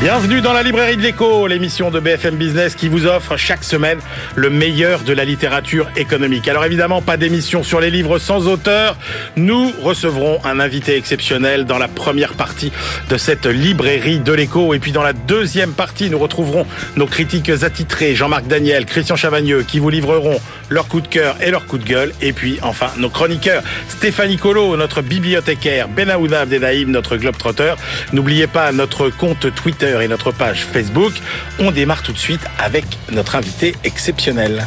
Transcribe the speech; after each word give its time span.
Bienvenue 0.00 0.40
dans 0.40 0.54
la 0.54 0.62
librairie 0.62 0.96
de 0.96 1.02
l'écho, 1.02 1.46
l'émission 1.46 1.90
de 1.90 2.00
BFM 2.00 2.36
Business 2.36 2.74
qui 2.74 2.88
vous 2.88 3.04
offre 3.04 3.36
chaque 3.36 3.62
semaine 3.62 3.98
le 4.34 4.48
meilleur 4.48 5.02
de 5.02 5.12
la 5.12 5.26
littérature 5.26 5.90
économique. 5.94 6.48
Alors 6.48 6.64
évidemment, 6.64 7.02
pas 7.02 7.18
d'émission 7.18 7.62
sur 7.62 7.80
les 7.80 7.90
livres 7.90 8.18
sans 8.18 8.48
auteur. 8.48 8.96
Nous 9.36 9.70
recevrons 9.82 10.40
un 10.46 10.58
invité 10.58 10.96
exceptionnel 10.96 11.66
dans 11.66 11.76
la 11.76 11.86
première 11.86 12.32
partie 12.32 12.72
de 13.10 13.18
cette 13.18 13.44
librairie 13.44 14.20
de 14.20 14.32
l'écho. 14.32 14.72
Et 14.72 14.78
puis 14.78 14.90
dans 14.90 15.02
la 15.02 15.12
deuxième 15.12 15.72
partie, 15.72 16.08
nous 16.08 16.18
retrouverons 16.18 16.66
nos 16.96 17.06
critiques 17.06 17.50
attitrés, 17.50 18.14
Jean-Marc 18.14 18.46
Daniel, 18.46 18.86
Christian 18.86 19.16
Chavagneux, 19.16 19.64
qui 19.64 19.80
vous 19.80 19.90
livreront 19.90 20.40
leur 20.70 20.88
coup 20.88 21.02
de 21.02 21.08
cœur 21.08 21.36
et 21.42 21.50
leur 21.50 21.66
coup 21.66 21.76
de 21.76 21.84
gueule. 21.84 22.14
Et 22.22 22.32
puis 22.32 22.58
enfin, 22.62 22.88
nos 22.96 23.10
chroniqueurs, 23.10 23.62
Stéphanie 23.90 24.38
Colo, 24.38 24.78
notre 24.78 25.02
bibliothécaire, 25.02 25.88
Benaouda 25.88 26.40
Abdedaïm, 26.40 26.90
notre 26.90 27.18
globetrotter. 27.18 27.74
N'oubliez 28.14 28.46
pas 28.46 28.72
notre 28.72 29.10
compte 29.10 29.54
Twitter 29.54 29.89
et 29.98 30.08
notre 30.08 30.30
page 30.30 30.64
Facebook. 30.64 31.12
On 31.58 31.70
démarre 31.70 32.02
tout 32.02 32.12
de 32.12 32.18
suite 32.18 32.42
avec 32.58 32.84
notre 33.10 33.34
invité 33.34 33.74
exceptionnel. 33.82 34.66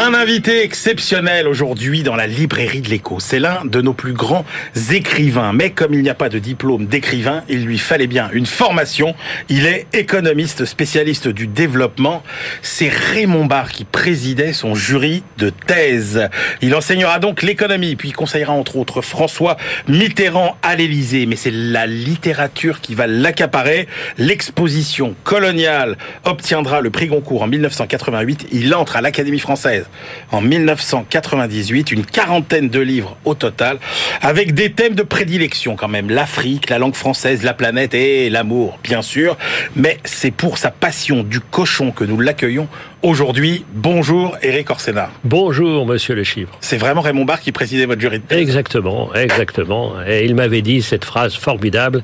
Un 0.00 0.14
invité 0.14 0.62
exceptionnel 0.62 1.48
aujourd'hui 1.48 2.04
dans 2.04 2.14
la 2.14 2.28
librairie 2.28 2.82
de 2.82 2.88
l'écho. 2.88 3.18
C'est 3.18 3.40
l'un 3.40 3.64
de 3.64 3.80
nos 3.80 3.94
plus 3.94 4.12
grands 4.12 4.44
écrivains. 4.92 5.52
Mais 5.52 5.70
comme 5.70 5.92
il 5.92 6.02
n'y 6.02 6.08
a 6.08 6.14
pas 6.14 6.28
de 6.28 6.38
diplôme 6.38 6.86
d'écrivain, 6.86 7.42
il 7.48 7.64
lui 7.64 7.78
fallait 7.78 8.06
bien 8.06 8.30
une 8.32 8.46
formation. 8.46 9.16
Il 9.48 9.66
est 9.66 9.88
économiste 9.94 10.66
spécialiste 10.66 11.26
du 11.26 11.48
développement. 11.48 12.22
C'est 12.62 12.88
Raymond 12.88 13.46
Barre 13.46 13.72
qui 13.72 13.84
présidait 13.84 14.52
son 14.52 14.76
jury 14.76 15.24
de 15.36 15.50
thèse. 15.50 16.28
Il 16.62 16.76
enseignera 16.76 17.18
donc 17.18 17.42
l'économie, 17.42 17.96
puis 17.96 18.12
conseillera 18.12 18.52
entre 18.52 18.76
autres 18.76 19.02
François 19.02 19.56
Mitterrand 19.88 20.56
à 20.62 20.76
l'Élysée. 20.76 21.26
Mais 21.26 21.34
c'est 21.34 21.50
la 21.50 21.88
littérature 21.88 22.80
qui 22.80 22.94
va 22.94 23.08
l'accaparer. 23.08 23.88
L'exposition 24.16 25.16
coloniale 25.24 25.98
obtiendra 26.22 26.82
le 26.82 26.90
prix 26.90 27.08
Goncourt 27.08 27.42
en 27.42 27.48
1988. 27.48 28.46
Il 28.52 28.72
entre 28.76 28.94
à 28.94 29.00
l'Académie 29.00 29.40
française 29.40 29.87
en 30.30 30.40
1998, 30.40 31.92
une 31.92 32.04
quarantaine 32.04 32.68
de 32.68 32.80
livres 32.80 33.16
au 33.24 33.34
total, 33.34 33.78
avec 34.20 34.54
des 34.54 34.72
thèmes 34.72 34.94
de 34.94 35.02
prédilection 35.02 35.76
quand 35.76 35.88
même, 35.88 36.10
l'Afrique, 36.10 36.70
la 36.70 36.78
langue 36.78 36.94
française, 36.94 37.42
la 37.42 37.54
planète 37.54 37.94
et 37.94 38.30
l'amour, 38.30 38.78
bien 38.82 39.02
sûr. 39.02 39.36
Mais 39.76 39.98
c'est 40.04 40.30
pour 40.30 40.58
sa 40.58 40.70
passion 40.70 41.22
du 41.22 41.40
cochon 41.40 41.90
que 41.90 42.04
nous 42.04 42.20
l'accueillons 42.20 42.68
aujourd'hui. 43.02 43.64
Bonjour 43.72 44.36
Eric 44.42 44.70
Orsena. 44.70 45.10
Bonjour 45.24 45.86
Monsieur 45.86 46.14
Le 46.14 46.24
Chiffre. 46.24 46.52
C'est 46.60 46.78
vraiment 46.78 47.00
Raymond 47.00 47.24
Barre 47.24 47.40
qui 47.40 47.52
présidait 47.52 47.86
votre 47.86 48.00
jury 48.00 48.18
de 48.18 48.24
thèse. 48.24 48.38
Exactement, 48.38 49.14
exactement. 49.14 49.94
Et 50.06 50.24
il 50.24 50.34
m'avait 50.34 50.62
dit 50.62 50.82
cette 50.82 51.04
phrase 51.04 51.34
formidable. 51.34 52.02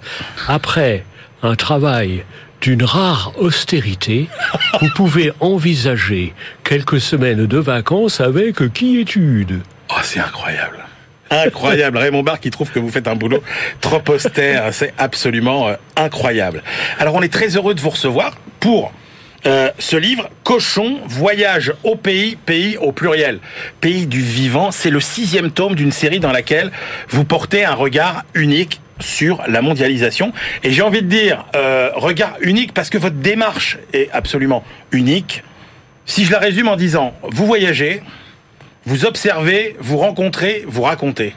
Après 0.49 1.05
un 1.43 1.57
travail 1.57 2.25
d'une 2.65 2.83
rare 2.83 3.33
austérité, 3.37 4.27
vous 4.81 4.89
pouvez 4.97 5.33
envisager 5.41 6.33
quelques 6.65 6.99
semaines 6.99 7.45
de 7.45 7.59
vacances 7.59 8.23
avec 8.23 8.73
quiétude. 8.73 9.61
Oh, 9.91 10.01
c'est 10.03 10.21
incroyable. 10.21 10.79
Incroyable. 11.31 11.99
Raymond 11.99 12.23
Barre 12.23 12.41
qui 12.41 12.51
trouve 12.51 12.71
que 12.71 12.79
vous 12.79 12.89
faites 12.89 13.07
un 13.07 13.17
boulot 13.17 13.43
trop 13.83 14.03
austère. 14.09 14.73
C'est 14.73 14.95
absolument 14.97 15.69
euh, 15.69 15.75
incroyable. 15.97 16.63
Alors, 16.99 17.15
on 17.15 17.21
est 17.21 17.33
très 17.33 17.49
heureux 17.49 17.75
de 17.75 17.83
vous 17.83 17.91
recevoir 17.91 18.35
pour 18.61 18.95
euh, 19.47 19.69
ce 19.79 19.97
livre, 19.97 20.31
Cochon, 20.43 21.01
voyage 21.07 21.75
au 21.83 21.97
pays, 21.97 22.37
pays 22.37 22.79
au 22.79 22.93
pluriel, 22.93 23.41
pays 23.83 24.07
du 24.07 24.23
vivant. 24.23 24.71
C'est 24.71 24.89
le 24.89 25.01
sixième 25.01 25.51
tome 25.51 25.75
d'une 25.75 25.93
série 25.93 26.19
dans 26.19 26.33
laquelle 26.33 26.73
vous 27.11 27.25
portez 27.25 27.63
un 27.63 27.75
regard 27.75 28.23
unique 28.33 28.81
sur 29.05 29.43
la 29.49 29.63
mondialisation. 29.63 30.33
Et 30.63 30.73
j'ai 30.73 30.83
envie 30.83 31.03
de 31.03 31.09
dire, 31.09 31.45
euh, 31.55 31.91
regard 31.95 32.37
unique 32.41 32.73
parce 32.75 32.91
que 32.91 32.99
votre 32.99 33.17
démarche 33.17 33.79
est 33.93 34.11
absolument 34.13 34.65
unique. 34.93 35.43
Si 36.07 36.25
je 36.25 36.33
la 36.33 36.39
résume 36.39 36.69
en 36.69 36.77
disant, 36.77 37.15
vous 37.23 37.47
voyagez, 37.47 38.03
vous 38.87 39.07
observez, 39.07 39.77
vous 39.79 39.99
rencontrez, 39.99 40.65
vous 40.67 40.83
racontez. 40.83 41.35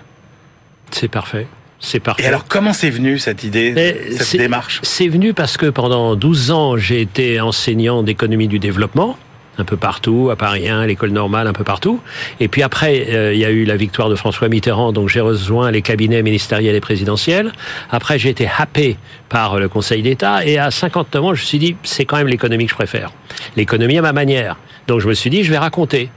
C'est 0.91 1.07
parfait. 1.07 1.47
C'est 1.79 1.99
parfait. 1.99 2.23
Et 2.23 2.25
alors, 2.25 2.45
comment 2.45 2.73
c'est 2.73 2.89
venu 2.89 3.19
cette 3.19 3.43
idée, 3.43 3.71
Mais 3.71 4.11
cette 4.11 4.39
démarche? 4.39 4.79
C'est 4.81 5.07
venu 5.07 5.33
parce 5.33 5.57
que 5.57 5.67
pendant 5.67 6.15
12 6.15 6.51
ans, 6.51 6.77
j'ai 6.77 7.01
été 7.01 7.39
enseignant 7.39 8.01
d'économie 8.01 8.47
du 8.47 8.57
développement 8.57 9.17
un 9.57 9.63
peu 9.63 9.77
partout, 9.77 10.29
à 10.31 10.35
Paris 10.35 10.69
1, 10.69 10.81
à 10.81 10.87
l'école 10.87 11.09
normale, 11.11 11.47
un 11.47 11.53
peu 11.53 11.63
partout. 11.63 11.99
Et 12.39 12.47
puis 12.47 12.61
après, 12.63 13.07
euh, 13.09 13.33
il 13.33 13.39
y 13.39 13.45
a 13.45 13.49
eu 13.49 13.65
la 13.65 13.75
victoire 13.75 14.09
de 14.09 14.15
François 14.15 14.49
Mitterrand, 14.49 14.91
donc 14.91 15.09
j'ai 15.09 15.19
rejoint 15.21 15.71
les 15.71 15.81
cabinets 15.81 16.21
ministériels 16.23 16.75
et 16.75 16.79
présidentiels. 16.81 17.51
Après, 17.89 18.19
j'ai 18.19 18.29
été 18.29 18.47
happé 18.57 18.97
par 19.29 19.59
le 19.59 19.67
Conseil 19.69 20.01
d'État. 20.01 20.45
Et 20.45 20.57
à 20.57 20.71
59 20.71 21.23
ans, 21.23 21.33
je 21.33 21.41
me 21.41 21.45
suis 21.45 21.59
dit, 21.59 21.75
c'est 21.83 22.05
quand 22.05 22.17
même 22.17 22.27
l'économie 22.27 22.65
que 22.65 22.71
je 22.71 22.75
préfère. 22.75 23.11
L'économie 23.55 23.97
à 23.97 24.01
ma 24.01 24.13
manière. 24.13 24.57
Donc 24.87 25.01
je 25.01 25.07
me 25.09 25.13
suis 25.13 25.29
dit, 25.29 25.43
je 25.43 25.51
vais 25.51 25.57
raconter. 25.57 26.09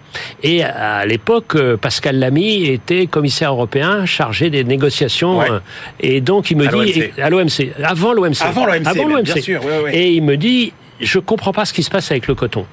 Et 0.44 0.62
à 0.62 1.04
l'époque, 1.04 1.56
euh, 1.56 1.76
Pascal 1.76 2.18
Lamy 2.20 2.66
était 2.66 3.06
commissaire 3.08 3.50
européen 3.52 4.06
chargé 4.06 4.48
des 4.48 4.62
négociations. 4.62 5.38
Ouais. 5.38 5.50
euh, 5.50 5.58
Et 5.98 6.20
donc 6.20 6.50
il 6.52 6.56
me 6.56 6.68
À 6.68 6.84
dit, 6.84 7.02
à 7.20 7.30
l'OMC, 7.30 7.72
avant 7.82 8.12
l'OMC. 8.12 8.36
Avant 8.42 8.66
l'OMC, 8.66 8.86
Avant 8.86 9.06
bien 9.06 9.16
l'OMC. 9.16 9.40
sûr, 9.42 9.64
ouais, 9.64 9.80
ouais. 9.82 9.96
Et 9.96 10.10
il 10.12 10.22
me 10.22 10.36
dit, 10.36 10.72
je 11.00 11.18
comprends 11.18 11.52
pas 11.52 11.64
ce 11.64 11.72
qui 11.72 11.82
se 11.82 11.90
passe 11.90 12.10
avec 12.12 12.28
le 12.28 12.36
coton. 12.36 12.64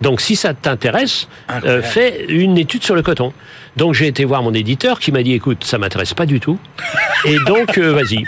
Donc 0.00 0.20
si 0.20 0.36
ça 0.36 0.54
t'intéresse, 0.54 1.28
euh, 1.64 1.82
fais 1.82 2.26
une 2.28 2.58
étude 2.58 2.82
sur 2.82 2.94
le 2.94 3.02
coton. 3.02 3.32
Donc 3.76 3.94
j'ai 3.94 4.06
été 4.06 4.24
voir 4.24 4.42
mon 4.42 4.52
éditeur 4.52 5.00
qui 5.00 5.12
m'a 5.12 5.22
dit 5.22 5.32
écoute, 5.32 5.64
ça 5.64 5.78
m'intéresse 5.78 6.14
pas 6.14 6.26
du 6.26 6.40
tout. 6.40 6.58
Et 7.24 7.38
donc 7.46 7.78
euh, 7.78 7.92
vas-y. 7.92 8.24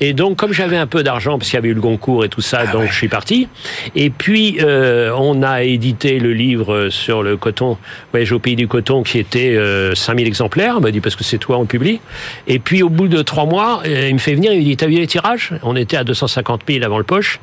Et 0.00 0.14
donc 0.14 0.36
comme 0.36 0.52
j'avais 0.52 0.78
un 0.78 0.86
peu 0.86 1.02
d'argent 1.02 1.38
parce 1.38 1.50
qu'il 1.50 1.56
y 1.56 1.58
avait 1.58 1.68
eu 1.68 1.74
le 1.74 1.80
Goncourt 1.80 2.24
et 2.24 2.28
tout 2.28 2.40
ça, 2.40 2.66
donc 2.66 2.82
ouais. 2.82 2.88
je 2.88 2.94
suis 2.94 3.08
parti. 3.08 3.48
Et 3.94 4.08
puis 4.08 4.58
euh, 4.60 5.12
on 5.16 5.42
a 5.42 5.62
édité 5.62 6.18
le 6.18 6.32
livre 6.32 6.88
sur 6.88 7.22
le 7.22 7.36
coton, 7.36 7.76
Voyage 8.12 8.32
au 8.32 8.38
pays 8.38 8.56
du 8.56 8.66
coton, 8.66 9.02
qui 9.02 9.18
était 9.18 9.54
euh, 9.56 9.94
5000 9.94 10.26
exemplaires. 10.26 10.76
Il 10.78 10.82
m'a 10.82 10.90
dit 10.90 11.00
parce 11.00 11.16
que 11.16 11.24
c'est 11.24 11.38
toi 11.38 11.58
on 11.58 11.66
publie. 11.66 12.00
Et 12.46 12.58
puis 12.58 12.82
au 12.82 12.88
bout 12.88 13.08
de 13.08 13.20
trois 13.20 13.44
mois, 13.44 13.82
euh, 13.86 14.08
il 14.08 14.14
me 14.14 14.18
fait 14.18 14.34
venir, 14.34 14.52
il 14.52 14.60
me 14.60 14.64
dit 14.64 14.76
t'as 14.76 14.86
vu 14.86 14.94
les 14.94 15.06
tirages? 15.06 15.52
On 15.62 15.76
était 15.76 15.98
à 15.98 16.04
250 16.04 16.62
000 16.66 16.84
avant 16.84 16.98
le 16.98 17.04
poche. 17.04 17.38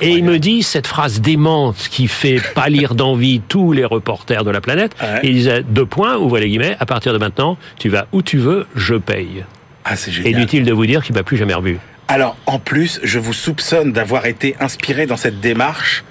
Et 0.00 0.12
il 0.12 0.24
me 0.24 0.38
dit 0.38 0.62
cette 0.62 0.86
phrase 0.86 1.20
démente 1.20 1.88
qui 1.90 2.08
fait 2.08 2.40
pâlir 2.54 2.94
d'envie 2.94 3.40
tous 3.48 3.72
les 3.72 3.84
reporters 3.84 4.44
de 4.44 4.50
la 4.50 4.62
planète. 4.62 4.92
Ouais. 5.02 5.20
Il 5.24 5.34
disait 5.34 5.62
deux 5.62 5.86
points, 5.86 6.16
ouvrez 6.16 6.40
les 6.40 6.48
guillemets, 6.48 6.76
à 6.80 6.86
partir 6.86 7.12
de 7.12 7.18
maintenant, 7.18 7.58
tu 7.78 7.90
vas 7.90 8.06
où 8.12 8.22
tu 8.22 8.38
veux, 8.38 8.66
je 8.74 8.94
paye. 8.94 9.44
Ah, 9.84 9.96
c'est 9.96 10.10
génial. 10.10 10.32
Inutile 10.32 10.64
de 10.64 10.72
vous 10.72 10.86
dire 10.86 11.02
qu'il 11.02 11.14
m'a 11.14 11.22
plus 11.22 11.36
jamais 11.36 11.54
revu. 11.54 11.78
Alors, 12.08 12.36
en 12.46 12.58
plus, 12.58 13.00
je 13.02 13.18
vous 13.18 13.32
soupçonne 13.34 13.92
d'avoir 13.92 14.26
été 14.26 14.56
inspiré 14.60 15.06
dans 15.06 15.16
cette 15.18 15.40
démarche 15.40 16.04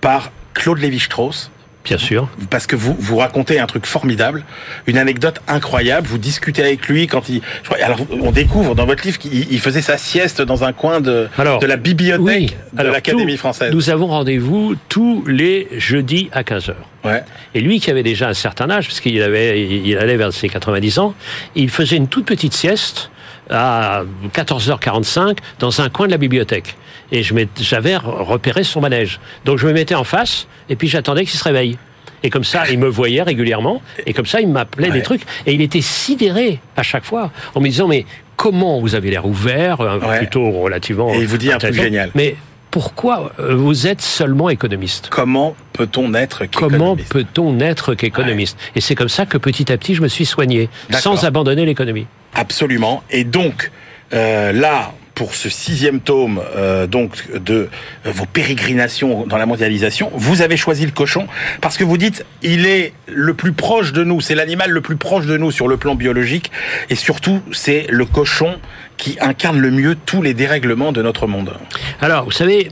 par 0.00 0.30
Claude 0.54 0.78
Lévi-Strauss, 0.78 1.50
Bien 1.84 1.98
sûr. 1.98 2.28
parce 2.50 2.66
que 2.68 2.76
vous 2.76 2.94
vous 2.98 3.16
racontez 3.16 3.58
un 3.58 3.66
truc 3.66 3.84
formidable, 3.84 4.44
une 4.86 4.96
anecdote 4.96 5.40
incroyable. 5.48 6.06
Vous 6.06 6.18
discutez 6.18 6.62
avec 6.62 6.86
lui 6.86 7.08
quand 7.08 7.28
il. 7.28 7.42
je 7.62 7.68
crois- 7.68 7.82
alors, 7.84 7.98
on 8.22 8.30
découvre 8.30 8.74
dans 8.76 8.86
votre 8.86 9.04
livre 9.04 9.18
qu'il 9.18 9.52
il 9.52 9.60
faisait 9.60 9.82
sa 9.82 9.98
sieste 9.98 10.40
dans 10.40 10.62
un 10.62 10.72
coin 10.72 11.00
de, 11.00 11.28
Alors, 11.36 11.58
de 11.58 11.66
la 11.66 11.76
bibliothèque 11.76 12.22
Oui, 12.24 12.54
de 12.72 12.82
l'Académie 12.88 13.36
française. 13.36 13.72
Nous 13.74 13.90
avons 13.90 14.06
rendez-vous 14.06 14.76
tous 14.88 15.24
les 15.26 15.66
jeudis 15.76 16.28
à 16.32 16.42
15h. 16.44 16.74
Ouais. 17.04 17.24
Et 17.54 17.60
lui, 17.60 17.80
qui 17.80 17.90
avait 17.90 18.02
déjà 18.04 18.28
un 18.28 18.34
certain 18.34 18.70
âge, 18.70 18.86
parce 18.86 19.00
qu'il 19.00 19.20
avait, 19.20 19.60
il 19.68 19.98
allait 19.98 20.16
vers 20.16 20.32
ses 20.32 20.48
90 20.48 21.00
ans, 21.00 21.14
il 21.56 21.68
faisait 21.70 21.96
une 21.96 22.08
toute 22.08 22.24
petite 22.24 22.54
sieste 22.54 23.10
à 23.50 24.02
14h45 24.34 25.38
dans 25.58 25.80
un 25.80 25.88
coin 25.88 26.06
de 26.06 26.12
la 26.12 26.18
bibliothèque. 26.18 26.76
Et 27.12 27.22
j'avais 27.60 27.96
repéré 27.96 28.64
son 28.64 28.80
manège. 28.80 29.20
Donc 29.44 29.58
je 29.58 29.66
me 29.66 29.72
mettais 29.72 29.94
en 29.94 30.04
face, 30.04 30.46
et 30.68 30.76
puis 30.76 30.88
j'attendais 30.88 31.24
qu'il 31.24 31.38
se 31.38 31.44
réveille. 31.44 31.76
Et 32.22 32.30
comme 32.30 32.44
ça, 32.44 32.64
il 32.70 32.78
me 32.78 32.88
voyait 32.88 33.22
régulièrement, 33.22 33.82
et 34.06 34.14
comme 34.14 34.24
ça, 34.26 34.40
il 34.40 34.48
m'appelait 34.48 34.88
Ouais. 34.88 34.94
des 34.94 35.02
trucs. 35.02 35.22
Et 35.46 35.52
il 35.52 35.60
était 35.60 35.82
sidéré 35.82 36.58
à 36.76 36.82
chaque 36.82 37.04
fois, 37.04 37.30
en 37.54 37.60
me 37.60 37.68
disant, 37.68 37.86
mais 37.86 38.06
comment 38.36 38.80
vous 38.80 38.94
avez 38.94 39.10
l'air 39.10 39.26
ouvert, 39.26 39.80
Ouais. 39.80 40.18
plutôt 40.18 40.50
relativement... 40.50 41.12
Et 41.12 41.18
il 41.20 41.26
vous 41.26 41.36
dit 41.36 41.52
un 41.52 41.58
truc 41.58 41.74
génial. 41.74 42.10
Mais 42.14 42.36
pourquoi 42.70 43.30
euh, 43.38 43.54
vous 43.54 43.86
êtes 43.86 44.00
seulement 44.00 44.48
économiste? 44.48 45.08
Comment 45.10 45.54
peut-on 45.74 46.14
être 46.14 46.46
Comment 46.50 46.96
qu'économiste 46.96 47.12
peut-on 47.12 47.52
n'être 47.52 47.94
qu'économiste? 47.94 48.58
Et 48.74 48.80
c'est 48.80 48.94
comme 48.94 49.10
ça 49.10 49.26
que 49.26 49.36
petit 49.36 49.70
à 49.70 49.76
petit, 49.76 49.94
je 49.94 50.00
me 50.02 50.08
suis 50.08 50.24
soigné, 50.26 50.70
sans 50.92 51.24
abandonner 51.26 51.66
l'économie. 51.66 52.06
Absolument. 52.34 53.02
Et 53.10 53.24
donc, 53.24 53.70
euh, 54.12 54.52
là, 54.52 54.92
pour 55.14 55.34
ce 55.34 55.48
sixième 55.48 56.00
tome 56.00 56.40
euh, 56.56 56.86
donc 56.86 57.30
de 57.38 57.68
vos 58.04 58.26
pérégrinations 58.26 59.26
dans 59.26 59.36
la 59.36 59.46
mondialisation, 59.46 60.10
vous 60.14 60.42
avez 60.42 60.56
choisi 60.56 60.84
le 60.84 60.92
cochon 60.92 61.26
parce 61.60 61.76
que 61.76 61.84
vous 61.84 61.96
dites 61.96 62.24
il 62.42 62.66
est 62.66 62.92
le 63.06 63.34
plus 63.34 63.52
proche 63.52 63.92
de 63.92 64.02
nous, 64.02 64.20
c'est 64.20 64.34
l'animal 64.34 64.70
le 64.70 64.80
plus 64.80 64.96
proche 64.96 65.26
de 65.26 65.36
nous 65.36 65.50
sur 65.50 65.68
le 65.68 65.76
plan 65.76 65.94
biologique 65.94 66.50
et 66.90 66.96
surtout 66.96 67.40
c'est 67.52 67.86
le 67.90 68.04
cochon 68.04 68.56
qui 68.96 69.16
incarne 69.20 69.58
le 69.58 69.70
mieux 69.70 69.94
tous 69.94 70.22
les 70.22 70.34
dérèglements 70.34 70.92
de 70.92 71.02
notre 71.02 71.26
monde. 71.26 71.52
Alors, 72.00 72.24
vous 72.24 72.30
savez, 72.30 72.70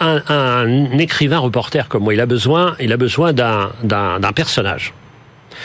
un, 0.00 0.22
un, 0.28 0.98
écrivain 0.98 1.38
reporter 1.38 1.88
comme 1.88 2.04
moi, 2.04 2.14
il 2.14 2.20
a 2.20 2.26
besoin, 2.26 2.76
il 2.80 2.92
a 2.92 2.96
besoin 2.96 3.32
d'un 3.32 4.32
personnage. 4.34 4.94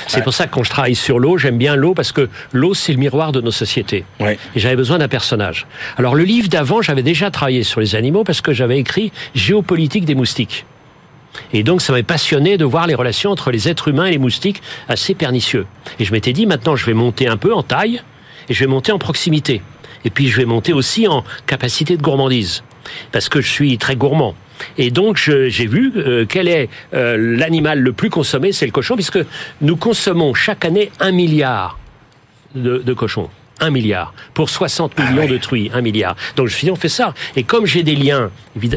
C'est 0.07 0.23
pour 0.23 0.33
ça 0.33 0.47
que 0.47 0.53
quand 0.53 0.63
je 0.63 0.69
travaille 0.69 0.95
sur 0.95 1.19
l'eau, 1.19 1.37
j'aime 1.37 1.57
bien 1.57 1.75
l'eau 1.75 1.93
parce 1.93 2.11
que 2.11 2.29
l'eau, 2.51 2.73
c'est 2.73 2.93
le 2.93 2.99
miroir 2.99 3.31
de 3.31 3.41
nos 3.41 3.51
sociétés. 3.51 4.05
Ouais. 4.19 4.37
Et 4.55 4.59
j'avais 4.59 4.75
besoin 4.75 4.97
d'un 4.97 5.07
personnage. 5.07 5.67
Alors 5.97 6.15
le 6.15 6.23
livre 6.23 6.49
d'avant, 6.49 6.81
j'avais 6.81 7.03
déjà 7.03 7.31
travaillé 7.31 7.63
sur 7.63 7.79
les 7.79 7.95
animaux 7.95 8.23
parce 8.23 8.41
que 8.41 8.53
j'avais 8.53 8.79
écrit 8.79 9.11
Géopolitique 9.35 10.05
des 10.05 10.15
moustiques. 10.15 10.65
Et 11.51 11.63
donc, 11.63 11.81
ça 11.81 11.93
m'avait 11.93 12.03
passionné 12.03 12.57
de 12.57 12.65
voir 12.65 12.87
les 12.87 12.95
relations 12.95 13.31
entre 13.31 13.51
les 13.51 13.67
êtres 13.67 13.87
humains 13.87 14.05
et 14.05 14.11
les 14.11 14.17
moustiques 14.17 14.61
assez 14.87 15.15
pernicieux. 15.15 15.65
Et 15.99 16.05
je 16.05 16.11
m'étais 16.11 16.33
dit, 16.33 16.45
maintenant, 16.45 16.75
je 16.75 16.85
vais 16.85 16.93
monter 16.93 17.27
un 17.27 17.37
peu 17.37 17.53
en 17.53 17.63
taille 17.63 18.01
et 18.49 18.53
je 18.53 18.59
vais 18.59 18.67
monter 18.67 18.91
en 18.91 18.99
proximité. 18.99 19.61
Et 20.05 20.09
puis, 20.09 20.27
je 20.27 20.37
vais 20.37 20.45
monter 20.45 20.73
aussi 20.73 21.07
en 21.07 21.23
capacité 21.47 21.97
de 21.97 22.01
gourmandise. 22.01 22.63
Parce 23.11 23.29
que 23.29 23.41
je 23.41 23.49
suis 23.49 23.77
très 23.77 23.95
gourmand. 23.95 24.35
Et 24.77 24.91
donc 24.91 25.17
j'ai 25.17 25.67
vu 25.67 25.91
euh, 25.95 26.25
quel 26.27 26.47
est 26.47 26.69
euh, 26.93 27.17
l'animal 27.17 27.79
le 27.79 27.93
plus 27.93 28.09
consommé, 28.09 28.51
c'est 28.51 28.65
le 28.65 28.71
cochon, 28.71 28.95
puisque 28.95 29.19
nous 29.61 29.75
consommons 29.75 30.33
chaque 30.33 30.65
année 30.65 30.91
un 30.99 31.11
milliard 31.11 31.79
de, 32.55 32.79
de 32.79 32.93
cochons. 32.93 33.29
Un 33.63 33.69
milliard. 33.69 34.13
Pour 34.33 34.49
60 34.49 34.99
millions 34.99 35.11
Ah 35.15 35.19
ouais. 35.21 35.27
de 35.27 35.37
truies, 35.37 35.71
un 35.73 35.79
milliard. 35.79 36.17
Donc 36.35 36.47
je 36.47 36.53
me 36.53 36.57
suis 36.57 36.65
dit, 36.65 36.71
on 36.71 36.75
fait 36.75 36.89
ça. 36.89 37.13
Et 37.37 37.43
comme 37.43 37.65
j'ai 37.65 37.81
des 37.83 37.95
liens, 37.95 38.29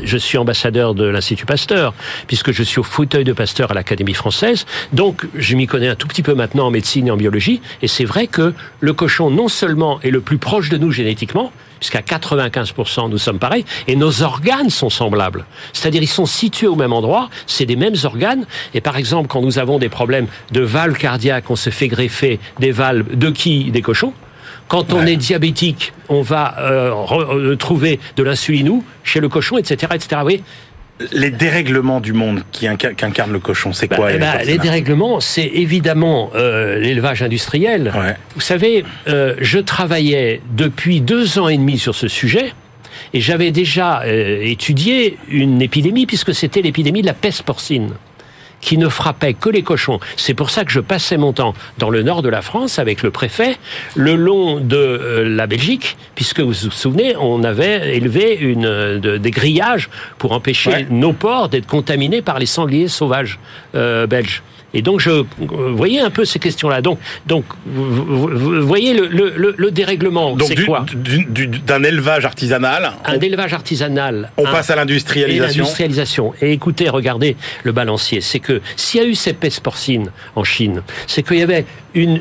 je 0.05 0.17
suis 0.17 0.39
ambassadeur 0.39 0.95
de 0.95 1.05
l'Institut 1.05 1.45
Pasteur, 1.45 1.93
puisque 2.29 2.53
je 2.53 2.63
suis 2.63 2.79
au 2.79 2.85
fauteuil 2.85 3.25
de 3.25 3.33
Pasteur 3.33 3.73
à 3.73 3.75
l'Académie 3.75 4.15
française, 4.15 4.65
donc 4.93 5.27
je 5.35 5.57
m'y 5.57 5.67
connais 5.67 5.89
un 5.89 5.97
tout 5.97 6.07
petit 6.07 6.23
peu 6.23 6.35
maintenant 6.35 6.69
en 6.69 6.71
médecine 6.71 7.09
et 7.09 7.11
en 7.11 7.17
biologie, 7.17 7.61
et 7.83 7.89
c'est 7.89 8.05
vrai 8.05 8.29
que 8.29 8.55
le 8.79 8.93
cochon 8.93 9.29
non 9.29 9.49
seulement 9.49 10.01
est 10.03 10.11
le 10.11 10.21
plus 10.21 10.39
proche 10.39 10.69
de 10.69 10.77
nous 10.79 10.93
génétiquement, 10.93 11.51
puisqu'à 11.81 12.01
95% 12.01 13.11
nous 13.11 13.19
sommes 13.19 13.41
pareils, 13.41 13.65
et 13.89 13.97
nos 13.97 14.23
organes 14.23 14.71
sont 14.71 14.89
semblables. 14.89 15.47
C'est-à-dire 15.73 16.03
ils 16.03 16.07
sont 16.09 16.27
situés 16.27 16.69
au 16.69 16.77
même 16.77 16.93
endroit, 16.93 17.29
c'est 17.49 17.67
des 17.67 17.77
mêmes 17.77 17.97
organes, 18.05 18.47
et 18.73 18.81
par 18.81 18.97
exemple 18.97 19.27
quand 19.29 19.43
nous 19.43 19.59
avons 19.59 19.79
des 19.79 19.89
problèmes 19.89 20.29
de 20.53 20.61
valves 20.61 20.97
cardiaques, 20.97 21.51
on 21.51 21.57
se 21.57 21.71
fait 21.71 21.89
greffer 21.89 22.39
des 22.61 22.71
valves 22.71 23.17
de 23.17 23.31
qui? 23.31 23.71
Des 23.73 23.83
cochons. 23.83 24.13
Quand 24.69 24.93
on 24.93 25.01
Ouais. 25.05 25.13
est 25.13 25.17
diabétique, 25.17 25.93
on 26.09 26.23
va 26.23 26.57
euh, 26.59 26.91
re- 26.91 27.37
euh, 27.37 27.57
trouver 27.57 28.01
de 28.17 28.23
l'insulinou 28.23 28.85
chez 29.05 29.21
le 29.21 29.29
cochon, 29.29 29.59
etc., 29.59 29.93
etc. 29.95 30.21
Oui. 30.25 30.43
Les 31.13 31.31
dérèglements 31.31 32.01
du 32.01 32.15
monde 32.15 32.43
qui 32.53 32.67
inca- 32.67 32.95
qu'incarne 32.95 33.31
le 33.31 33.39
cochon, 33.39 33.73
c'est 33.75 33.87
Bah, 33.87 33.97
quoi 33.97 34.07
ben, 34.13 34.23
Alexandre 34.23 34.45
les 34.51 34.59
dérèglements, 34.59 35.21
c'est 35.21 35.45
évidemment 35.47 36.31
euh, 36.35 36.79
l'élevage 36.79 37.23
industriel. 37.23 37.93
Ouais. 37.95 38.17
Vous 38.35 38.41
savez, 38.41 38.83
euh, 39.07 39.35
je 39.41 39.59
travaillais 39.59 40.41
depuis 40.57 41.01
deux 41.03 41.39
ans 41.39 41.49
et 41.49 41.59
demi 41.59 41.79
sur 41.79 41.95
ce 41.95 42.09
sujet. 42.09 42.53
Et 43.13 43.21
j'avais 43.21 43.51
déjà 43.51 44.03
euh, 44.07 44.41
étudié 44.43 45.19
une 45.29 45.61
épidémie, 45.61 46.07
puisque 46.07 46.35
c'était 46.35 46.63
l'épidémie 46.63 47.03
de 47.03 47.07
la 47.07 47.15
peste 47.15 47.43
porcine 47.43 47.91
qui 48.61 48.79
ne 48.79 48.89
frappait 48.89 49.35
que 49.35 49.49
les 49.49 49.63
cochons. 49.63 50.01
C'est 50.17 50.35
pour 50.35 50.51
ça 50.51 50.65
que 50.65 50.73
je 50.73 50.81
passais 50.81 51.17
mon 51.17 51.33
temps 51.33 51.55
dans 51.79 51.91
le 51.91 52.03
nord 52.03 52.23
de 52.23 52.29
la 52.29 52.43
France 52.43 52.79
avec 52.79 53.03
le 53.03 53.11
préfet, 53.11 53.57
le 53.95 54.17
long 54.17 54.61
de 54.61 54.77
euh, 54.77 55.29
la 55.29 55.47
Belgique, 55.47 55.97
puisque 56.15 56.41
vous 56.41 56.49
vous 56.49 56.71
souvenez, 56.71 57.15
on 57.17 57.45
avait 57.45 57.97
élevé 57.97 58.35
une, 58.35 58.67
euh, 58.67 58.99
de- 58.99 59.17
des 59.19 59.31
grillages 59.31 59.89
pour 60.19 60.33
empêcher 60.33 60.71
Ouais. 60.71 60.87
nos 60.91 61.13
ports 61.13 61.49
d'être 61.49 61.67
contaminés 61.67 62.23
par 62.23 62.39
les 62.39 62.47
sangliers 62.47 62.89
sauvages 62.89 63.39
euh, 63.75 64.07
belges. 64.07 64.43
Et 64.77 64.83
donc, 64.83 65.01
je, 65.01 65.25
vous 65.39 65.77
voyez 65.77 66.01
un 66.01 66.11
peu 66.11 66.27
ces 66.27 66.39
questions-là. 66.39 66.83
Donc, 66.83 66.99
donc, 67.25 67.45
vous, 67.65 68.61
voyez 68.67 68.93
le, 68.93 69.07
le, 69.07 69.33
le- 69.35 69.55
le 69.57 69.71
dérèglement, 69.71 70.37
c'est 70.47 70.55
du- 70.55 70.67
quoi 70.67 70.85
du- 70.95 71.25
du- 71.25 71.47
d'un 71.47 71.83
élevage 71.83 72.27
artisanal, 72.27 72.93
Un 73.07 73.19
élevage 73.19 73.55
artisanal. 73.55 74.31
on 74.37 74.45
un- 74.47 74.53
passe 74.53 74.69
à 74.69 74.77
l'industrialisation. 74.77 75.63
l'industrialisation. 75.63 76.35
Et 76.43 76.53
écoutez, 76.53 76.91
regardez 76.91 77.37
le 77.65 77.73
balancier. 77.73 78.21
C'est 78.21 78.39
que 78.41 78.61
s'il 78.77 79.01
y 79.01 79.05
a 79.05 79.07
eu 79.07 79.15
cette 79.15 79.39
peste 79.41 79.61
porcine 79.61 80.11
en 80.35 80.45
Chine, 80.45 80.83
c'est 81.07 81.23
qu'il 81.23 81.39
y 81.39 81.43
avait 81.43 81.65
une- 81.95 82.21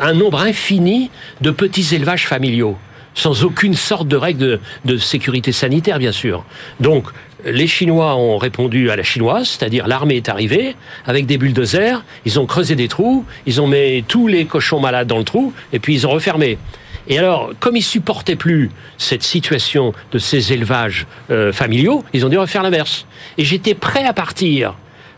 un 0.00 0.14
nombre 0.14 0.40
infini 0.40 1.10
de 1.42 1.50
petits 1.50 1.94
élevages 1.94 2.26
familiaux, 2.26 2.78
sans 3.14 3.44
aucune 3.44 3.74
sorte 3.74 4.08
de 4.08 4.16
règle 4.16 4.38
de, 4.40 4.60
de 4.86 4.96
sécurité 4.96 5.52
sanitaire, 5.52 5.98
bien 5.98 6.12
sûr. 6.12 6.44
Donc, 6.80 7.04
les 7.44 7.66
Chinois 7.66 8.16
ont 8.16 8.38
répondu 8.38 8.90
à 8.90 8.96
la 8.96 9.02
chinoise, 9.02 9.48
c'est-à-dire 9.48 9.86
l'armée 9.86 10.16
est 10.16 10.28
arrivée 10.28 10.76
avec 11.06 11.26
des 11.26 11.38
bulldozers, 11.38 12.04
ils 12.24 12.38
ont 12.40 12.46
creusé 12.46 12.74
des 12.74 12.88
trous, 12.88 13.24
ils 13.46 13.60
ont 13.60 13.66
mis 13.66 14.04
tous 14.06 14.26
les 14.26 14.44
cochons 14.44 14.80
malades 14.80 15.06
dans 15.06 15.18
le 15.18 15.24
trou, 15.24 15.52
et 15.72 15.78
puis 15.78 15.94
ils 15.94 16.06
ont 16.06 16.10
refermé. 16.10 16.58
Et 17.06 17.18
alors, 17.18 17.52
comme 17.60 17.76
ils 17.76 17.82
supportaient 17.82 18.36
plus 18.36 18.70
cette 18.96 19.22
situation 19.22 19.92
de 20.12 20.18
ces 20.18 20.52
élevages 20.52 21.06
euh, 21.30 21.52
familiaux, 21.52 22.02
ils 22.14 22.24
ont 22.24 22.30
dû 22.30 22.38
refaire 22.38 22.62
l'inverse. 22.62 23.06
Et 23.36 23.44
j'étais 23.44 23.74
prêt 23.74 24.04
à 24.04 24.14
partir, 24.14 24.74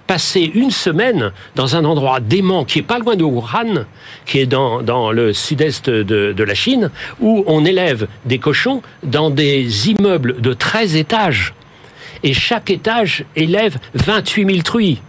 passer 0.09 0.51
une 0.55 0.73
semaine 0.73 1.31
dans 1.55 1.77
un 1.77 1.85
endroit 1.85 2.19
dément 2.19 2.65
qui 2.65 2.81
est 2.81 2.83
pas 2.83 2.99
loin 2.99 3.15
de 3.15 3.23
Wuhan, 3.23 3.85
qui 4.25 4.41
est 4.41 4.47
dans, 4.47 4.83
dans 4.83 5.13
le 5.13 5.33
sud-est 5.33 5.89
de, 5.89 6.33
de 6.33 6.45
la 6.45 6.55
Chine, 6.55 6.91
où 7.21 7.45
on 7.47 7.65
élève 7.65 8.09
des 8.25 8.39
cochons 8.39 8.83
dans 9.05 9.31
des 9.31 9.91
immeubles 9.91 10.41
de 10.41 10.53
13 10.53 10.97
étages. 10.97 11.55
Et 12.27 12.33
chaque 12.35 12.71
étage 12.71 13.25
élève 13.37 13.77
28 13.95 14.47
000 14.47 14.63
truies. 14.63 15.01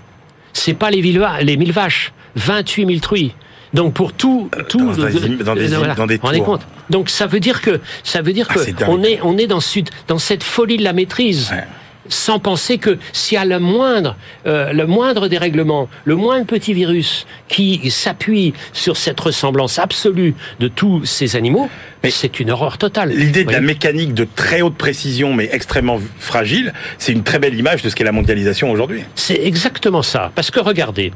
C'est 0.54 0.76
pas 0.76 0.92
les, 0.92 1.02
les 1.02 1.58
1000 1.58 1.72
vaches, 1.72 2.14
28 2.36 2.86
000 2.86 3.00
truies. 3.00 3.34
Donc 3.74 3.94
pour 3.96 4.14
tout, 4.14 4.50
tout 4.70 4.92
dans 4.94 5.56
des 5.56 5.68
dans 5.68 5.82
dans 5.82 5.94
rendez 5.96 6.20
tours. 6.20 6.46
compte 6.46 6.68
Donc 6.92 7.10
ça 7.10 7.26
veut 7.26 7.40
dire 7.40 7.62
que 7.62 7.82
ça 8.04 8.22
veut 8.22 8.34
dire 8.34 8.48
Ah, 8.50 8.54
que 8.54 8.72
dingue. 8.72 8.90
on 8.90 9.04
est 9.04 9.20
on 9.24 9.38
est 9.38 9.48
dans 9.48 9.60
sud 9.60 9.90
dans 10.08 10.20
cette 10.20 10.44
folie 10.44 10.78
de 10.78 10.84
la 10.84 10.94
maîtrise. 10.94 11.50
Ouais. 11.52 11.64
Sans 12.10 12.40
penser 12.40 12.78
que 12.78 12.98
s'il 13.14 13.36
y 13.36 13.38
a 13.40 13.46
le 13.46 13.60
moindre, 13.60 14.16
euh, 14.46 14.74
le 14.74 14.88
moindre 14.88 15.28
dérèglement, 15.28 15.90
le 16.06 16.16
moindre 16.16 16.46
petit 16.46 16.74
virus 16.74 17.26
qui 17.48 17.90
s'appuie 17.92 18.54
sur 18.74 18.98
cette 18.98 19.20
ressemblance 19.20 19.80
absolue 19.80 20.36
de 20.60 20.68
tous 20.68 21.06
ces 21.06 21.36
animaux, 21.36 21.70
Mais 22.04 22.12
c'est 22.12 22.40
une 22.40 22.52
horreur 22.52 22.78
totale. 22.78 23.10
L'idée 23.10 23.44
de 23.44 23.52
la 23.52 23.62
mécanique 23.62 24.14
de 24.14 24.28
très 24.36 24.62
haute 24.62 24.76
précision 24.76 25.34
mais 25.34 25.50
extrêmement 25.52 26.00
fragile, 26.20 26.74
c'est 26.98 27.12
une 27.12 27.24
très 27.24 27.40
belle 27.40 27.56
image 27.56 27.82
de 27.82 27.90
ce 27.90 27.96
qu'est 27.96 28.04
la 28.04 28.12
mondialisation 28.12 28.72
aujourd'hui. 28.72 29.04
C'est 29.16 29.42
exactement 29.44 30.02
ça. 30.02 30.32
Parce 30.36 30.52
que 30.52 30.60
regardez, 30.60 31.12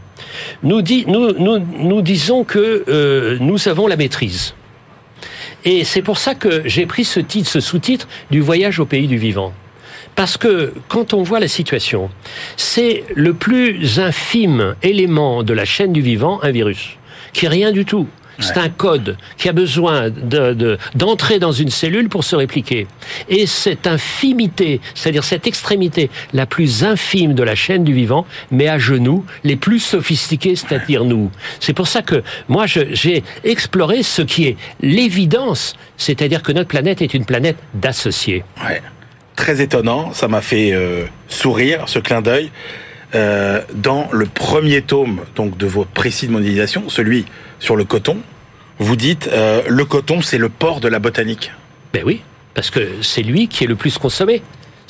nous, 0.64 0.82
dit, 0.82 1.06
nous, 1.08 1.34
nous, 1.34 1.60
nous 1.60 2.02
disons 2.02 2.44
que 2.44 2.84
euh, 2.88 3.38
nous 3.40 3.68
avons 3.68 3.88
la 3.88 3.96
maîtrise. 3.96 4.54
Et 5.64 5.84
c'est 5.84 6.02
pour 6.02 6.18
ça 6.18 6.34
que 6.36 6.64
j'ai 6.66 6.86
pris 6.86 7.06
ce 7.06 7.20
titre, 7.20 7.50
ce 7.50 7.60
sous-titre 7.60 8.08
du 8.32 8.42
voyage 8.42 8.80
au 8.80 8.86
pays 8.86 9.08
du 9.08 9.18
vivant. 9.18 9.54
Parce 10.16 10.38
que 10.38 10.74
quand 10.88 11.14
on 11.14 11.24
voit 11.24 11.40
la 11.40 11.48
situation, 11.48 12.10
c'est 12.58 13.04
le 13.16 13.34
plus 13.34 14.00
infime 14.00 14.76
élément 14.84 15.44
de 15.44 15.54
la 15.54 15.66
chaîne 15.66 15.94
du 15.94 16.02
vivant, 16.02 16.40
un 16.44 16.52
virus, 16.52 16.98
qui 17.34 17.46
est 17.46 17.50
rien 17.50 17.72
du 17.72 17.86
tout. 17.86 18.08
C'est 18.40 18.58
un 18.58 18.70
code 18.70 19.18
qui 19.38 19.50
a 19.50 19.52
besoin 19.52 20.10
de- 20.10 20.54
de- 20.54 20.78
d'entrer 20.96 21.38
dans 21.38 21.52
une 21.52 21.70
cellule 21.70 22.10
pour 22.10 22.24
se 22.24 22.36
répliquer. 22.36 22.88
Et 23.30 23.46
cette 23.46 23.86
infimité, 23.86 24.82
c'est-à-dire 24.96 25.24
cette 25.24 25.46
extrémité 25.46 26.10
la 26.34 26.48
plus 26.48 26.84
infime 26.84 27.36
de 27.36 27.44
la 27.44 27.54
chaîne 27.54 27.84
du 27.84 27.94
vivant, 27.94 28.26
met 28.50 28.68
à 28.68 28.80
genoux 28.80 29.26
les 29.44 29.58
plus 29.58 29.80
sophistiqués, 29.80 30.56
c'est-à-dire 30.56 31.04
nous. 31.06 31.30
C'est 31.60 31.74
pour 31.74 31.88
ça 31.88 32.02
que 32.02 32.24
moi, 32.48 32.66
j'ai 32.66 33.24
exploré 33.44 34.02
ce 34.02 34.24
qui 34.24 34.46
est 34.48 34.58
l'évidence, 34.82 35.76
c'est-à-dire 35.98 36.42
que 36.42 36.52
notre 36.52 36.70
planète 36.70 37.04
est 37.04 37.14
une 37.14 37.26
planète 37.26 37.58
d'associés. 37.76 38.44
Ouais. 38.68 38.82
Très 39.36 39.62
étonnant, 39.62 40.14
ça 40.14 40.28
m'a 40.28 40.42
fait 40.42 40.74
euh, 40.74 41.06
sourire 41.28 41.84
ce 41.88 42.00
clin 42.00 42.22
d'œil. 42.22 42.52
Euh, 43.14 43.62
dans 43.74 44.08
le 44.12 44.26
premier 44.26 44.82
tome 44.82 45.20
donc 45.36 45.58
de 45.58 45.66
vos 45.66 45.84
précis 45.84 46.28
de 46.28 46.32
celui 46.88 47.26
sur 47.60 47.76
le 47.76 47.84
coton, 47.84 48.18
vous 48.80 48.96
dites 48.96 49.30
euh, 49.34 49.62
le 49.68 49.84
coton 49.84 50.22
c'est 50.22 50.38
le 50.38 50.48
port 50.48 50.80
de 50.80 50.88
la 50.88 51.00
botanique. 51.00 51.52
Ben 51.94 52.04
oui, 52.06 52.22
parce 52.54 52.70
que 52.70 52.80
c'est 53.02 53.22
lui 53.22 53.48
qui 53.48 53.66
est 53.66 53.68
le 53.68 53.76
plus 53.76 53.98
consommé. 53.98 54.42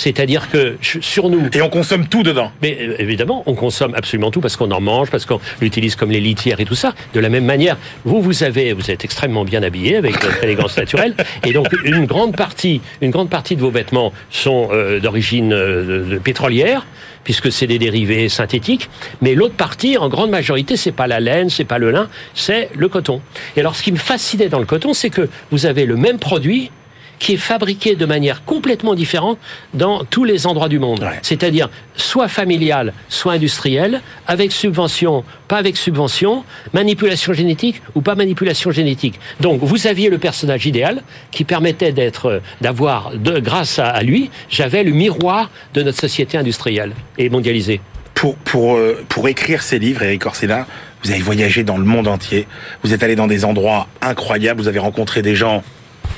C'est-à-dire 0.01 0.49
que 0.49 0.77
sur 0.81 1.29
nous, 1.29 1.47
Et 1.53 1.61
on 1.61 1.69
consomme 1.69 2.07
tout 2.07 2.23
dedans. 2.23 2.51
Mais 2.63 2.75
euh, 2.81 2.95
évidemment, 2.97 3.43
on 3.45 3.53
consomme 3.53 3.93
absolument 3.93 4.31
tout 4.31 4.41
parce 4.41 4.57
qu'on 4.57 4.71
en 4.71 4.81
mange, 4.81 5.11
parce 5.11 5.27
qu'on 5.27 5.39
l'utilise 5.61 5.95
comme 5.95 6.09
les 6.09 6.19
litières 6.19 6.59
et 6.59 6.65
tout 6.65 6.73
ça. 6.73 6.95
De 7.13 7.19
la 7.19 7.29
même 7.29 7.45
manière, 7.45 7.77
vous, 8.03 8.19
vous 8.19 8.41
avez, 8.41 8.73
vous 8.73 8.89
êtes 8.89 9.05
extrêmement 9.05 9.45
bien 9.45 9.61
habillé 9.61 9.97
avec 9.97 10.19
votre 10.19 10.43
élégance 10.43 10.75
naturelle, 10.75 11.13
et 11.45 11.53
donc 11.53 11.67
une 11.83 12.07
grande 12.07 12.35
partie, 12.35 12.81
une 13.01 13.11
grande 13.11 13.29
partie 13.29 13.55
de 13.55 13.61
vos 13.61 13.69
vêtements 13.69 14.11
sont 14.31 14.69
euh, 14.71 14.99
d'origine 14.99 15.53
euh, 15.53 16.17
pétrolière, 16.17 16.87
puisque 17.23 17.51
c'est 17.51 17.67
des 17.67 17.77
dérivés 17.77 18.27
synthétiques. 18.27 18.89
Mais 19.21 19.35
l'autre 19.35 19.53
partie, 19.53 19.99
en 19.99 20.09
grande 20.09 20.31
majorité, 20.31 20.77
c'est 20.77 20.91
pas 20.91 21.05
la 21.05 21.19
laine, 21.19 21.51
c'est 21.51 21.63
pas 21.63 21.77
le 21.77 21.91
lin, 21.91 22.09
c'est 22.33 22.69
le 22.75 22.89
coton. 22.89 23.21
Et 23.55 23.59
alors, 23.59 23.75
ce 23.75 23.83
qui 23.83 23.91
me 23.91 23.97
fascinait 23.97 24.49
dans 24.49 24.57
le 24.57 24.65
coton, 24.65 24.95
c'est 24.95 25.11
que 25.11 25.29
vous 25.51 25.67
avez 25.67 25.85
le 25.85 25.95
même 25.95 26.17
produit 26.17 26.71
qui 27.21 27.33
est 27.33 27.37
fabriqué 27.37 27.95
de 27.95 28.05
manière 28.07 28.43
complètement 28.45 28.95
différente 28.95 29.37
dans 29.75 30.03
tous 30.03 30.23
les 30.23 30.47
endroits 30.47 30.69
du 30.69 30.79
monde. 30.79 31.07
C'est-à-dire 31.21 31.69
soit 31.95 32.27
familial, 32.27 32.93
soit 33.09 33.33
industriel, 33.33 34.01
avec 34.25 34.51
subvention, 34.51 35.23
pas 35.47 35.57
avec 35.57 35.77
subvention, 35.77 36.43
manipulation 36.73 37.31
génétique 37.31 37.83
ou 37.93 38.01
pas 38.01 38.15
manipulation 38.15 38.71
génétique. 38.71 39.19
Donc 39.39 39.61
vous 39.61 39.85
aviez 39.85 40.09
le 40.09 40.17
personnage 40.17 40.65
idéal 40.65 41.03
qui 41.29 41.43
permettait 41.43 41.91
d'être, 41.91 42.41
d'avoir, 42.59 43.11
de, 43.11 43.39
grâce 43.39 43.77
à 43.77 44.01
lui, 44.01 44.31
j'avais 44.49 44.83
le 44.83 44.91
miroir 44.91 45.51
de 45.75 45.83
notre 45.83 45.99
société 45.99 46.39
industrielle 46.39 46.93
et 47.19 47.29
mondialisée. 47.29 47.81
Pour, 48.15 48.35
pour, 48.35 48.77
euh, 48.77 49.05
pour 49.09 49.27
écrire 49.27 49.61
ces 49.61 49.77
livres, 49.77 50.01
Eric 50.01 50.25
Orsena, 50.25 50.65
vous 51.03 51.11
avez 51.11 51.21
voyagé 51.21 51.63
dans 51.63 51.77
le 51.77 51.85
monde 51.85 52.07
entier, 52.07 52.47
vous 52.83 52.93
êtes 52.93 53.03
allé 53.03 53.15
dans 53.15 53.27
des 53.27 53.45
endroits 53.45 53.87
incroyables, 54.01 54.59
vous 54.59 54.67
avez 54.67 54.79
rencontré 54.79 55.21
des 55.21 55.35
gens 55.35 55.63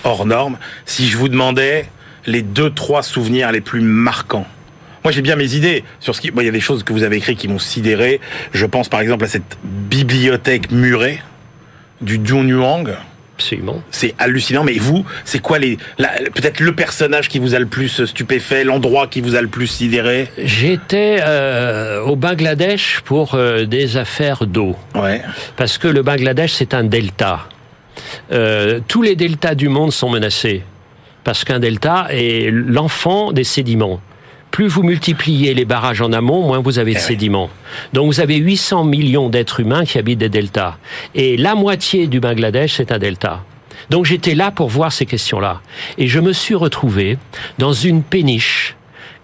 hors 0.04 0.26
normes. 0.26 0.58
Si 0.86 1.08
je 1.08 1.18
vous 1.18 1.30
demandais 1.30 1.88
les 2.26 2.42
deux, 2.42 2.70
trois 2.70 3.04
souvenirs 3.04 3.52
les 3.52 3.62
plus 3.62 3.82
marquants 3.82 4.48
moi, 5.04 5.12
j'ai 5.12 5.22
bien 5.22 5.36
mes 5.36 5.56
idées 5.56 5.84
sur 6.00 6.16
ce 6.16 6.22
qui. 6.22 6.32
il 6.36 6.46
y 6.46 6.48
a 6.48 6.52
des 6.52 6.62
choses 6.62 6.84
que 6.84 6.94
vous 6.94 7.04
avez 7.04 7.18
écrites 7.18 7.38
qui 7.38 7.48
m'ont 7.48 7.60
sidéré. 7.60 8.22
Je 8.54 8.66
pense 8.66 8.88
par 8.88 9.02
exemple 9.02 9.26
à 9.26 9.28
cette 9.28 9.58
bibliothèque 9.64 10.72
murée 10.72 11.22
du 12.02 12.20
Dunyuang. 12.20 12.86
Absolument. 13.36 13.82
C'est 13.92 14.14
hallucinant. 14.20 14.64
Mais 14.64 14.74
vous, 14.74 15.06
c'est 15.26 15.40
quoi 15.40 15.60
les 15.60 15.78
peut-être 15.98 16.62
le 16.62 16.74
personnage 16.74 17.28
qui 17.28 17.40
vous 17.40 17.56
a 17.56 17.60
le 17.60 17.66
plus 17.66 18.06
stupéfait, 18.06 18.64
l'endroit 18.64 19.08
qui 19.08 19.20
vous 19.20 19.36
a 19.36 19.42
le 19.42 19.48
plus 19.48 19.68
sidéré? 19.68 20.30
J'étais 20.38 21.18
euh, 21.22 22.02
au 22.02 22.16
Bangladesh 22.16 23.02
pour 23.04 23.34
euh, 23.34 23.66
des 23.66 23.98
affaires 23.98 24.46
d'eau. 24.46 24.78
Ouais. 24.96 25.22
Parce 25.58 25.78
que 25.78 25.88
le 25.90 26.04
Bangladesh 26.04 26.54
c'est 26.54 26.74
un 26.74 26.84
delta. 26.84 27.48
Euh, 28.32 28.80
tous 28.88 29.02
les 29.02 29.16
deltas 29.16 29.56
du 29.56 29.70
monde 29.70 29.92
sont 29.92 30.10
menacés 30.10 30.64
parce 31.24 31.44
qu'un 31.44 31.60
delta 31.60 32.08
est 32.10 32.52
l'enfant 32.52 33.32
des 33.32 33.44
sédiments. 33.44 34.02
Plus 34.52 34.68
vous 34.68 34.84
multipliez 34.84 35.54
les 35.54 35.66
barrages 35.66 36.02
en 36.02 36.14
amont, 36.14 36.46
moins 36.46 36.60
vous 36.60 36.78
avez 36.78 36.94
de 36.94 37.00
eh 37.00 37.02
sédiments. 37.02 37.50
Donc 37.94 38.08
vous 38.08 38.20
avez 38.20 38.36
800 38.36 38.84
millions 38.84 39.30
d'êtres 39.30 39.62
humains 39.62 39.84
qui 39.84 39.98
habitent 39.98 40.20
des 40.20 40.30
deltas. 40.30 40.78
Et 41.16 41.38
la 41.38 41.56
moitié 41.56 42.08
du 42.08 42.20
Bangladesh, 42.20 42.74
c'est 42.74 42.92
un 42.92 43.00
delta. 43.00 43.44
Donc 43.90 44.06
j'étais 44.06 44.36
là 44.36 44.52
pour 44.52 44.70
voir 44.70 44.92
ces 44.92 45.06
questions-là. 45.06 45.62
Et 45.98 46.08
je 46.08 46.20
me 46.20 46.34
suis 46.34 46.56
retrouvé 46.56 47.18
dans 47.58 47.74
une 47.74 48.04
péniche 48.04 48.76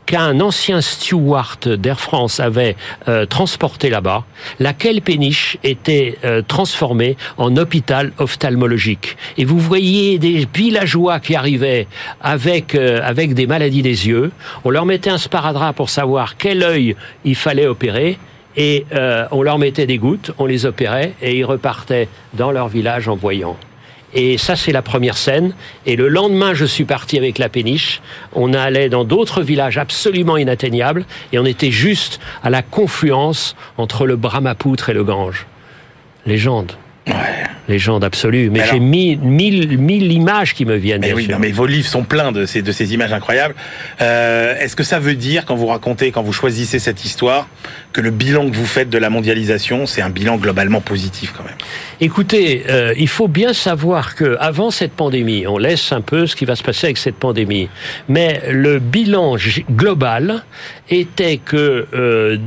qu'un 0.10 0.40
ancien 0.40 0.82
steward 0.82 1.76
d'Air 1.76 2.00
France 2.00 2.40
avait 2.40 2.76
euh, 3.08 3.28
transporté 3.28 3.92
là-bas, 3.92 4.24
laquelle 4.60 5.04
péniche 5.04 5.60
était 5.64 6.18
euh, 6.26 6.42
transformée 6.42 7.16
en 7.38 7.56
hôpital 7.58 8.12
ophtalmologique. 8.18 9.18
Et 9.38 9.46
vous 9.46 9.60
voyez 9.60 10.18
des 10.18 10.48
villageois 10.52 11.20
qui 11.20 11.36
arrivaient 11.36 11.86
avec 12.22 12.74
euh, 12.74 13.02
avec 13.04 13.36
des 13.36 13.46
maladies 13.46 13.84
des 13.84 14.08
yeux. 14.08 14.32
On 14.64 14.72
leur 14.72 14.88
mettait 14.88 15.12
un 15.12 15.20
sparadrap 15.20 15.76
pour 15.76 15.92
savoir 15.92 16.38
quel 16.38 16.64
œil 16.64 16.96
il 17.24 17.36
fallait 17.36 17.68
opérer. 17.68 18.18
Et 18.58 18.86
on 19.32 19.42
leur 19.42 19.58
mettait 19.58 19.86
des 19.86 20.00
gouttes, 20.00 20.32
on 20.38 20.46
les 20.46 20.66
opérait 20.66 21.14
et 21.22 21.38
ils 21.38 21.46
repartaient 21.46 22.10
dans 22.34 22.52
leur 22.52 22.68
village 22.68 23.08
en 23.08 23.16
voyant. 23.16 23.56
Et 24.14 24.38
ça, 24.38 24.56
c'est 24.56 24.72
la 24.72 24.82
première 24.82 25.18
scène. 25.18 25.54
Et 25.86 25.96
le 25.96 26.08
lendemain, 26.08 26.54
je 26.54 26.66
suis 26.66 26.86
parti 26.86 27.18
avec 27.18 27.38
la 27.38 27.50
péniche. 27.50 28.02
On 28.34 28.54
allait 28.54 28.90
dans 28.90 29.04
d'autres 29.04 29.42
villages 29.42 29.78
absolument 29.78 30.38
inatteignables. 30.38 31.06
Et 31.32 31.40
on 31.40 31.46
était 31.46 31.72
juste 31.72 32.20
à 32.44 32.50
la 32.50 32.62
confluence 32.62 33.56
entre 33.78 34.06
le 34.06 34.16
Brahmapoutre 34.16 34.90
et 34.90 34.94
le 34.94 35.04
Gange. 35.04 35.46
Légende. 36.26 36.74
Légende 37.70 38.04
absolue. 38.04 38.50
Mais, 38.50 38.62
j'ai 38.70 38.80
mille, 38.80 39.20
mille, 39.20 40.12
images 40.12 40.56
qui 40.56 40.66
me 40.66 40.76
viennent. 40.76 41.02
Mais 41.02 41.14
oui, 41.14 41.30
mais 41.40 41.52
vos 41.52 41.68
livres 41.68 41.88
sont 41.88 42.04
pleins 42.04 42.32
de 42.32 42.48
ces, 42.48 42.64
de 42.64 42.72
ces 42.72 42.96
images 42.96 43.14
incroyables. 43.14 43.54
Euh, 44.02 44.58
Est-ce 44.60 44.76
que 44.76 44.84
ça 44.84 44.98
veut 44.98 45.14
dire, 45.14 45.46
quand 45.46 45.56
vous 45.56 45.68
racontez, 45.68 46.12
quand 46.12 46.24
vous 46.24 46.34
choisissez 46.34 46.80
cette 46.80 47.06
histoire, 47.06 47.48
que 47.94 48.02
le 48.02 48.10
bilan 48.10 48.50
que 48.50 48.56
vous 48.56 48.66
faites 48.66 48.90
de 48.90 48.98
la 48.98 49.12
mondialisation, 49.12 49.86
c'est 49.86 50.02
un 50.02 50.10
bilan 50.10 50.38
globalement 50.38 50.82
positif 50.82 51.32
quand 51.38 51.44
même? 51.44 51.54
Écoutez, 52.02 52.64
euh, 52.70 52.94
il 52.98 53.08
faut 53.08 53.28
bien 53.28 53.54
savoir 53.54 54.16
que 54.16 54.36
avant 54.40 54.72
cette 54.72 54.94
pandémie, 54.94 55.46
on 55.46 55.60
laisse 55.60 55.92
un 55.92 56.02
peu 56.02 56.26
ce 56.26 56.36
qui 56.36 56.46
va 56.46 56.56
se 56.56 56.64
passer 56.64 56.88
avec 56.88 56.98
cette 56.98 57.16
pandémie, 57.16 57.70
mais 58.08 58.42
le 58.50 58.80
bilan 58.80 59.36
global 59.70 60.44
était 60.90 61.38
que 61.38 61.88
euh, 61.94 62.38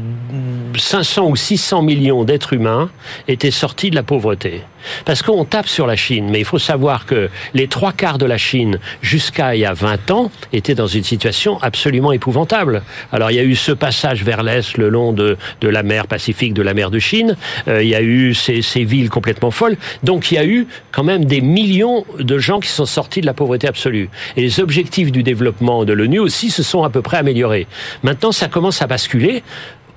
500 0.77 1.29
ou 1.29 1.37
600 1.37 1.83
millions 1.83 2.25
d'êtres 2.25 2.55
humains 2.55 2.91
étaient 3.29 3.51
sortis 3.53 3.91
de 3.91 3.95
la 3.95 4.03
pauvreté. 4.03 4.63
Parce 5.05 5.23
qu'on 5.23 5.45
tape 5.45 5.69
sur 5.69 5.87
la 5.87 5.97
Chine, 5.97 6.29
mais 6.31 6.41
il 6.41 6.45
faut 6.45 6.59
savoir 6.59 7.07
que 7.07 7.31
les 7.55 7.69
trois 7.69 7.93
quarts 7.93 8.19
de 8.19 8.27
la 8.27 8.39
Chine, 8.39 8.79
jusqu'à 9.01 9.55
il 9.55 9.61
y 9.61 9.65
a 9.65 9.73
20 9.73 10.11
ans, 10.11 10.31
étaient 10.53 10.75
dans 10.75 10.87
une 10.87 11.05
situation 11.05 11.61
absolument 11.63 12.13
épouvantable. 12.13 12.83
Alors 13.13 13.31
il 13.31 13.37
y 13.37 13.41
a 13.41 13.45
eu 13.45 13.57
ce 13.57 13.73
passage 13.73 14.25
vers 14.25 14.43
l'Est 14.43 14.79
le 14.79 14.89
long 14.89 15.13
de, 15.13 15.37
de 15.61 15.69
la 15.69 15.83
mer 15.83 16.07
Pacifique, 16.07 16.55
de 16.55 16.63
la 16.63 16.75
mer 16.75 16.91
de 16.91 16.99
Chine, 16.99 17.37
euh, 17.69 17.83
il 17.83 17.89
y 17.89 17.95
a 17.95 18.03
eu 18.03 18.35
ces, 18.35 18.63
ces 18.63 18.85
villes 18.85 19.11
complètement 19.11 19.51
folles, 19.51 19.77
donc 20.03 20.31
il 20.31 20.35
y 20.35 20.39
a 20.39 20.45
eu 20.45 20.67
quand 20.91 21.05
même 21.05 21.25
des 21.25 21.41
millions 21.41 22.05
de 22.19 22.39
gens 22.39 22.61
qui 22.61 22.69
sont 22.69 22.87
sortis 22.87 23.21
de 23.21 23.27
la 23.27 23.35
pauvreté 23.35 23.69
absolue. 23.69 24.09
Et 24.37 24.43
les 24.43 24.61
objectifs 24.61 25.13
du 25.13 25.23
développement 25.23 25.85
de 25.85 25.93
l'ONU 25.93 26.19
aussi 26.19 26.51
se 26.51 26.63
sont 26.63 26.85
à 26.85 26.91
peu 26.91 27.03
près 27.03 27.19
améliorés. 27.19 27.67
Maintenant, 28.03 28.33
ça 28.33 28.49
commence 28.49 28.83
à 28.83 28.87
basculer, 28.87 29.43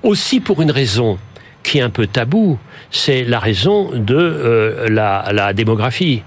aussi 0.02 0.40
pour 0.40 0.62
une 0.62 0.70
raison 0.70 1.18
qui 1.66 1.78
est 1.78 1.82
un 1.82 1.90
peu 1.90 2.06
tabou, 2.06 2.58
c'est 2.90 3.24
la 3.24 3.40
raison 3.40 3.90
de 3.92 4.14
euh, 4.14 4.88
la, 4.88 5.52
démographie. 5.52 6.22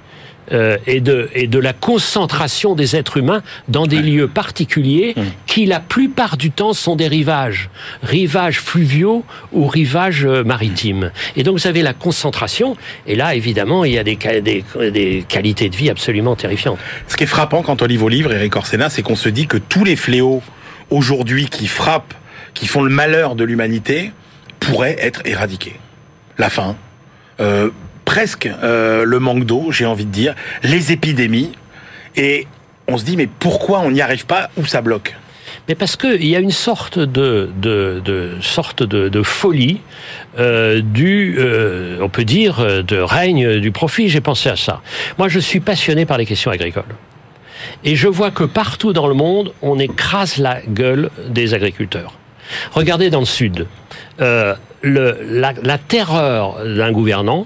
Euh, 0.52 0.78
et, 0.88 1.00
de, 1.00 1.30
et 1.36 1.46
de 1.46 1.60
la 1.60 1.74
concentration 1.74 2.74
des 2.74 2.96
êtres 2.96 3.18
humains 3.18 3.44
dans 3.68 3.86
des 3.86 4.02
lieux 4.02 4.28
particuliers 4.28 5.14
mmh. 5.16 5.22
qui 5.46 5.68
la 5.68 5.80
plupart 5.80 6.38
du 6.38 6.50
temps 6.50 6.74
sont 6.74 6.96
des 6.96 7.08
rivages, 7.08 7.70
rivages 8.02 8.60
fluviaux 8.60 9.24
ou 9.52 9.68
rivages 9.68 10.26
euh, 10.26 10.44
maritimes. 10.44 11.12
Et 11.36 11.44
donc 11.44 11.60
vous 11.60 11.68
avez 11.68 11.84
la 11.84 11.94
concentration, 11.94 12.76
et 13.06 13.16
là 13.16 13.36
évidemment 13.36 13.86
il 13.86 13.94
y 13.94 14.00
a 14.00 14.04
des, 14.04 14.18
des, 14.42 14.64
des 14.90 15.24
qualités 15.30 15.70
de 15.70 15.76
vie 15.76 15.92
absolument 15.92 16.36
terrifiantes. 16.36 16.80
Ce 17.08 17.16
qui 17.16 17.26
est 17.26 17.28
frappant 17.28 17.62
quand 17.62 17.84
on 17.84 17.86
lit 17.86 17.98
vos 17.98 18.10
livres, 18.10 18.34
Eric 18.34 18.56
Orsena, 18.56 18.90
c'est 18.90 19.04
qu'on 19.04 19.16
se 19.16 19.30
dit 19.30 19.46
que 19.46 19.58
tous 19.58 19.84
les 19.84 19.96
fléaux 19.96 20.42
aujourd'hui 20.90 21.46
qui 21.46 21.68
frappent, 21.68 22.16
qui 22.56 22.66
font 22.66 22.82
le 22.82 22.90
malheur 22.90 23.36
de 23.36 23.44
l'humanité, 23.44 24.14
pourrait 24.70 24.98
être 25.00 25.22
éradiqué. 25.26 25.74
La 26.38 26.50
faim, 26.50 26.76
euh, 27.40 27.70
presque 28.06 28.48
euh, 28.48 29.04
le 29.04 29.20
manque 29.20 29.46
d'eau, 29.46 29.72
j'ai 29.72 29.86
envie 29.86 30.06
de 30.06 30.12
dire, 30.12 30.36
les 30.64 30.92
épidémies, 30.92 31.52
et 32.16 32.48
on 32.88 32.98
se 32.98 33.06
dit 33.06 33.18
mais 33.18 33.28
pourquoi 33.28 33.80
on 33.80 33.92
n'y 33.92 34.02
arrive 34.02 34.26
pas? 34.26 34.50
Ou 34.58 34.66
ça 34.66 34.82
bloque? 34.82 35.16
Mais 35.68 35.76
parce 35.76 35.96
qu'il 35.96 36.26
y 36.26 36.36
a 36.36 36.40
une 36.40 36.52
sorte 36.52 36.98
de, 36.98 37.50
de, 37.58 38.02
de 38.02 39.24
folie 39.24 39.82
euh, 40.38 40.82
du, 40.82 41.38
on 42.02 42.10
peut 42.10 42.26
dire, 42.26 42.84
de 42.84 42.98
règne 42.98 43.60
du 43.60 43.72
profit. 43.72 44.10
J'ai 44.10 44.22
pensé 44.22 44.50
à 44.50 44.56
ça. 44.56 44.82
Moi, 45.18 45.28
je 45.28 45.40
suis 45.40 45.60
passionné 45.60 46.06
par 46.06 46.18
les 46.18 46.26
questions 46.26 46.52
agricoles. 46.52 46.96
Et 47.84 47.96
je 47.96 48.08
vois 48.08 48.32
que 48.32 48.44
partout 48.44 48.94
dans 48.94 49.08
le 49.08 49.14
monde, 49.14 49.54
on 49.62 49.78
écrase 49.80 50.38
la 50.38 50.62
gueule 50.62 51.12
des 51.28 51.54
agriculteurs. 51.54 52.14
Regardez 52.72 53.10
dans 53.10 53.20
le 53.20 53.26
Sud. 53.26 53.68
Euh, 54.22 54.56
le, 54.82 55.18
la, 55.24 55.54
la, 55.62 55.78
terreur 55.78 56.58
d'un 56.66 56.92
gouvernant, 56.92 57.46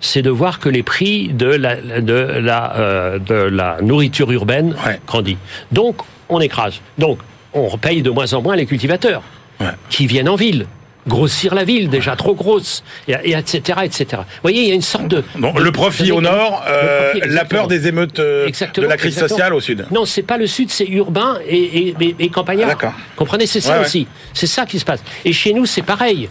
c'est 0.00 0.22
de 0.22 0.30
voir 0.30 0.60
que 0.60 0.68
les 0.68 0.82
prix 0.82 1.28
de 1.28 1.46
la, 1.46 1.76
de 1.76 2.14
la, 2.14 2.76
euh, 2.76 3.18
de 3.18 3.34
la 3.34 3.78
nourriture 3.82 4.30
urbaine 4.30 4.76
ouais. 4.86 5.00
grandissent. 5.06 5.38
Donc, 5.72 5.96
on 6.28 6.40
écrase. 6.40 6.80
Donc, 6.98 7.18
on 7.52 7.76
paye 7.78 8.02
de 8.02 8.10
moins 8.10 8.32
en 8.34 8.42
moins 8.42 8.56
les 8.56 8.66
cultivateurs 8.66 9.22
ouais. 9.60 9.66
qui 9.90 10.06
viennent 10.06 10.28
en 10.28 10.36
ville 10.36 10.66
grossir 11.08 11.54
la 11.54 11.64
ville 11.64 11.88
déjà 11.88 12.14
trop 12.16 12.34
grosse 12.34 12.84
et, 13.08 13.16
et 13.24 13.32
etc 13.34 13.80
etc 13.84 14.06
vous 14.18 14.42
voyez 14.42 14.62
il 14.62 14.68
y 14.68 14.72
a 14.72 14.74
une 14.74 14.82
sorte 14.82 15.08
de, 15.08 15.24
bon, 15.36 15.52
le 15.58 15.72
profit 15.72 16.12
au 16.12 16.20
nord 16.20 16.62
euh, 16.68 17.10
profit, 17.12 17.28
la 17.28 17.44
peur 17.44 17.66
des 17.66 17.88
émeutes 17.88 18.18
euh, 18.18 18.46
de 18.46 18.86
la 18.86 18.96
crise 18.96 19.14
exactement. 19.14 19.28
sociale 19.28 19.54
au 19.54 19.60
sud. 19.60 19.86
Non 19.90 20.04
c'est 20.04 20.22
pas 20.22 20.36
le 20.36 20.46
sud 20.46 20.70
c'est 20.70 20.86
urbain 20.86 21.38
et, 21.46 21.94
et, 22.00 22.16
et 22.18 22.28
campagnard. 22.28 22.76
Ah, 22.82 22.92
comprenez 23.16 23.46
c'est 23.46 23.60
ça 23.60 23.78
ouais, 23.78 23.86
aussi. 23.86 24.06
C'est 24.34 24.46
ça 24.46 24.66
qui 24.66 24.78
se 24.78 24.84
passe. 24.84 25.02
Et 25.24 25.32
chez 25.32 25.52
nous 25.52 25.66
c'est 25.66 25.82
pareil. 25.82 26.28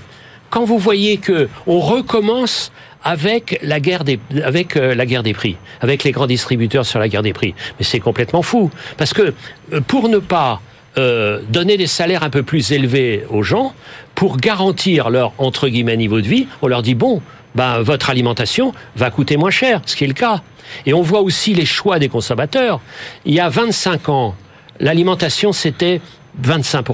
Quand 0.49 0.63
vous 0.63 0.77
voyez 0.77 1.17
que 1.17 1.49
on 1.65 1.79
recommence 1.79 2.71
avec 3.03 3.59
la 3.63 3.79
guerre 3.79 4.03
des 4.03 4.19
avec 4.43 4.75
euh, 4.75 4.95
la 4.95 5.05
guerre 5.05 5.23
des 5.23 5.33
prix, 5.33 5.57
avec 5.81 6.03
les 6.03 6.11
grands 6.11 6.27
distributeurs 6.27 6.85
sur 6.85 6.99
la 6.99 7.09
guerre 7.09 7.23
des 7.23 7.33
prix. 7.33 7.53
Mais 7.79 7.85
c'est 7.85 7.99
complètement 7.99 8.41
fou. 8.41 8.71
Parce 8.97 9.13
que 9.13 9.33
pour 9.87 10.09
ne 10.09 10.19
pas 10.19 10.61
euh, 10.97 11.41
donner 11.49 11.77
des 11.77 11.87
salaires 11.87 12.23
un 12.23 12.29
peu 12.29 12.43
plus 12.43 12.71
élevés 12.71 13.25
aux 13.29 13.43
gens 13.43 13.73
pour 14.15 14.37
garantir 14.37 15.09
leur 15.09 15.33
entre 15.37 15.67
guillemets 15.67 15.97
niveau 15.97 16.21
de 16.21 16.27
vie, 16.27 16.47
on 16.61 16.67
leur 16.67 16.81
dit 16.81 16.95
bon, 16.95 17.21
ben 17.55 17.81
votre 17.81 18.09
alimentation 18.09 18.73
va 18.95 19.11
coûter 19.11 19.37
moins 19.37 19.51
cher, 19.51 19.81
ce 19.85 19.95
qui 19.95 20.03
est 20.03 20.07
le 20.07 20.13
cas. 20.13 20.41
Et 20.85 20.93
on 20.93 21.01
voit 21.01 21.21
aussi 21.21 21.53
les 21.53 21.65
choix 21.65 21.99
des 21.99 22.09
consommateurs. 22.09 22.81
Il 23.25 23.33
y 23.33 23.39
a 23.39 23.49
25 23.49 24.09
ans, 24.09 24.35
l'alimentation 24.79 25.53
c'était 25.53 26.01
25 26.41 26.85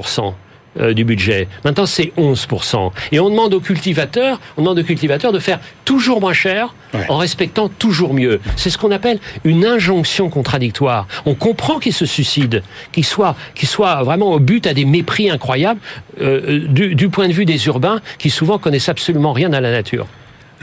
euh, 0.80 0.94
du 0.94 1.04
budget. 1.04 1.48
Maintenant, 1.66 1.86
c'est 1.86 2.12
11%. 2.18 2.92
Et 3.12 3.20
on 3.20 3.30
demande 3.30 3.54
aux 3.54 3.60
cultivateurs, 3.60 4.40
on 4.58 4.62
demande 4.62 4.80
aux 4.80 4.84
cultivateurs 4.84 5.32
de 5.32 5.40
faire 5.40 5.60
toujours 5.86 6.20
moins 6.22 6.34
cher 6.34 6.74
Ouais. 6.94 7.06
en 7.10 7.18
respectant 7.18 7.70
toujours 7.70 8.14
mieux. 8.14 8.40
C'est 8.56 8.70
ce 8.70 8.78
qu'on 8.78 8.92
appelle 8.92 9.18
une 9.44 9.66
injonction 9.66 10.30
contradictoire. 10.30 11.08
On 11.26 11.34
comprend 11.34 11.80
qu'ils 11.80 11.92
se 11.94 12.06
suicident, 12.06 12.60
qu'ils 12.92 13.04
soient, 13.06 13.36
qu'ils 13.56 13.68
soient 13.68 14.04
vraiment 14.04 14.32
au 14.32 14.38
but 14.40 14.68
à 14.68 14.76
des 14.76 14.86
mépris 14.86 15.28
incroyables 15.32 15.80
euh, 16.22 16.68
du, 16.68 16.94
du 16.94 17.10
point 17.10 17.28
de 17.28 17.34
vue 17.34 17.46
des 17.46 17.66
urbains 17.66 18.00
qui 18.20 18.30
souvent 18.30 18.60
connaissent 18.60 18.90
absolument 18.90 19.34
rien 19.34 19.54
à 19.54 19.60
la 19.62 19.72
nature. 19.72 20.06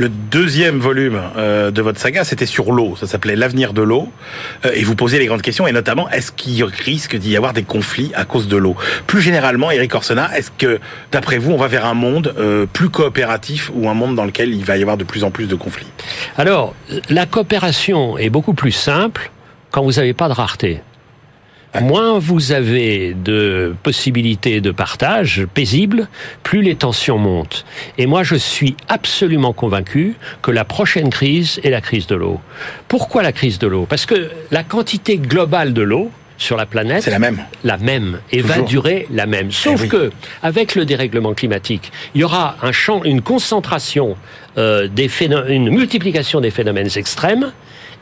Le 0.01 0.09
deuxième 0.09 0.79
volume 0.79 1.21
euh, 1.37 1.71
de 1.71 1.83
votre 1.83 2.01
saga, 2.01 2.25
c'était 2.25 2.47
sur 2.47 2.73
l'eau. 2.73 2.97
Ça 2.97 3.07
s'appelait 3.07 3.37
L'avenir 3.37 3.75
de 3.75 3.83
l'eau. 3.83 4.09
Euh, 4.65 4.71
et 4.73 4.83
vous 4.83 4.95
posez 4.95 5.19
les 5.19 5.27
grandes 5.27 5.43
questions, 5.43 5.67
et 5.67 5.73
notamment, 5.73 6.09
est-ce 6.09 6.33
qu'il 6.33 6.65
risque 6.65 7.17
d'y 7.17 7.37
avoir 7.37 7.53
des 7.53 7.65
conflits 7.65 8.11
à 8.15 8.25
cause 8.25 8.49
de 8.49 8.57
l'eau? 8.57 8.77
Plus 9.07 9.21
généralement, 9.21 9.71
Eric 9.71 9.95
Orsena, 9.95 10.35
est-ce 10.35 10.53
que, 10.57 10.81
d'après 11.13 11.37
vous, 11.37 11.53
on 11.53 11.59
va 11.59 11.69
vers 11.69 11.85
un 11.85 11.93
monde 11.93 12.35
euh, 12.39 12.65
plus 12.65 12.89
coopératif 12.89 13.71
ou 13.75 13.91
un 13.91 13.95
monde 13.95 14.17
dans 14.17 14.25
lequel 14.25 14.55
il 14.55 14.65
va 14.65 14.79
y 14.79 14.81
avoir 14.81 14.97
de 14.97 15.05
plus 15.05 15.23
en 15.23 15.31
plus 15.31 15.49
de 15.49 15.55
conflits? 15.55 15.93
Alors, 16.39 16.75
la 17.11 17.27
coopération 17.27 18.17
est 18.17 18.31
beaucoup 18.31 18.55
plus 18.55 18.73
simple 18.73 19.31
quand 19.71 19.83
vous 19.83 19.93
n'avez 19.93 20.15
pas 20.15 20.29
de 20.29 20.33
rareté. 20.33 20.81
Moins 21.81 22.19
vous 22.19 22.51
avez 22.51 23.15
de 23.15 23.75
possibilités 23.85 24.61
de 24.61 24.73
partage 24.73 25.47
paisibles, 25.55 26.09
plus 26.43 26.63
les 26.63 26.75
tensions 26.75 27.17
montent. 27.17 27.65
Et 27.97 28.07
moi, 28.07 28.25
je 28.25 28.35
suis 28.35 28.75
absolument 28.89 29.53
convaincu 29.53 30.17
que 30.43 30.51
la 30.51 30.65
prochaine 30.65 31.11
crise 31.11 31.61
est 31.63 31.71
la 31.71 31.81
crise 31.81 32.09
de 32.09 32.17
l'eau. 32.17 32.41
Pourquoi 32.89 33.23
la 33.23 33.31
crise 33.33 33.61
de 33.61 33.69
l'eau? 33.69 33.87
Parce 33.89 34.05
que 34.05 34.31
la 34.51 34.65
quantité 34.65 35.17
globale 35.19 35.73
de 35.73 35.83
l'eau 35.83 36.11
sur 36.39 36.57
la 36.57 36.67
planète 36.67 37.03
C'est 37.03 37.11
la 37.11 37.19
même. 37.21 37.39
la 37.63 37.77
même 37.77 38.19
et 38.33 38.41
va 38.41 38.63
durer 38.63 39.07
la 39.13 39.27
même. 39.27 39.53
Sauf 39.53 39.75
Eh 39.79 39.83
oui. 39.83 39.89
que 39.89 40.11
avec 40.43 40.75
le 40.75 40.85
dérèglement 40.85 41.35
climatique, 41.35 41.93
il 42.17 42.23
y 42.23 42.25
aura 42.25 42.57
un 42.63 42.73
champ, 42.73 43.05
une 43.05 43.21
concentration 43.23 44.17
euh, 44.59 44.89
des 44.89 45.07
phénomènes, 45.09 45.53
une 45.53 45.71
multiplication 45.71 46.41
des 46.41 46.51
phénomènes 46.51 46.89
extrêmes 46.97 47.53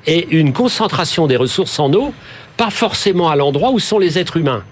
et 0.06 0.26
une 0.30 0.52
concentration 0.54 1.26
des 1.26 1.37
ressources 1.37 1.78
en 1.80 1.92
eau, 1.92 2.14
pas 2.58 2.68
forcément 2.68 3.30
à 3.30 3.36
l'endroit 3.36 3.70
où 3.70 3.78
sont 3.78 3.98
les 3.98 4.18
êtres 4.18 4.36
humains. 4.36 4.64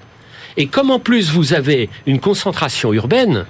Et 0.58 0.66
comme 0.66 0.90
en 0.90 0.98
plus 0.98 1.30
vous 1.30 1.54
avez 1.54 1.88
une 2.04 2.20
concentration 2.20 2.92
urbaine, 2.92 3.46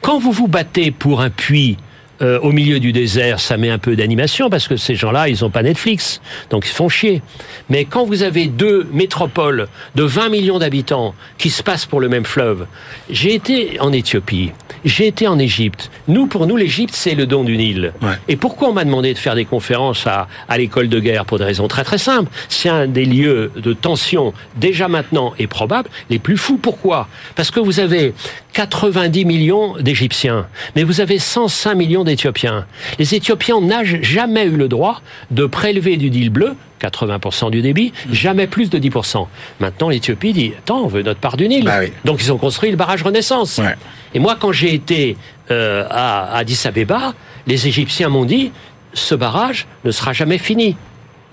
quand 0.00 0.18
vous 0.18 0.32
vous 0.32 0.48
battez 0.48 0.90
pour 0.90 1.20
un 1.20 1.28
puits 1.28 1.76
euh, 2.22 2.38
au 2.40 2.52
milieu 2.52 2.78
du 2.78 2.92
désert, 2.92 3.40
ça 3.40 3.56
met 3.56 3.70
un 3.70 3.78
peu 3.78 3.96
d'animation 3.96 4.48
parce 4.48 4.68
que 4.68 4.76
ces 4.76 4.94
gens-là, 4.94 5.28
ils 5.28 5.42
n'ont 5.42 5.50
pas 5.50 5.62
Netflix, 5.62 6.20
donc 6.50 6.66
ils 6.66 6.72
font 6.72 6.88
chier. 6.88 7.20
Mais 7.68 7.84
quand 7.84 8.04
vous 8.04 8.22
avez 8.22 8.46
deux 8.46 8.86
métropoles 8.92 9.66
de 9.96 10.04
20 10.04 10.28
millions 10.28 10.58
d'habitants 10.60 11.14
qui 11.36 11.50
se 11.50 11.62
passent 11.62 11.86
pour 11.86 12.00
le 12.00 12.08
même 12.08 12.24
fleuve, 12.24 12.66
j'ai 13.10 13.34
été 13.34 13.80
en 13.80 13.92
Éthiopie, 13.92 14.52
j'ai 14.84 15.06
été 15.06 15.26
en 15.28 15.38
Égypte. 15.38 15.90
Nous, 16.08 16.26
pour 16.26 16.46
nous, 16.46 16.56
l'Égypte, 16.56 16.94
c'est 16.94 17.14
le 17.14 17.26
don 17.26 17.44
du 17.44 17.56
Nil. 17.56 17.92
Ouais. 18.02 18.14
Et 18.28 18.36
pourquoi 18.36 18.68
on 18.68 18.72
m'a 18.72 18.84
demandé 18.84 19.12
de 19.14 19.18
faire 19.18 19.34
des 19.34 19.44
conférences 19.44 20.06
à, 20.06 20.28
à 20.48 20.58
l'école 20.58 20.88
de 20.88 21.00
guerre 21.00 21.24
Pour 21.24 21.38
des 21.38 21.44
raisons 21.44 21.68
très 21.68 21.84
très 21.84 21.98
simples. 21.98 22.30
C'est 22.48 22.68
un 22.68 22.86
des 22.86 23.04
lieux 23.04 23.52
de 23.56 23.72
tension 23.72 24.32
déjà 24.56 24.88
maintenant 24.88 25.34
et 25.38 25.46
probable 25.46 25.88
les 26.10 26.18
plus 26.18 26.36
fous. 26.36 26.58
Pourquoi? 26.58 27.08
Parce 27.34 27.50
que 27.50 27.60
vous 27.60 27.80
avez 27.80 28.14
90 28.52 29.24
millions 29.24 29.76
d'Égyptiens, 29.78 30.46
mais 30.76 30.82
vous 30.82 31.00
avez 31.00 31.18
105 31.18 31.74
millions 31.74 32.04
d'Éthiopiens. 32.04 32.66
Les 32.98 33.14
Éthiopiens 33.14 33.60
n'ont 33.60 33.84
jamais 33.84 34.44
eu 34.44 34.56
le 34.56 34.68
droit 34.68 35.00
de 35.30 35.46
prélever 35.46 35.96
du 35.96 36.10
Nil 36.10 36.30
bleu 36.30 36.54
80% 36.82 37.50
du 37.50 37.62
débit, 37.62 37.92
jamais 38.10 38.46
plus 38.46 38.68
de 38.68 38.78
10%. 38.78 39.26
Maintenant, 39.60 39.88
l'Éthiopie 39.88 40.32
dit, 40.32 40.52
attends, 40.58 40.82
on 40.82 40.88
veut 40.88 41.02
notre 41.02 41.20
part 41.20 41.36
du 41.36 41.48
Nil. 41.48 41.64
Bah 41.64 41.78
oui. 41.80 41.92
Donc 42.04 42.20
ils 42.22 42.32
ont 42.32 42.38
construit 42.38 42.70
le 42.70 42.76
barrage 42.76 43.02
Renaissance. 43.02 43.58
Ouais. 43.58 43.76
Et 44.14 44.18
moi, 44.18 44.36
quand 44.38 44.52
j'ai 44.52 44.74
été 44.74 45.16
euh, 45.50 45.86
à 45.90 46.36
Addis 46.36 46.60
Abeba, 46.64 47.14
les 47.46 47.66
Égyptiens 47.66 48.08
m'ont 48.08 48.24
dit 48.24 48.52
ce 48.94 49.14
barrage 49.14 49.66
ne 49.84 49.90
sera 49.90 50.12
jamais 50.12 50.38
fini. 50.38 50.76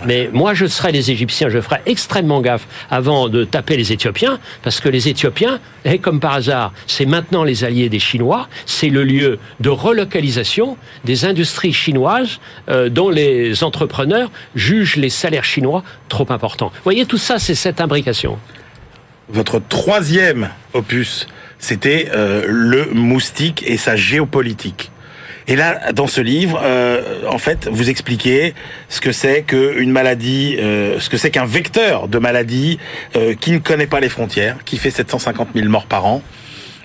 Mais 0.06 0.30
moi, 0.32 0.54
je 0.54 0.66
serai 0.66 0.94
les 0.94 1.12
Égyptiens, 1.12 1.50
je 1.50 1.60
ferai 1.60 1.82
extrêmement 1.86 2.40
gaffe 2.40 2.68
avant 2.90 3.28
de 3.28 3.44
taper 3.44 3.76
les 3.76 3.92
Éthiopiens, 3.92 4.40
parce 4.64 4.80
que 4.80 4.88
les 4.88 5.10
Éthiopiens, 5.10 5.60
et 5.84 6.00
comme 6.00 6.22
par 6.22 6.34
hasard, 6.36 6.72
c'est 6.88 7.06
maintenant 7.06 7.44
les 7.44 7.66
alliés 7.66 7.90
des 7.90 8.00
Chinois, 8.00 8.48
c'est 8.66 8.90
le 8.90 9.04
lieu 9.04 9.40
de 9.60 9.70
relocalisation 9.70 10.78
des 11.04 11.26
industries 11.26 11.74
chinoises 11.74 12.40
euh, 12.70 12.88
dont 12.88 13.10
les 13.10 13.62
entrepreneurs 13.64 14.32
jugent 14.56 14.96
les 14.96 15.10
salaires 15.10 15.44
chinois 15.44 15.84
trop 16.08 16.28
importants. 16.30 16.72
Vous 16.74 16.84
voyez, 16.84 17.06
tout 17.06 17.18
ça, 17.18 17.38
c'est 17.38 17.56
cette 17.56 17.82
imbrication. 17.82 18.38
Votre 19.28 19.60
troisième 19.60 20.50
opus, 20.74 21.28
c'était 21.60 22.10
euh, 22.14 22.46
le 22.48 22.86
moustique 22.94 23.64
et 23.68 23.78
sa 23.78 23.96
géopolitique. 23.96 24.92
Et 25.48 25.56
là, 25.56 25.92
dans 25.94 26.08
ce 26.08 26.22
livre, 26.22 26.62
euh, 26.64 27.24
en 27.28 27.38
fait, 27.40 27.68
vous 27.72 27.90
expliquez 27.90 28.54
ce 28.88 29.02
que 29.02 29.12
c'est 29.12 29.44
qu'une 29.44 29.92
maladie, 29.92 30.56
euh, 30.60 31.00
ce 31.00 31.10
que 31.10 31.18
c'est 31.18 31.32
qu'un 31.32 31.46
vecteur 31.46 32.08
de 32.08 32.20
maladie 32.20 32.80
qui 33.40 33.52
ne 33.52 33.58
connaît 33.58 33.88
pas 33.88 34.00
les 34.00 34.10
frontières, 34.10 34.58
qui 34.64 34.78
fait 34.78 34.92
750 34.92 35.50
000 35.56 35.68
morts 35.68 35.88
par 35.88 36.06
an. 36.06 36.22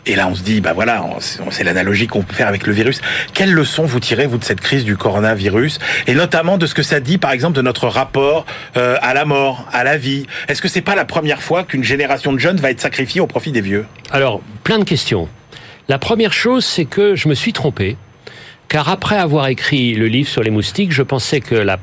Et 0.07 0.17
là, 0.17 0.29
on 0.29 0.35
se 0.35 0.43
dit, 0.43 0.61
bah 0.61 0.75
voilà, 0.75 1.03
c'est 1.51 1.65
l'analogie 1.65 2.07
qu'on 2.07 2.23
peut 2.23 2.35
faire 2.35 2.49
avec 2.49 2.67
le 2.67 2.75
virus. 2.75 3.01
Quelles 3.33 3.53
leçons 3.53 3.85
vous 3.85 4.01
tirez, 4.01 4.27
vous, 4.27 4.37
de 4.37 4.45
cette 4.45 4.61
crise 4.61 4.85
du 4.85 4.97
coronavirus? 4.97 5.79
Et 6.07 6.15
notamment 6.15 6.59
de 6.59 6.67
ce 6.67 6.75
que 6.75 6.83
ça 6.83 7.01
dit, 7.01 7.17
par 7.17 7.33
exemple, 7.33 7.57
de 7.57 7.63
notre 7.63 7.89
rapport 7.89 8.45
euh, 8.77 8.97
à 9.01 9.15
la 9.15 9.25
mort, 9.25 9.67
à 9.73 9.83
la 9.83 9.97
vie. 9.97 10.27
Est-ce 10.49 10.61
que 10.61 10.69
c'est 10.69 10.83
pas 10.83 10.95
la 10.95 11.07
première 11.07 11.41
fois 11.41 11.65
qu'une 11.65 11.85
génération 11.85 12.33
de 12.35 12.39
jeunes 12.39 12.59
va 12.59 12.71
être 12.71 12.81
sacrifiée 12.81 13.23
au 13.23 13.27
profit 13.27 13.51
des 13.51 13.63
vieux? 13.63 13.87
Alors, 14.11 14.43
plein 14.63 14.79
de 14.79 14.85
questions. 14.85 15.29
La 15.89 15.99
première 15.99 16.33
chose, 16.33 16.67
c'est 16.67 16.85
que 16.85 17.15
je 17.15 17.29
me 17.29 17.35
suis 17.35 17.55
trompé, 17.55 17.97
car 18.69 18.91
après 18.91 19.17
avoir 19.17 19.49
écrit 19.49 19.95
le 19.95 20.07
livre 20.07 20.29
sur 20.29 20.43
les 20.43 20.51
moustiques, 20.51 20.93
je 20.93 21.03
pensais 21.03 21.41
que 21.41 21.55
la 21.55 21.79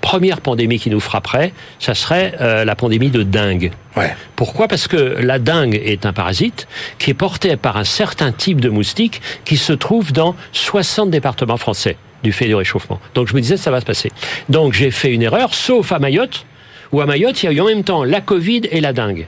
première 0.00 0.40
pandémie 0.40 0.78
qui 0.78 0.90
nous 0.90 1.00
frapperait, 1.00 1.52
ça 1.78 1.94
serait 1.94 2.34
euh, 2.40 2.64
la 2.64 2.74
pandémie 2.74 3.10
de 3.10 3.22
dengue. 3.22 3.72
Ouais. 3.96 4.14
Pourquoi? 4.36 4.68
Parce 4.68 4.88
que 4.88 4.96
la 4.96 5.38
dengue 5.38 5.80
est 5.82 6.06
un 6.06 6.12
parasite 6.12 6.66
qui 6.98 7.10
est 7.10 7.14
porté 7.14 7.56
par 7.56 7.76
un 7.76 7.84
certain 7.84 8.32
type 8.32 8.60
de 8.60 8.68
moustique 8.68 9.20
qui 9.44 9.56
se 9.56 9.72
trouve 9.72 10.12
dans 10.12 10.34
60 10.52 11.10
départements 11.10 11.56
français 11.56 11.96
du 12.22 12.32
fait 12.32 12.46
du 12.46 12.54
réchauffement. 12.54 13.00
Donc 13.14 13.28
je 13.28 13.34
me 13.34 13.40
disais 13.40 13.56
ça 13.56 13.70
va 13.70 13.80
se 13.80 13.86
passer. 13.86 14.12
Donc 14.48 14.72
j'ai 14.72 14.90
fait 14.90 15.12
une 15.12 15.22
erreur, 15.22 15.54
sauf 15.54 15.92
à 15.92 15.98
Mayotte, 15.98 16.46
où 16.92 17.00
à 17.00 17.06
Mayotte 17.06 17.42
il 17.42 17.46
y 17.46 17.48
a 17.48 17.52
eu 17.52 17.60
en 17.60 17.66
même 17.66 17.84
temps 17.84 18.04
la 18.04 18.20
Covid 18.20 18.62
et 18.70 18.80
la 18.80 18.92
dengue. 18.92 19.26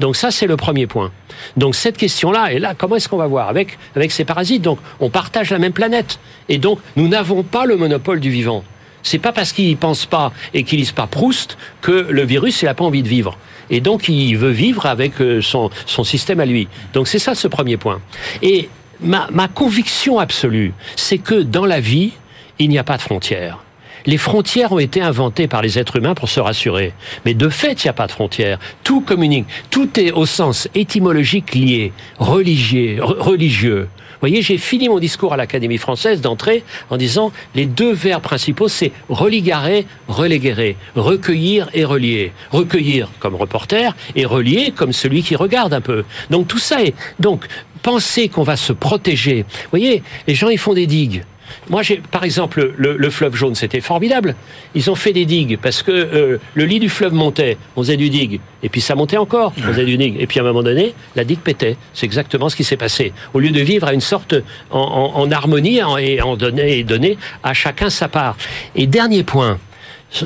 Donc 0.00 0.16
ça 0.16 0.30
c'est 0.30 0.46
le 0.46 0.56
premier 0.56 0.86
point. 0.86 1.12
Donc 1.56 1.74
cette 1.74 1.96
question-là, 1.96 2.52
et 2.52 2.58
là 2.58 2.74
comment 2.76 2.96
est-ce 2.96 3.08
qu'on 3.08 3.16
va 3.16 3.26
voir 3.26 3.48
avec 3.48 3.78
avec 3.94 4.10
ces 4.10 4.24
parasites? 4.24 4.62
Donc 4.62 4.78
on 5.00 5.08
partage 5.08 5.50
la 5.50 5.58
même 5.58 5.72
planète 5.72 6.18
et 6.48 6.58
donc 6.58 6.80
nous 6.96 7.08
n'avons 7.08 7.42
pas 7.42 7.64
le 7.64 7.76
monopole 7.76 8.20
du 8.20 8.30
vivant. 8.30 8.64
C'est 9.04 9.20
pas 9.20 9.30
parce 9.30 9.52
qu'il 9.52 9.76
pense 9.76 10.06
pas 10.06 10.32
et 10.52 10.64
qu'il 10.64 10.80
lise 10.80 10.90
pas 10.90 11.06
Proust 11.06 11.56
que 11.80 11.92
le 12.10 12.22
virus 12.24 12.62
il 12.62 12.68
a 12.68 12.74
pas 12.74 12.84
envie 12.84 13.02
de 13.04 13.08
vivre. 13.08 13.38
Et 13.70 13.80
donc 13.80 14.08
il 14.08 14.34
veut 14.36 14.50
vivre 14.50 14.86
avec 14.86 15.20
euh, 15.20 15.40
son, 15.40 15.70
son 15.86 16.02
système 16.02 16.40
à 16.40 16.46
lui. 16.46 16.66
Donc 16.92 17.06
c'est 17.06 17.20
ça 17.20 17.36
ce 17.36 17.46
premier 17.46 17.76
point. 17.76 18.00
Et 18.42 18.68
ma, 19.00 19.28
ma 19.30 19.46
conviction 19.46 20.18
absolue, 20.18 20.72
c'est 20.96 21.18
que 21.18 21.34
dans 21.36 21.66
la 21.66 21.78
vie, 21.80 22.12
il 22.58 22.68
n'y 22.70 22.78
a 22.78 22.84
pas 22.84 22.96
de 22.96 23.02
frontières. 23.02 23.58
Les 24.06 24.18
frontières 24.18 24.72
ont 24.72 24.78
été 24.78 25.00
inventées 25.00 25.48
par 25.48 25.62
les 25.62 25.78
êtres 25.78 25.96
humains 25.96 26.14
pour 26.14 26.28
se 26.28 26.38
rassurer. 26.38 26.92
Mais 27.24 27.32
de 27.32 27.48
fait, 27.48 27.82
il 27.82 27.86
n'y 27.86 27.90
a 27.90 27.94
pas 27.94 28.06
de 28.06 28.12
frontières. 28.12 28.58
Tout 28.82 29.00
communique. 29.00 29.46
Tout 29.70 29.98
est 29.98 30.12
au 30.12 30.26
sens 30.26 30.68
étymologique 30.74 31.54
lié, 31.54 31.92
religieux, 32.18 32.98
re- 33.00 33.18
religieux. 33.18 33.88
Voyez, 34.24 34.40
j'ai 34.40 34.56
fini 34.56 34.88
mon 34.88 35.00
discours 35.00 35.34
à 35.34 35.36
l'Académie 35.36 35.76
française 35.76 36.22
d'entrée 36.22 36.64
en 36.88 36.96
disant 36.96 37.30
les 37.54 37.66
deux 37.66 37.92
verbes 37.92 38.22
principaux, 38.22 38.68
c'est 38.68 38.90
religarer, 39.10 39.86
reléguer, 40.08 40.78
recueillir 40.96 41.68
et 41.74 41.84
relier. 41.84 42.32
Recueillir 42.50 43.10
comme 43.20 43.34
reporter 43.34 43.94
et 44.16 44.24
relier 44.24 44.72
comme 44.74 44.94
celui 44.94 45.22
qui 45.22 45.36
regarde 45.36 45.74
un 45.74 45.82
peu. 45.82 46.06
Donc 46.30 46.48
tout 46.48 46.58
ça 46.58 46.82
est 46.82 46.94
donc 47.20 47.44
penser 47.82 48.30
qu'on 48.30 48.44
va 48.44 48.56
se 48.56 48.72
protéger. 48.72 49.42
Vous 49.42 49.70
voyez, 49.70 50.02
les 50.26 50.34
gens 50.34 50.48
ils 50.48 50.56
font 50.56 50.72
des 50.72 50.86
digues. 50.86 51.22
Moi, 51.70 51.82
j'ai, 51.82 51.96
par 52.10 52.24
exemple, 52.24 52.72
le, 52.76 52.96
le 52.96 53.10
fleuve 53.10 53.34
jaune, 53.34 53.54
c'était 53.54 53.80
formidable. 53.80 54.34
Ils 54.74 54.90
ont 54.90 54.94
fait 54.94 55.12
des 55.12 55.24
digues 55.24 55.58
parce 55.60 55.82
que 55.82 55.90
euh, 55.92 56.38
le 56.54 56.64
lit 56.64 56.78
du 56.80 56.88
fleuve 56.88 57.14
montait, 57.14 57.56
on 57.76 57.82
faisait 57.82 57.96
du 57.96 58.10
digue, 58.10 58.40
et 58.62 58.68
puis 58.68 58.80
ça 58.80 58.94
montait 58.94 59.16
encore, 59.16 59.52
on 59.58 59.62
faisait 59.72 59.84
du 59.86 59.96
digue, 59.96 60.16
et 60.20 60.26
puis 60.26 60.38
à 60.40 60.42
un 60.42 60.46
moment 60.46 60.62
donné, 60.62 60.94
la 61.16 61.24
digue 61.24 61.38
pétait. 61.40 61.76
C'est 61.94 62.04
exactement 62.06 62.48
ce 62.48 62.56
qui 62.56 62.64
s'est 62.64 62.76
passé. 62.76 63.12
Au 63.32 63.40
lieu 63.40 63.50
de 63.50 63.60
vivre 63.60 63.86
à 63.88 63.94
une 63.94 64.00
sorte 64.02 64.34
en, 64.70 65.30
harmonie 65.30 65.82
en- 65.82 65.96
et 65.96 66.20
en 66.20 66.36
donner 66.36 66.78
et 66.78 66.84
donner 66.84 67.16
à 67.42 67.54
chacun 67.54 67.88
sa 67.90 68.08
part. 68.08 68.36
Et 68.76 68.86
dernier 68.86 69.22
point. 69.22 69.58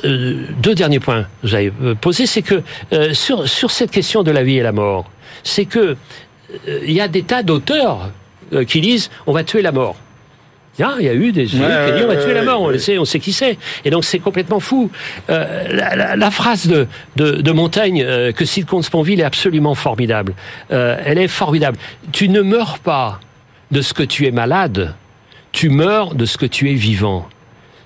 euh, 0.05 0.45
deux 0.61 0.75
derniers 0.75 1.01
points 1.01 1.23
que 1.23 1.47
vous 1.49 1.55
avez 1.55 1.73
euh, 1.83 1.95
posés, 1.95 2.27
c'est 2.27 2.43
que 2.43 2.63
sur, 3.13 3.49
sur 3.49 3.71
cette 3.71 3.91
question 3.91 4.23
de 4.23 4.31
la 4.31 4.43
vie 4.43 4.59
et 4.59 4.63
la 4.63 4.73
mort, 4.73 5.09
c'est 5.45 5.65
que 5.67 5.97
il 6.87 6.93
y 6.93 7.01
a 7.01 7.09
des 7.09 7.23
tas 7.23 7.43
d'auteurs 7.43 8.11
qui 8.67 8.81
disent 8.81 9.11
on 9.27 9.33
va 9.33 9.45
tuer 9.45 9.63
la 9.63 9.73
mort. 9.73 9.97
Hein, 10.81 10.97
il 11.01 11.07
y 11.07 11.09
a 11.09 11.15
eu 11.15 11.33
des 11.33 11.43
élus 11.43 11.65
qui 11.65 11.93
ont 11.93 11.97
dit 11.97 12.03
on 12.05 12.09
va 12.09 12.17
tuer 12.17 12.35
la 12.35 12.43
mort, 12.43 12.63
on, 12.63 12.69
le 12.69 12.79
sait, 12.79 12.99
on 12.99 13.05
sait 13.05 13.19
qui 13.19 13.33
c'est. 13.33 13.59
Et 13.85 13.91
donc 13.91 14.05
c'est 14.05 14.21
complètement 14.21 14.61
fou. 14.61 14.91
Euh, 15.29 15.67
la, 15.73 15.97
la, 15.97 16.17
la, 16.17 16.31
phrase 16.31 16.67
de, 16.67 16.87
de, 17.17 17.33
de 17.33 17.53
Montaigne 17.53 18.03
euh, 18.05 18.33
que 18.33 18.45
cite 18.45 18.67
Comte 18.67 18.85
Sponville 18.85 19.21
est 19.21 19.25
absolument 19.25 19.75
formidable. 19.75 20.35
Euh, 20.71 20.97
elle 21.05 21.19
est 21.19 21.29
formidable. 21.29 21.79
Tu 22.13 22.29
ne 22.29 22.43
meurs 22.43 22.79
pas 22.79 23.21
de 23.71 23.83
ce 23.83 23.93
que 23.93 24.03
tu 24.03 24.27
es 24.27 24.31
malade, 24.31 24.95
tu 25.53 25.69
meurs 25.69 26.15
de 26.15 26.25
ce 26.25 26.39
que 26.39 26.47
tu 26.47 26.71
es 26.71 26.75
vivant. 26.75 27.29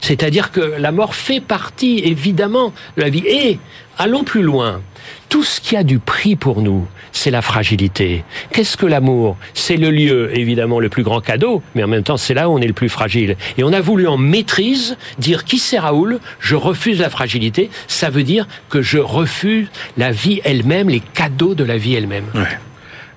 C'est-à-dire 0.01 0.51
que 0.51 0.61
la 0.61 0.93
mort 0.93 1.15
fait 1.15 1.41
partie, 1.41 2.01
évidemment, 2.05 2.73
de 2.97 3.03
la 3.03 3.09
vie. 3.09 3.23
Et, 3.27 3.59
allons 3.99 4.25
plus 4.25 4.43
loin, 4.43 4.83
tout 5.33 5.45
ce 5.45 5.63
qui 5.63 5.79
a 5.79 5.83
du 5.83 5.99
prix 5.99 6.37
pour 6.37 6.61
nous, 6.61 6.87
c'est 7.11 7.31
la 7.31 7.41
fragilité. 7.41 8.23
Qu'est-ce 8.53 8.77
que 8.77 8.85
l'amour? 8.85 9.39
C'est 9.55 9.79
le 9.79 9.91
lieu, 9.91 10.31
évidemment, 10.39 10.79
le 10.79 10.91
plus 10.91 11.05
grand 11.05 11.23
cadeau, 11.23 11.63
mais 11.75 11.83
en 11.83 11.89
même 11.89 12.03
temps, 12.03 12.19
c'est 12.19 12.35
là 12.35 12.51
où 12.51 12.53
on 12.53 12.59
est 12.59 12.67
le 12.67 12.75
plus 12.75 12.91
fragile. 12.91 13.39
Et 13.57 13.65
on 13.65 13.73
a 13.73 13.81
voulu 13.81 14.07
en 14.07 14.19
maîtrise 14.19 14.99
dire 15.19 15.45
qui 15.45 15.59
c'est 15.59 15.79
Raoul, 15.79 16.21
je 16.39 16.55
refuse 16.55 17.01
la 17.01 17.09
fragilité, 17.09 17.71
ça 17.89 18.11
veut 18.11 18.25
dire 18.25 18.47
que 18.69 18.83
je 18.83 18.99
refuse 18.99 19.69
la 19.97 20.13
vie 20.13 20.43
elle-même, 20.45 20.91
les 20.91 21.01
cadeaux 21.01 21.55
de 21.55 21.65
la 21.65 21.79
vie 21.79 21.95
elle-même. 21.95 22.27
Ouais. 22.35 22.59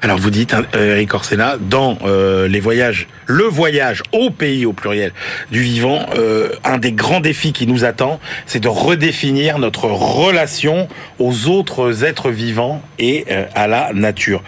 Alors 0.06 0.20
vous 0.20 0.30
dites, 0.30 0.56
Eric 0.76 1.16
Orsena, 1.16 1.58
dans 1.60 1.98
euh, 2.06 2.48
les 2.48 2.60
voyages, 2.60 3.08
le 3.26 3.46
voyage 3.46 4.04
au 4.12 4.30
pays 4.30 4.64
au 4.68 4.72
pluriel 4.72 5.12
du 5.50 5.62
vivant, 5.62 6.06
euh, 6.16 6.52
un 6.64 6.78
des 6.78 6.92
grands 6.92 7.22
défis 7.22 7.54
qui 7.54 7.66
nous 7.66 7.86
attend, 7.86 8.20
c'est 8.46 8.60
de 8.60 8.68
redéfinir 8.68 9.58
notre 9.58 9.86
relation 9.86 10.88
aux 11.18 11.48
autres 11.48 12.04
êtres 12.04 12.30
vivants 12.30 12.84
et 13.00 13.26
euh, 13.32 13.48
à 13.56 13.66
la 13.66 13.94
nature. 13.94 14.44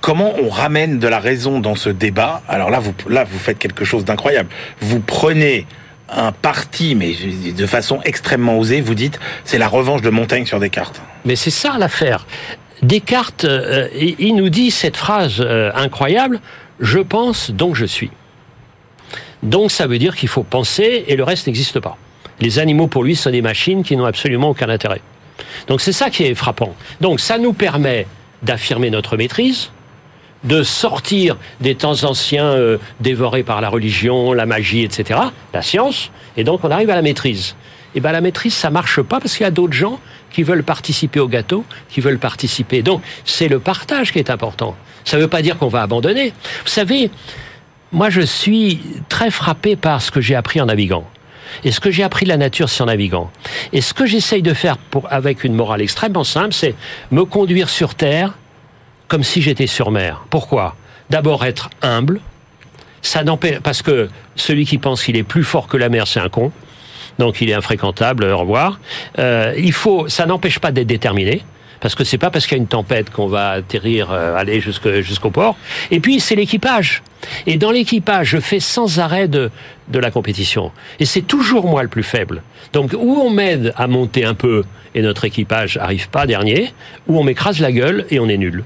Comment 0.00 0.32
on 0.42 0.48
ramène 0.48 0.98
de 0.98 1.08
la 1.08 1.18
raison 1.18 1.60
dans 1.60 1.74
ce 1.74 1.90
débat? 1.90 2.40
Alors 2.48 2.70
là, 2.70 2.78
vous 2.78 2.94
là 3.06 3.24
vous 3.24 3.38
faites 3.38 3.58
quelque 3.58 3.84
chose 3.84 4.06
d'incroyable. 4.06 4.48
Vous 4.80 5.00
prenez 5.00 5.66
un 6.08 6.32
parti, 6.32 6.94
mais 6.94 7.14
de 7.52 7.66
façon 7.66 8.00
extrêmement 8.04 8.58
osée, 8.58 8.80
vous 8.80 8.94
dites, 8.94 9.18
c'est 9.44 9.58
la 9.58 9.68
revanche 9.68 10.02
de 10.02 10.10
Montaigne 10.10 10.46
sur 10.46 10.60
Descartes. 10.60 11.00
Mais 11.24 11.36
c'est 11.36 11.50
ça 11.50 11.76
l'affaire. 11.78 12.26
Descartes, 12.82 13.44
euh, 13.44 13.88
il 13.94 14.34
nous 14.34 14.48
dit 14.48 14.72
cette 14.72 14.96
phrase 14.96 15.36
euh, 15.40 15.70
incroyable, 15.74 16.40
je 16.80 16.98
pense 16.98 17.52
donc 17.52 17.76
je 17.76 17.86
suis. 17.86 18.10
Donc 19.44 19.70
ça 19.70 19.86
veut 19.86 19.98
dire 19.98 20.16
qu'il 20.16 20.28
faut 20.28 20.42
penser 20.42 21.04
et 21.06 21.14
le 21.14 21.22
reste 21.22 21.46
n'existe 21.46 21.78
pas. 21.78 21.96
Les 22.40 22.58
animaux 22.58 22.88
pour 22.88 23.04
lui 23.04 23.14
sont 23.14 23.30
des 23.30 23.42
machines 23.42 23.84
qui 23.84 23.96
n'ont 23.96 24.04
absolument 24.04 24.50
aucun 24.50 24.68
intérêt. 24.68 25.00
Donc 25.68 25.80
c'est 25.80 25.92
ça 25.92 26.10
qui 26.10 26.24
est 26.24 26.34
frappant. 26.34 26.74
Donc 27.00 27.20
ça 27.20 27.38
nous 27.38 27.52
permet 27.52 28.06
d'affirmer 28.42 28.90
notre 28.90 29.16
maîtrise, 29.16 29.70
de 30.42 30.64
sortir 30.64 31.36
des 31.60 31.76
temps 31.76 32.02
anciens 32.02 32.46
euh, 32.46 32.78
dévorés 32.98 33.44
par 33.44 33.60
la 33.60 33.68
religion, 33.68 34.32
la 34.32 34.46
magie, 34.46 34.82
etc., 34.82 35.20
la 35.54 35.62
science, 35.62 36.10
et 36.36 36.42
donc 36.42 36.64
on 36.64 36.70
arrive 36.72 36.90
à 36.90 36.96
la 36.96 37.02
maîtrise. 37.02 37.54
Et 37.94 38.00
ben 38.00 38.10
la 38.10 38.20
maîtrise 38.20 38.54
ça 38.54 38.70
marche 38.70 39.00
pas 39.02 39.20
parce 39.20 39.36
qu'il 39.36 39.44
y 39.44 39.46
a 39.46 39.52
d'autres 39.52 39.74
gens 39.74 40.00
qui 40.32 40.42
veulent 40.42 40.64
participer 40.64 41.20
au 41.20 41.28
gâteau, 41.28 41.64
qui 41.88 42.00
veulent 42.00 42.18
participer. 42.18 42.82
Donc, 42.82 43.02
c'est 43.24 43.48
le 43.48 43.60
partage 43.60 44.12
qui 44.12 44.18
est 44.18 44.30
important. 44.30 44.76
Ça 45.04 45.16
ne 45.16 45.22
veut 45.22 45.28
pas 45.28 45.42
dire 45.42 45.58
qu'on 45.58 45.68
va 45.68 45.82
abandonner. 45.82 46.32
Vous 46.62 46.70
savez, 46.70 47.10
moi, 47.92 48.08
je 48.10 48.22
suis 48.22 48.80
très 49.08 49.30
frappé 49.30 49.76
par 49.76 50.00
ce 50.00 50.10
que 50.10 50.20
j'ai 50.20 50.34
appris 50.34 50.60
en 50.60 50.66
naviguant. 50.66 51.06
Et 51.64 51.72
ce 51.72 51.80
que 51.80 51.90
j'ai 51.90 52.02
appris 52.02 52.24
de 52.24 52.30
la 52.30 52.38
nature, 52.38 52.68
c'est 52.68 52.82
en 52.82 52.86
naviguant. 52.86 53.30
Et 53.72 53.82
ce 53.82 53.92
que 53.92 54.06
j'essaye 54.06 54.42
de 54.42 54.54
faire 54.54 54.78
pour, 54.78 55.12
avec 55.12 55.44
une 55.44 55.54
morale 55.54 55.82
extrêmement 55.82 56.24
simple, 56.24 56.54
c'est 56.54 56.74
me 57.10 57.24
conduire 57.24 57.68
sur 57.68 57.94
terre 57.94 58.32
comme 59.08 59.22
si 59.22 59.42
j'étais 59.42 59.66
sur 59.66 59.90
mer. 59.90 60.24
Pourquoi? 60.30 60.76
D'abord 61.10 61.44
être 61.44 61.68
humble. 61.82 62.20
Ça 63.02 63.24
n'empêche, 63.24 63.58
parce 63.58 63.82
que 63.82 64.08
celui 64.36 64.64
qui 64.64 64.78
pense 64.78 65.04
qu'il 65.04 65.16
est 65.16 65.24
plus 65.24 65.44
fort 65.44 65.66
que 65.66 65.76
la 65.76 65.90
mer, 65.90 66.06
c'est 66.06 66.20
un 66.20 66.30
con 66.30 66.52
donc 67.18 67.40
il 67.40 67.50
est 67.50 67.54
infréquentable, 67.54 68.24
au 68.24 68.38
revoir. 68.38 68.80
Euh, 69.18 69.54
il 69.56 69.72
faut, 69.72 70.08
ça 70.08 70.26
n'empêche 70.26 70.58
pas 70.58 70.72
d'être 70.72 70.86
déterminé. 70.86 71.42
Parce 71.80 71.96
que 71.96 72.04
c'est 72.04 72.16
pas 72.16 72.30
parce 72.30 72.46
qu'il 72.46 72.56
y 72.56 72.60
a 72.60 72.62
une 72.62 72.68
tempête 72.68 73.10
qu'on 73.10 73.26
va 73.26 73.50
atterrir, 73.50 74.12
euh, 74.12 74.36
aller 74.36 74.60
jusqu'au 74.60 75.30
port. 75.30 75.56
Et 75.90 75.98
puis 75.98 76.20
c'est 76.20 76.36
l'équipage. 76.36 77.02
Et 77.48 77.56
dans 77.56 77.72
l'équipage, 77.72 78.28
je 78.28 78.38
fais 78.38 78.60
sans 78.60 79.00
arrêt 79.00 79.26
de, 79.26 79.50
de 79.88 79.98
la 79.98 80.12
compétition. 80.12 80.70
Et 81.00 81.06
c'est 81.06 81.22
toujours 81.22 81.66
moi 81.66 81.82
le 81.82 81.88
plus 81.88 82.04
faible. 82.04 82.44
Donc, 82.72 82.92
ou 82.96 83.16
on 83.16 83.30
m'aide 83.30 83.74
à 83.76 83.88
monter 83.88 84.24
un 84.24 84.34
peu 84.34 84.62
et 84.94 85.02
notre 85.02 85.24
équipage 85.24 85.76
arrive 85.76 86.08
pas 86.08 86.26
dernier, 86.26 86.72
ou 87.08 87.18
on 87.18 87.24
m'écrase 87.24 87.60
la 87.60 87.72
gueule 87.72 88.06
et 88.10 88.20
on 88.20 88.28
est 88.28 88.36
nul. 88.36 88.64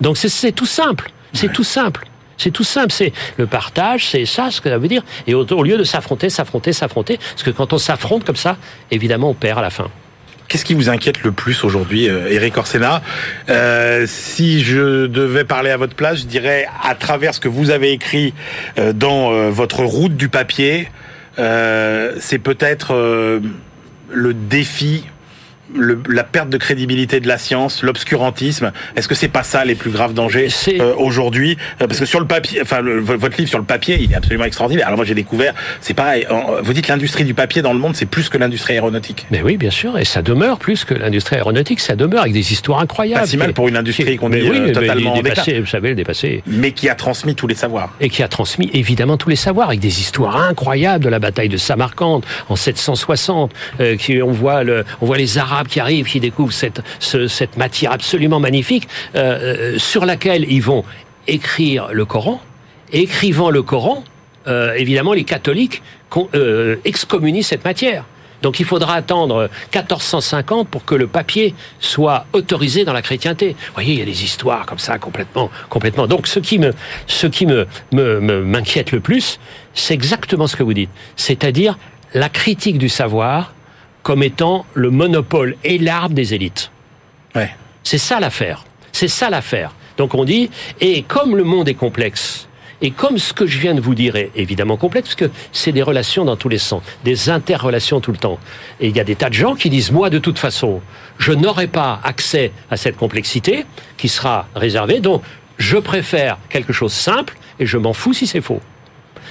Donc, 0.00 0.16
c'est 0.16 0.52
tout 0.52 0.66
simple. 0.66 1.10
C'est 1.32 1.46
ouais. 1.46 1.52
tout 1.52 1.64
simple. 1.64 2.06
C'est 2.42 2.50
tout 2.50 2.64
simple, 2.64 2.90
c'est 2.90 3.12
le 3.36 3.46
partage, 3.46 4.08
c'est 4.08 4.26
ça 4.26 4.50
ce 4.50 4.60
que 4.60 4.68
ça 4.68 4.78
veut 4.78 4.88
dire. 4.88 5.04
Et 5.28 5.34
au, 5.34 5.62
lieu 5.62 5.78
de 5.78 5.84
s'affronter, 5.84 6.28
s'affronter, 6.28 6.72
s'affronter, 6.72 7.18
parce 7.18 7.44
que 7.44 7.50
quand 7.50 7.72
on 7.72 7.78
s'affronte 7.78 8.24
comme 8.24 8.36
ça, 8.36 8.56
évidemment, 8.90 9.30
on 9.30 9.34
perd 9.34 9.60
à 9.60 9.62
la 9.62 9.70
fin. 9.70 9.88
Qu'est-ce 10.48 10.64
qui 10.64 10.74
vous 10.74 10.90
inquiète 10.90 11.22
le 11.22 11.30
plus 11.30 11.62
aujourd'hui, 11.64 12.08
euh, 12.08 12.28
Eric 12.28 12.58
Orsena 12.58 13.00
euh, 13.48 14.06
Si 14.08 14.60
je 14.60 15.06
devais 15.06 15.44
parler 15.44 15.70
à 15.70 15.76
votre 15.76 15.94
place, 15.94 16.18
je 16.18 16.26
dirais 16.26 16.66
à 16.82 16.94
travers 16.94 17.32
ce 17.32 17.40
que 17.40 17.48
vous 17.48 17.70
avez 17.70 17.92
écrit 17.92 18.34
euh, 18.78 18.92
dans 18.92 19.32
euh, 19.32 19.50
votre 19.50 19.84
route 19.84 20.16
du 20.16 20.28
papier, 20.28 20.88
euh, 21.38 22.16
c'est 22.20 22.38
peut-être 22.38 22.92
euh, 22.92 23.40
le 24.10 24.34
défi 24.34 25.04
le, 25.74 26.00
la 26.08 26.24
perte 26.24 26.48
de 26.48 26.56
crédibilité 26.56 27.20
de 27.20 27.28
la 27.28 27.38
science, 27.38 27.82
l'obscurantisme. 27.82 28.72
Est-ce 28.96 29.08
que 29.08 29.14
c'est 29.14 29.28
pas 29.28 29.42
ça 29.42 29.64
les 29.64 29.74
plus 29.74 29.90
graves 29.90 30.14
dangers 30.14 30.48
euh, 30.68 30.94
aujourd'hui 30.96 31.56
Parce 31.78 31.98
que 31.98 32.06
sur 32.06 32.20
le 32.20 32.26
papier, 32.26 32.60
enfin 32.62 32.80
le, 32.80 33.00
votre 33.00 33.36
livre 33.36 33.48
sur 33.48 33.58
le 33.58 33.64
papier, 33.64 33.98
il 34.00 34.12
est 34.12 34.16
absolument 34.16 34.44
extraordinaire. 34.44 34.86
Alors 34.86 34.96
moi 34.96 35.04
j'ai 35.04 35.14
découvert, 35.14 35.54
c'est 35.80 35.94
pareil. 35.94 36.26
Vous 36.62 36.72
dites 36.72 36.88
l'industrie 36.88 37.24
du 37.24 37.34
papier 37.34 37.62
dans 37.62 37.72
le 37.72 37.78
monde, 37.78 37.94
c'est 37.94 38.06
plus 38.06 38.28
que 38.28 38.38
l'industrie 38.38 38.74
aéronautique. 38.74 39.26
Mais 39.30 39.42
oui, 39.42 39.56
bien 39.56 39.70
sûr, 39.70 39.98
et 39.98 40.04
ça 40.04 40.22
demeure 40.22 40.58
plus 40.58 40.84
que 40.84 40.94
l'industrie 40.94 41.36
aéronautique. 41.36 41.80
Ça 41.80 41.96
demeure 41.96 42.22
avec 42.22 42.32
des 42.32 42.52
histoires 42.52 42.80
incroyables. 42.80 43.22
Pas 43.22 43.26
si 43.26 43.36
mal 43.36 43.52
pour 43.52 43.68
une 43.68 43.76
industrie 43.76 44.16
qu'on 44.16 44.32
est 44.32 44.42
oui, 44.42 44.58
euh, 44.58 44.72
totalement 44.72 45.14
dépassé, 45.14 45.60
Vous 45.60 45.66
savez, 45.66 45.90
le 45.90 45.94
dépassé. 45.94 46.42
Mais 46.46 46.72
qui 46.72 46.88
a 46.88 46.94
transmis 46.94 47.34
tous 47.34 47.46
les 47.46 47.54
savoirs. 47.54 47.94
Et 48.00 48.08
qui 48.08 48.22
a 48.22 48.28
transmis 48.28 48.70
évidemment 48.72 49.16
tous 49.16 49.28
les 49.28 49.36
savoirs 49.36 49.68
avec 49.68 49.80
des 49.80 50.00
histoires 50.00 50.36
incroyables 50.36 51.04
de 51.04 51.08
la 51.08 51.18
bataille 51.18 51.48
de 51.48 51.56
Samarcande 51.56 52.24
en 52.48 52.56
760. 52.56 53.52
Euh, 53.80 53.96
qui 53.96 54.22
on 54.22 54.32
voit 54.32 54.64
le, 54.64 54.84
on 55.00 55.06
voit 55.06 55.16
les 55.16 55.38
Arabes 55.38 55.61
qui 55.68 55.80
arrivent, 55.80 56.06
qui 56.06 56.20
découvrent 56.20 56.52
cette, 56.52 56.82
ce, 56.98 57.28
cette 57.28 57.56
matière 57.56 57.92
absolument 57.92 58.40
magnifique 58.40 58.88
euh, 59.14 59.78
sur 59.78 60.04
laquelle 60.04 60.44
ils 60.50 60.62
vont 60.62 60.84
écrire 61.26 61.88
le 61.92 62.04
Coran. 62.04 62.40
Écrivant 62.92 63.50
le 63.50 63.62
Coran, 63.62 64.04
euh, 64.48 64.74
évidemment, 64.74 65.12
les 65.12 65.24
catholiques 65.24 65.82
euh, 66.34 66.76
excommunient 66.84 67.42
cette 67.42 67.64
matière. 67.64 68.04
Donc 68.42 68.58
il 68.58 68.66
faudra 68.66 68.94
attendre 68.94 69.48
1450 69.72 70.68
pour 70.68 70.84
que 70.84 70.96
le 70.96 71.06
papier 71.06 71.54
soit 71.78 72.26
autorisé 72.32 72.84
dans 72.84 72.92
la 72.92 73.00
chrétienté. 73.00 73.50
Vous 73.50 73.74
voyez, 73.74 73.92
il 73.92 73.98
y 74.00 74.02
a 74.02 74.04
des 74.04 74.24
histoires 74.24 74.66
comme 74.66 74.80
ça 74.80 74.98
complètement, 74.98 75.48
complètement. 75.68 76.08
Donc 76.08 76.26
ce 76.26 76.40
qui 76.40 76.58
me, 76.58 76.72
ce 77.06 77.28
qui 77.28 77.46
me, 77.46 77.66
me, 77.92 78.42
m'inquiète 78.42 78.90
le 78.90 78.98
plus, 78.98 79.38
c'est 79.74 79.94
exactement 79.94 80.48
ce 80.48 80.56
que 80.56 80.64
vous 80.64 80.74
dites, 80.74 80.90
c'est-à-dire 81.16 81.78
la 82.14 82.28
critique 82.28 82.78
du 82.78 82.88
savoir 82.88 83.54
comme 84.02 84.22
étant 84.22 84.66
le 84.74 84.90
monopole 84.90 85.56
et 85.64 85.78
l'arbre 85.78 86.14
des 86.14 86.34
élites. 86.34 86.70
Ouais. 87.34 87.50
C'est 87.82 87.98
ça 87.98 88.20
l'affaire. 88.20 88.64
C'est 88.92 89.08
ça 89.08 89.30
l'affaire. 89.30 89.74
Donc 89.96 90.14
on 90.14 90.24
dit, 90.24 90.50
et 90.80 91.02
comme 91.02 91.36
le 91.36 91.44
monde 91.44 91.68
est 91.68 91.74
complexe, 91.74 92.48
et 92.80 92.90
comme 92.90 93.18
ce 93.18 93.32
que 93.32 93.46
je 93.46 93.58
viens 93.58 93.74
de 93.74 93.80
vous 93.80 93.94
dire 93.94 94.16
est 94.16 94.32
évidemment 94.34 94.76
complexe, 94.76 95.10
parce 95.10 95.30
que 95.30 95.30
c'est 95.52 95.70
des 95.70 95.82
relations 95.82 96.24
dans 96.24 96.36
tous 96.36 96.48
les 96.48 96.58
sens, 96.58 96.82
des 97.04 97.30
interrelations 97.30 98.00
tout 98.00 98.10
le 98.10 98.18
temps. 98.18 98.40
Et 98.80 98.88
il 98.88 98.96
y 98.96 99.00
a 99.00 99.04
des 99.04 99.14
tas 99.14 99.28
de 99.28 99.34
gens 99.34 99.54
qui 99.54 99.70
disent, 99.70 99.92
moi, 99.92 100.10
de 100.10 100.18
toute 100.18 100.38
façon, 100.38 100.80
je 101.18 101.32
n'aurai 101.32 101.68
pas 101.68 102.00
accès 102.02 102.50
à 102.70 102.76
cette 102.76 102.96
complexité 102.96 103.66
qui 103.96 104.08
sera 104.08 104.48
réservée, 104.56 104.98
donc 104.98 105.22
je 105.58 105.76
préfère 105.76 106.38
quelque 106.48 106.72
chose 106.72 106.92
simple 106.92 107.36
et 107.60 107.66
je 107.66 107.78
m'en 107.78 107.92
fous 107.92 108.14
si 108.14 108.26
c'est 108.26 108.40
faux. 108.40 108.60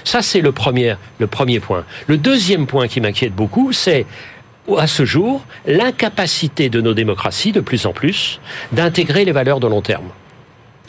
Ça, 0.03 0.21
c'est 0.21 0.41
le 0.41 0.51
premier, 0.51 0.95
le 1.19 1.27
premier 1.27 1.59
point. 1.59 1.83
Le 2.07 2.17
deuxième 2.17 2.65
point 2.67 2.87
qui 2.87 3.01
m'inquiète 3.01 3.35
beaucoup, 3.35 3.71
c'est 3.71 4.05
à 4.77 4.87
ce 4.87 5.05
jour, 5.05 5.43
l'incapacité 5.65 6.69
de 6.69 6.81
nos 6.81 6.93
démocraties, 6.93 7.51
de 7.51 7.61
plus 7.61 7.85
en 7.85 7.93
plus, 7.93 8.39
d'intégrer 8.71 9.25
les 9.25 9.31
valeurs 9.31 9.59
de 9.59 9.67
long 9.67 9.81
terme. 9.81 10.09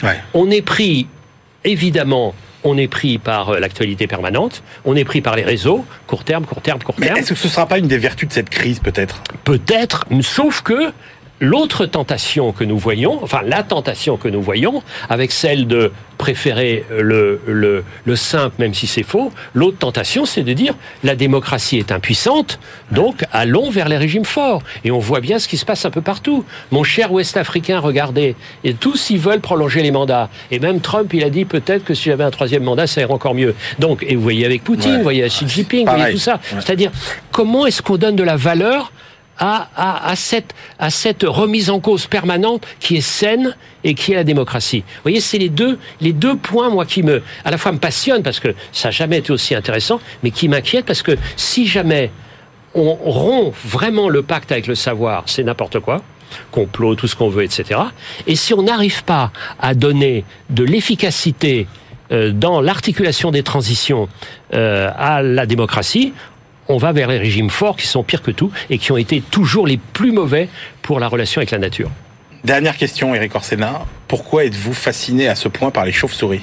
Ouais. 0.02 0.20
On 0.35 0.50
est 0.50 0.62
pris, 0.62 1.06
évidemment, 1.64 2.35
on 2.64 2.76
est 2.76 2.88
pris 2.88 3.18
par 3.18 3.58
l'actualité 3.58 4.06
permanente, 4.06 4.62
on 4.85 4.94
est 4.94 5.04
pris 5.04 5.20
par 5.20 5.37
les 5.37 5.42
réseaux, 5.42 5.85
court 6.06 6.24
terme, 6.24 6.44
court 6.44 6.61
terme, 6.61 6.82
court 6.82 6.94
terme. 6.94 7.14
Mais 7.14 7.20
est-ce 7.20 7.30
que 7.30 7.38
ce 7.38 7.46
ne 7.46 7.52
sera 7.52 7.66
pas 7.66 7.78
une 7.78 7.88
des 7.88 7.98
vertus 7.98 8.28
de 8.28 8.32
cette 8.32 8.50
crise, 8.50 8.78
peut-être? 8.78 9.22
Peut-être, 9.44 10.06
sauf 10.22 10.62
que 10.62 10.92
l'autre 11.42 11.87
tentation 11.87 12.52
que 12.52 12.62
nous 12.62 12.78
voyons, 12.78 13.18
enfin 13.22 13.40
la 13.44 13.64
tentation 13.64 14.16
que 14.16 14.28
nous 14.28 14.40
voyons, 14.40 14.81
avec 15.11 15.33
celle 15.33 15.66
de 15.66 15.90
préférer 16.16 16.85
le, 16.88 17.40
le, 17.48 17.85
le 18.05 18.16
simple, 18.16 18.55
même 18.61 18.74
si 18.74 18.87
c'est 18.87 19.02
faux, 19.02 19.33
l'autre 19.52 19.76
tentation, 19.78 20.24
c'est 20.24 20.44
de 20.44 20.52
dire 20.52 20.74
la 21.02 21.16
démocratie 21.16 21.78
est 21.78 21.90
impuissante, 21.90 22.61
donc 22.92 23.24
allons 23.33 23.70
vers 23.70 23.88
les 23.88 23.96
régimes 23.96 24.24
forts. 24.24 24.62
Et 24.85 24.92
on 24.92 25.00
voit 25.00 25.20
bien 25.20 25.40
ce 25.40 25.48
qui 25.48 25.57
se 25.57 25.64
passe 25.64 25.85
un 25.85 25.90
peu 25.90 26.00
partout. 26.00 26.44
Mon 26.70 26.85
cher 26.85 27.11
Ouest-Africain, 27.11 27.81
regardez, 27.81 28.37
et 28.62 28.74
tous 28.74 29.11
ils 29.11 29.18
veulent 29.18 29.40
prolonger 29.40 29.83
les 29.83 29.90
mandats. 29.90 30.28
Et 30.52 30.61
même 30.61 30.81
Trump, 30.81 31.12
il 31.12 31.24
a 31.24 31.31
dit 31.31 31.44
peut-être 31.44 31.85
que 31.85 31.92
si 31.92 32.05
j'avais 32.05 32.22
un 32.22 32.31
troisième 32.31 32.62
mandat, 32.62 32.87
ça 32.87 33.00
irait 33.00 33.12
encore 33.12 33.35
mieux. 33.35 33.57
Donc, 33.81 34.05
et 34.07 34.14
vous 34.14 34.22
voyez 34.22 34.46
avec 34.46 34.62
Poutine, 34.62 34.98
vous 34.98 35.02
voyez 35.02 35.22
avec 35.22 35.33
Xi 35.33 35.48
Jinping, 35.48 35.88
vous 35.88 35.96
voyez 35.96 36.12
tout 36.12 36.20
ça. 36.20 36.38
C'est-à-dire, 36.52 36.92
comment 37.33 37.66
est-ce 37.66 37.83
qu'on 37.83 37.96
donne 37.96 38.14
de 38.14 38.22
la 38.22 38.37
valeur 38.37 38.92
à, 39.38 39.68
à, 39.77 40.11
à, 40.11 40.16
cette, 40.16 40.55
à 40.79 40.90
cette 40.90 41.25
remise 41.25 41.71
en 41.71 41.81
cause 41.81 42.07
permanente 42.07 42.66
qui 42.81 42.97
est 42.97 43.01
saine 43.01 43.57
et 43.85 43.95
qui 43.95 44.12
est 44.12 44.16
la 44.16 44.25
démocratie. 44.25 44.81
Vous 44.81 45.03
voyez, 45.03 45.21
c'est 45.21 45.38
les 45.38 45.49
deux, 45.49 45.79
les 46.01 46.12
deux 46.12 46.37
points, 46.37 46.71
moi, 46.71 46.87
qui 46.87 47.03
me, 47.03 47.23
à 47.45 47.51
la 47.51 47.59
fois 47.59 47.73
me 47.73 47.79
passionnent 47.79 48.23
parce 48.23 48.40
que 48.40 48.55
ça 48.73 48.88
n'a 48.88 48.92
jamais 48.92 49.18
été 49.18 49.33
aussi 49.33 49.55
intéressant, 49.55 50.01
mais 50.23 50.31
qui 50.31 50.49
m'inquiètent 50.49 50.87
parce 50.87 51.03
que 51.03 51.16
si 51.37 51.66
jamais 51.66 52.11
on 52.75 52.95
rompt 52.95 53.53
vraiment 53.64 54.09
le 54.09 54.23
pacte 54.23 54.53
avec 54.53 54.66
le 54.66 54.75
savoir, 54.75 55.25
c'est 55.27 55.42
n'importe 55.42 55.81
quoi 55.81 56.03
complot, 56.51 56.95
tout 56.95 57.07
ce 57.07 57.14
qu'on 57.14 57.29
veut, 57.29 57.45
etc. 57.45 57.79
Et 58.27 58.37
si 58.37 58.55
on 58.55 58.62
n'arrive 58.62 59.05
pas 59.05 59.33
à 59.61 59.75
donner 59.75 60.25
de 60.49 60.64
l'efficacité 60.64 61.66
euh, 62.11 62.31
dans 62.33 62.61
l'articulation 62.61 63.31
des 63.31 63.42
transitions 63.42 64.09
euh, 64.55 64.90
à 64.97 65.23
la 65.23 65.47
démocratie, 65.47 66.12
on 66.68 66.77
va 66.77 66.92
vers 66.92 67.09
les 67.09 67.18
régimes 67.18 67.51
forts 67.51 67.77
qui 67.77 67.87
sont 67.87 68.03
pires 68.03 68.22
que 68.22 68.31
tout 68.31 68.51
et 68.70 68.79
qui 68.79 68.92
ont 68.92 68.96
été 68.96 69.20
toujours 69.20 69.66
les 69.66 69.79
plus 69.79 70.12
mauvais 70.12 70.48
pour 70.83 71.01
la 71.01 71.09
relation 71.09 71.40
avec 71.40 71.51
la 71.51 71.59
nature. 71.59 71.90
Dernière 72.44 72.77
question, 72.77 73.14
Eric 73.14 73.35
Orsena. 73.35 73.83
Pourquoi 74.09 74.44
êtes-vous 74.44 74.75
fasciné 74.75 75.29
à 75.29 75.35
ce 75.35 75.48
point 75.48 75.70
par 75.70 75.85
les 75.85 75.92
chauves-souris? 75.92 76.42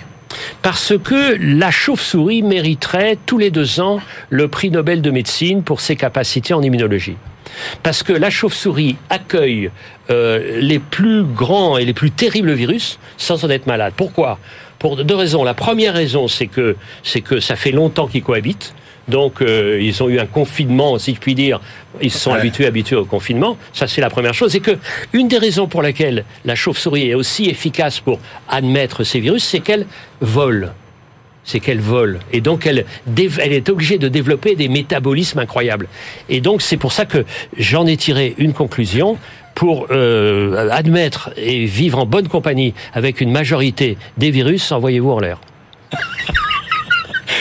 Parce 0.61 0.93
que 1.03 1.37
la 1.39 1.71
chauve-souris 1.71 2.43
mériterait 2.43 3.17
tous 3.25 3.37
les 3.37 3.51
deux 3.51 3.79
ans 3.79 3.99
le 4.29 4.47
prix 4.47 4.71
Nobel 4.71 5.01
de 5.01 5.11
médecine 5.11 5.63
pour 5.63 5.81
ses 5.81 5.95
capacités 5.95 6.53
en 6.53 6.61
immunologie. 6.61 7.17
Parce 7.83 8.03
que 8.03 8.13
la 8.13 8.29
chauve-souris 8.29 8.95
accueille 9.09 9.71
euh, 10.09 10.59
les 10.61 10.79
plus 10.79 11.23
grands 11.23 11.77
et 11.77 11.85
les 11.85 11.93
plus 11.93 12.11
terribles 12.11 12.53
virus 12.53 12.99
sans 13.17 13.43
en 13.43 13.49
être 13.49 13.65
malade. 13.65 13.93
Pourquoi? 13.97 14.39
Pour 14.77 15.03
deux 15.03 15.15
raisons. 15.15 15.43
La 15.43 15.53
première 15.53 15.93
raison, 15.93 16.27
c'est 16.27 16.47
que 16.47 16.77
c'est 17.03 17.21
que 17.21 17.39
ça 17.39 17.55
fait 17.55 17.71
longtemps 17.71 18.07
qu'ils 18.07 18.23
cohabitent. 18.23 18.73
Donc, 19.09 19.41
euh, 19.41 19.79
ils 19.81 20.01
ont 20.03 20.09
eu 20.09 20.19
un 20.19 20.25
confinement, 20.25 20.97
si 20.99 21.15
je 21.15 21.19
puis 21.19 21.35
dire. 21.35 21.59
Ils 22.01 22.11
se 22.11 22.19
sont 22.19 22.31
Ouais. 22.31 22.39
habitués, 22.39 22.65
habitués 22.67 22.95
au 22.95 23.05
confinement. 23.05 23.57
Ça, 23.73 23.87
c'est 23.87 24.01
la 24.01 24.09
première 24.09 24.33
chose. 24.33 24.55
Et 24.55 24.59
que 24.59 24.77
une 25.13 25.27
des 25.27 25.37
raisons 25.37 25.67
pour 25.67 25.81
laquelle 25.81 26.23
la 26.45 26.55
chauve-souris 26.55 27.09
est 27.09 27.15
aussi 27.15 27.45
efficace 27.49 27.99
pour 27.99 28.19
admettre 28.47 29.03
ces 29.03 29.19
virus, 29.19 29.43
c'est 29.43 29.59
qu'elle 29.59 29.85
vole. 30.21 30.71
C'est 31.43 31.59
qu'elle 31.59 31.79
vole. 31.79 32.19
Et 32.31 32.41
donc, 32.41 32.67
elle, 32.67 32.85
dév- 33.09 33.39
elle 33.41 33.53
est 33.53 33.69
obligée 33.69 33.97
de 33.97 34.07
développer 34.07 34.55
des 34.55 34.67
métabolismes 34.67 35.39
incroyables. 35.39 35.87
Et 36.29 36.41
donc, 36.41 36.61
c'est 36.61 36.77
pour 36.77 36.91
ça 36.91 37.05
que 37.05 37.25
j'en 37.57 37.87
ai 37.87 37.97
tiré 37.97 38.35
une 38.37 38.53
conclusion 38.53 39.17
pour 39.55 39.87
euh, 39.89 40.69
admettre 40.69 41.31
et 41.37 41.65
vivre 41.65 41.97
en 41.99 42.05
bonne 42.05 42.27
compagnie 42.27 42.73
avec 42.93 43.19
une 43.19 43.31
majorité 43.31 43.97
des 44.17 44.29
virus, 44.31 44.71
envoyez-vous 44.71 45.11
en 45.11 45.19
l'air. 45.19 45.39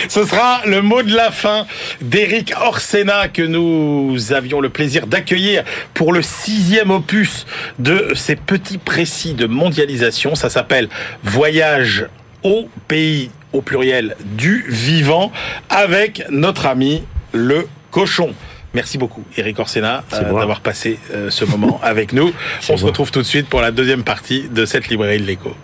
Ce 0.09 0.25
sera 0.25 0.63
le 0.65 0.81
mot 0.81 1.03
de 1.03 1.15
la 1.15 1.31
fin 1.31 1.67
d'Éric 2.01 2.55
Orsena 2.61 3.29
que 3.29 3.43
nous 3.43 4.33
avions 4.33 4.61
le 4.61 4.71
plaisir 4.71 5.07
d'accueillir 5.07 5.65
pour 5.93 6.13
le 6.13 6.23
sixième 6.23 6.91
opus 6.91 7.45
de 7.79 8.13
ces 8.15 8.35
petits 8.35 8.79
précis 8.79 9.35
de 9.35 9.47
mondialisation. 9.47 10.35
Ça 10.35 10.49
s'appelle 10.49 10.89
Voyage 11.23 12.07
au 12.43 12.69
pays 12.89 13.31
au 13.53 13.61
pluriel 13.61 14.17
du 14.25 14.65
vivant 14.69 15.31
avec 15.69 16.25
notre 16.31 16.67
ami 16.67 17.03
le 17.33 17.69
cochon. 17.91 18.35
Merci 18.75 18.99
beaucoup, 18.99 19.25
Eric 19.37 19.59
Orsena, 19.59 20.05
euh, 20.13 20.23
d'avoir 20.23 20.61
passé 20.61 20.99
euh, 21.13 21.31
ce 21.31 21.45
moment 21.45 21.81
avec 21.83 22.13
nous. 22.13 22.33
On 22.69 22.77
se 22.77 22.85
retrouve 22.85 23.11
tout 23.11 23.21
de 23.21 23.27
suite 23.27 23.49
pour 23.49 23.61
la 23.61 23.71
deuxième 23.71 24.05
partie 24.05 24.49
de 24.49 24.65
cette 24.65 24.89
librairie 24.89 25.21
de 25.21 25.27
l'écho. 25.27 25.55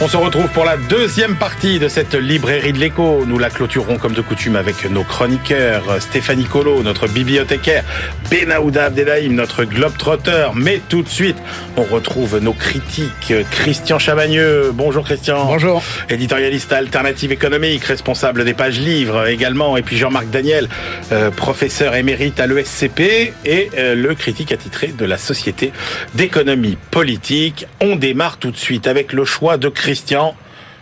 On 0.00 0.06
se 0.06 0.16
retrouve 0.16 0.46
pour 0.50 0.64
la 0.64 0.76
deuxième 0.76 1.34
partie 1.34 1.80
de 1.80 1.88
cette 1.88 2.14
librairie 2.14 2.72
de 2.72 2.78
l'écho. 2.78 3.24
Nous 3.26 3.36
la 3.36 3.50
clôturerons 3.50 3.98
comme 3.98 4.12
de 4.12 4.20
coutume 4.20 4.54
avec 4.54 4.88
nos 4.88 5.02
chroniqueurs, 5.02 6.00
Stéphanie 6.00 6.44
Colo, 6.44 6.84
notre 6.84 7.08
bibliothécaire, 7.08 7.82
Benaouda 8.30 8.84
Abdelhaim, 8.84 9.32
notre 9.32 9.64
globe-trotteur. 9.64 10.54
Mais 10.54 10.80
tout 10.88 11.02
de 11.02 11.08
suite, 11.08 11.36
on 11.76 11.82
retrouve 11.82 12.38
nos 12.38 12.52
critiques. 12.52 13.34
Christian 13.50 13.98
Chavagneux. 13.98 14.70
Bonjour 14.72 15.04
Christian. 15.04 15.44
Bonjour. 15.46 15.82
Éditorialiste 16.08 16.72
à 16.72 16.76
Alternative 16.76 17.32
économique, 17.32 17.82
responsable 17.82 18.44
des 18.44 18.54
pages 18.54 18.78
livres 18.78 19.26
également. 19.26 19.76
Et 19.76 19.82
puis 19.82 19.96
Jean-Marc 19.96 20.30
Daniel, 20.30 20.68
euh, 21.10 21.32
professeur 21.32 21.96
émérite 21.96 22.38
à 22.38 22.46
l'ESCP 22.46 23.32
et 23.44 23.68
euh, 23.76 23.96
le 23.96 24.14
critique 24.14 24.52
attitré 24.52 24.94
de 24.96 25.04
la 25.04 25.18
Société 25.18 25.72
d'économie 26.14 26.78
politique. 26.92 27.66
On 27.80 27.96
démarre 27.96 28.36
tout 28.36 28.52
de 28.52 28.56
suite 28.56 28.86
avec 28.86 29.12
le 29.12 29.24
choix 29.24 29.56
de 29.56 29.68
Christian. 29.88 30.36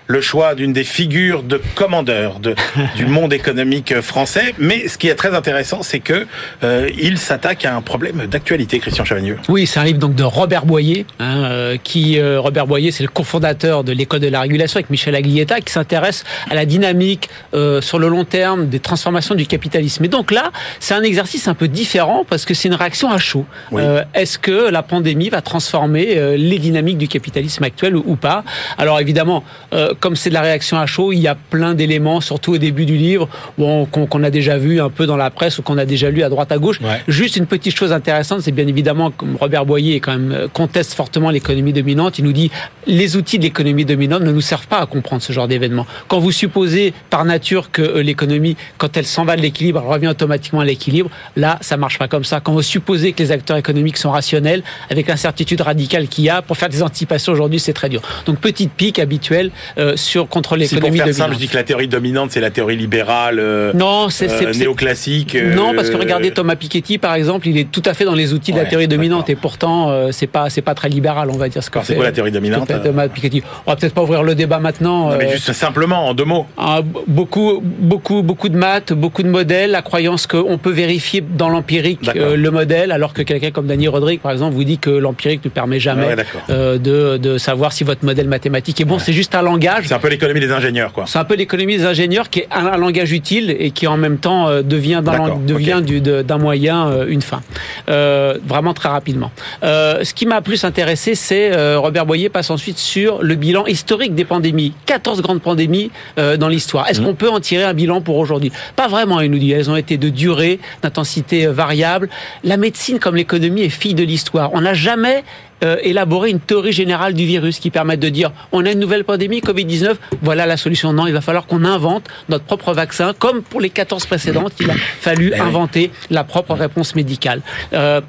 Le 0.09 0.21
choix 0.21 0.55
d'une 0.55 0.73
des 0.73 0.85
figures 0.85 1.43
de 1.43 1.61
commandeur 1.75 2.39
de, 2.39 2.55
du 2.97 3.07
monde 3.17 3.33
économique 3.33 4.01
français. 4.01 4.55
Mais 4.59 4.89
ce 4.89 4.99
qui 4.99 5.09
est 5.09 5.15
très 5.15 5.35
intéressant, 5.35 5.83
c'est 5.83 6.01
que 6.01 6.27
euh, 6.63 6.89
il 6.99 7.19
s'attaque 7.19 7.65
à 7.65 7.75
un 7.75 7.83
problème 7.83 8.27
d'actualité, 8.27 8.79
Christian 8.79 9.05
Chavagneux. 9.05 9.39
Oui, 9.49 9.67
c'est 9.67 9.81
un 9.81 9.85
livre 9.85 9.99
donc 9.99 10.15
de 10.15 10.23
Robert 10.23 10.67
Boyer, 10.67 11.07
hein, 11.19 11.45
euh, 11.45 11.77
qui 11.83 12.19
euh, 12.19 12.41
Robert 12.41 12.67
Boyer, 12.67 12.91
c'est 12.91 13.03
le 13.03 13.09
cofondateur 13.09 13.85
de 13.85 13.93
l'école 13.93 14.21
de 14.21 14.29
la 14.29 14.41
régulation 14.41 14.79
avec 14.79 14.91
Michel 14.91 15.15
Aglietta, 15.15 15.61
qui 15.61 15.73
s'intéresse 15.73 16.25
à 16.51 16.55
la 16.55 16.67
dynamique 16.67 17.29
euh, 17.55 17.81
sur 17.81 17.99
le 17.99 18.09
long 18.09 18.25
terme 18.25 18.69
des 18.69 18.81
transformations 18.81 19.35
du 19.35 19.47
capitalisme. 19.47 20.05
Et 20.05 20.09
donc 20.09 20.31
là, 20.31 20.51
c'est 20.81 20.95
un 20.95 21.03
exercice 21.03 21.49
un 21.49 21.55
peu 21.55 21.69
différent 21.69 22.25
parce 22.29 22.45
que 22.45 22.55
c'est 22.55 22.69
une 22.69 22.75
réaction 22.75 23.11
à 23.11 23.19
chaud. 23.19 23.45
Oui. 23.71 23.83
Euh, 23.85 24.03
Est-ce 24.15 24.39
que 24.39 24.71
la 24.71 24.83
pandémie 24.83 25.29
va 25.29 25.41
transformer 25.43 26.17
euh, 26.17 26.37
les 26.37 26.59
dynamiques 26.59 26.99
du 26.99 27.09
capitalisme 27.09 27.65
actuel 27.65 27.97
ou, 27.97 28.05
ou 28.07 28.17
pas? 28.17 28.45
Alors 28.79 29.01
évidemment, 29.01 29.45
euh, 29.73 29.95
comme 30.01 30.17
c'est 30.17 30.31
de 30.31 30.35
la 30.35 30.43
réaction 30.43 30.79
à 30.79 30.87
chaud, 30.87 31.13
il 31.13 31.19
y 31.19 31.29
a 31.29 31.35
plein 31.35 31.75
d'éléments, 31.75 32.21
surtout 32.21 32.55
au 32.55 32.59
début 32.59 32.87
du 32.87 32.97
livre, 32.97 33.29
qu'on 33.57 33.87
qu'on 33.87 34.23
a 34.23 34.31
déjà 34.31 34.59
vu 34.59 34.81
un 34.81 34.91
peu 34.91 35.07
dans 35.07 35.17
la 35.17 35.31
presse 35.31 35.59
ou 35.59 35.63
qu'on 35.63 35.79
a 35.79 35.85
déjà 35.85 36.11
lu 36.11 36.23
à 36.23 36.29
droite 36.29 36.53
à 36.53 36.59
gauche. 36.59 36.81
Ouais. 36.81 37.01
Juste 37.09 37.37
une 37.37 37.47
petite 37.47 37.77
chose 37.77 37.93
intéressante, 37.93 38.41
c'est 38.43 38.53
bien 38.53 38.67
évidemment 38.67 39.11
comme 39.11 39.37
Robert 39.37 39.67
Boyer 39.67 40.01
quand 40.01 40.13
même 40.13 40.33
euh, 40.33 40.49
conteste 40.49 40.95
fortement 40.95 41.31
l'économie 41.31 41.73
dominante. 41.73 42.19
Il 42.19 42.25
nous 42.25 42.33
dit 42.33 42.51
les 42.87 43.17
outils 43.17 43.39
de 43.39 43.45
l'économie 43.45 43.85
dominante 43.85 44.23
ne 44.23 44.33
nous 44.33 44.41
servent 44.41 44.67
pas 44.67 44.79
à 44.79 44.87
comprendre 44.87 45.23
ce 45.23 45.33
genre 45.33 45.49
d'événement. 45.49 45.87
Quand 46.09 46.19
vous 46.19 46.33
supposez 46.33 46.93
par 47.11 47.25
nature 47.25 47.71
que 47.71 47.83
euh, 47.83 48.03
l'économie, 48.03 48.57
quand 48.79 48.97
elle 48.97 49.07
s'en 49.07 49.25
va 49.25 49.37
de 49.37 49.43
l'équilibre, 49.43 49.83
elle 49.85 49.93
revient 49.93 50.09
automatiquement 50.09 50.61
à 50.61 50.65
l'équilibre, 50.65 51.11
là 51.37 51.59
ça 51.61 51.77
marche 51.77 51.99
pas 51.99 52.09
comme 52.09 52.25
ça. 52.25 52.41
Quand 52.41 52.53
vous 52.53 52.63
supposez 52.63 53.13
que 53.13 53.23
les 53.23 53.33
acteurs 53.33 53.57
économiques 53.57 53.97
sont 53.97 54.11
rationnels, 54.11 54.63
avec 54.91 55.09
l'incertitude 55.09 55.61
radicale 55.61 56.09
qu'il 56.09 56.25
y 56.25 56.31
a, 56.31 56.43
pour 56.43 56.57
faire 56.57 56.69
des 56.69 56.83
anticipations 56.83 57.33
aujourd'hui, 57.33 57.61
c'est 57.61 57.73
très 57.73 57.89
dur. 57.89 58.03
Donc 58.27 58.39
petite 58.39 58.73
pique 58.73 58.99
habituelle 58.99 59.51
euh, 59.79 59.86
sur 59.95 60.29
contre 60.29 60.57
Si 60.59 60.75
pour 60.75 60.89
l'économie 60.89 60.97
faire 60.97 61.07
dominante. 61.07 61.15
simple, 61.15 61.35
je 61.35 61.39
dis 61.39 61.49
que 61.49 61.57
la 61.57 61.63
théorie 61.63 61.87
dominante, 61.89 62.31
c'est 62.33 62.41
la 62.41 62.51
théorie 62.51 62.77
libérale, 62.77 63.39
euh, 63.39 63.73
Non, 63.75 64.09
c'est 64.09 64.31
euh, 64.31 64.53
néoclassique. 64.55 65.35
euh, 65.37 65.55
Non, 65.55 65.73
parce 65.75 65.91
que 65.91 65.97
regardez 65.97 66.31
Thomas 66.33 66.57
Piketty, 66.57 66.99
par 66.99 67.15
exemple, 67.15 67.47
il 67.49 67.59
est 67.59 67.71
tout 67.71 67.83
à 67.85 67.95
fait 67.95 68.05
dans 68.05 68.15
les 68.15 68.33
outils 68.33 68.53
de 68.53 68.59
la 68.59 68.65
théorie 68.65 68.89
dominante, 68.89 69.31
et 69.31 69.37
pourtant, 69.37 69.91
euh, 69.91 70.09
c'est 70.13 70.27
pas 70.27 70.51
c'est 70.51 70.63
pas 70.63 70.75
très 70.75 70.89
libéral, 70.89 71.29
on 71.31 71.37
va 71.37 71.49
dire 71.49 71.63
ce 71.63 71.71
que 71.71 71.79
c'est 71.85 71.95
quoi 71.95 72.05
la 72.05 72.13
théorie 72.13 72.33
dominante 72.33 72.71
Thomas 72.83 73.09
Piketty. 73.09 73.43
On 73.67 73.71
va 73.71 73.77
peut-être 73.77 73.95
pas 73.95 74.03
ouvrir 74.03 74.23
le 74.23 74.35
débat 74.35 74.59
maintenant. 74.59 75.11
Non, 75.11 75.17
mais 75.19 75.27
euh, 75.27 75.33
juste 75.33 75.53
simplement, 75.53 76.09
en 76.09 76.15
deux 76.15 76.25
mots. 76.25 76.47
ah, 76.57 76.81
beaucoup, 77.07 77.61
beaucoup, 77.63 78.23
beaucoup 78.23 78.49
de 78.49 78.57
maths, 78.57 78.93
beaucoup 78.93 79.23
de 79.23 79.29
modèles, 79.29 79.71
la 79.71 79.83
croyance 79.83 80.27
qu'on 80.27 80.59
peut 80.59 80.71
vérifier 80.73 81.21
dans 81.23 81.49
l'empirique 81.49 82.11
euh, 82.17 82.37
le 82.37 82.51
modèle, 82.51 82.93
alors 82.93 83.13
que 83.13 83.23
quelqu'un 83.23 83.51
comme 83.51 83.67
Daniel 83.67 83.91
Rodrigue, 83.91 84.21
par 84.21 84.33
exemple, 84.33 84.55
vous 84.55 84.65
dit 84.65 84.79
que 84.79 84.91
l'empirique 84.91 85.45
ne 85.45 85.51
permet 85.51 85.81
jamais 85.81 86.07
Ouais, 86.07 86.17
euh, 86.51 86.79
de, 86.79 87.17
de 87.17 87.39
savoir 87.39 87.73
si 87.73 87.85
votre 87.85 88.05
modèle 88.05 88.29
mathématique 88.29 88.81
est 88.81 88.85
bon. 88.85 88.99
C'est 88.99 89.13
juste 89.13 89.35
un 89.35 89.43
langage. 89.43 89.76
C'est 89.85 89.95
un 89.95 89.99
peu 89.99 90.09
l'économie 90.09 90.41
des 90.41 90.53
ingénieurs, 90.53 90.93
quoi. 90.93 91.05
C'est 91.07 91.19
un 91.19 91.25
peu 91.25 91.35
l'économie 91.35 91.77
des 91.77 91.85
ingénieurs 91.87 92.31
qui 92.31 92.41
est 92.41 92.49
un, 92.51 92.67
un 92.67 92.77
langage 92.77 93.13
utile 93.13 93.55
et 93.59 93.71
qui 93.71 93.87
en 93.87 93.97
même 93.97 94.19
temps 94.19 94.49
euh, 94.49 94.63
devient 94.63 95.03
d'un 95.05 95.37
du- 95.85 96.43
moyen 96.43 96.89
euh, 96.89 97.07
une 97.09 97.23
fin. 97.23 97.43
Euh, 97.89 98.39
vraiment 98.47 98.75
très 98.75 98.89
rapidement. 98.89 99.31
Ce 99.63 100.13
qui 100.15 100.27
m'a 100.27 100.41
plus 100.43 100.65
intéressé, 100.65 101.15
c'est 101.15 101.75
Robert 101.77 102.07
Boyer 102.07 102.29
passe 102.29 102.51
ensuite 102.51 102.79
sur 102.79 103.23
le 103.23 103.35
bilan 103.35 103.67
historique 103.67 104.15
des 104.15 104.25
pandémies. 104.25 104.75
14 104.87 105.23
grandes 105.23 105.41
pandémies 105.43 105.91
dans 106.17 106.49
l'histoire. 106.49 106.89
Est-ce 106.89 107.01
qu'on 107.01 107.15
peut 107.15 107.29
en 107.31 107.41
tirer 107.41 107.65
un 107.65 107.75
bilan 107.75 108.01
pour 108.01 108.17
aujourd'hui? 108.17 108.53
Pas 108.77 108.89
vraiment, 108.89 109.21
il 109.21 109.31
nous 109.31 109.39
dit. 109.39 109.53
Elles 109.53 109.71
ont 109.71 109.77
été 109.77 109.97
de 109.97 110.09
durée, 110.09 110.59
d'intensité 110.83 111.47
variable. 111.47 112.09
La 112.45 112.57
médecine, 112.57 112.99
comme 112.99 113.17
l'économie, 113.17 113.63
est 113.63 113.69
fille 113.69 113.95
de 113.95 114.05
l'histoire. 114.05 114.51
On 114.53 114.61
n'a 114.61 114.75
jamais 114.75 115.25
euh, 115.65 115.77
élaborer 115.83 116.31
une 116.31 116.41
théorie 116.41 116.73
générale 116.73 117.15
du 117.15 117.25
virus 117.25 117.59
qui 117.59 117.71
permette 117.71 118.01
de 118.01 118.09
dire 118.09 118.33
on 118.53 118.65
a 118.67 118.71
une 118.73 118.79
nouvelle 118.79 119.05
pandémie 119.05 119.41
Covid-19, 119.41 119.95
voilà 120.23 120.47
la 120.47 120.57
solution. 120.57 120.93
Non, 120.93 121.07
il 121.07 121.13
va 121.13 121.21
falloir 121.21 121.47
qu'on 121.47 121.65
invente 121.65 122.05
notre 122.29 122.45
propre 122.45 122.73
vaccin, 122.73 123.15
comme 123.19 123.43
pour 123.43 123.61
les 123.61 123.71
14 123.71 124.07
précédentes, 124.07 124.53
il 124.61 124.71
a 124.71 124.75
fallu 124.75 125.31
Ben 125.31 125.41
oui. 125.41 125.49
inventer 125.49 125.91
la 126.11 126.25
propre 126.25 126.55
réponse 126.55 126.95
médicale. 126.95 127.41
Euh, 127.73 128.01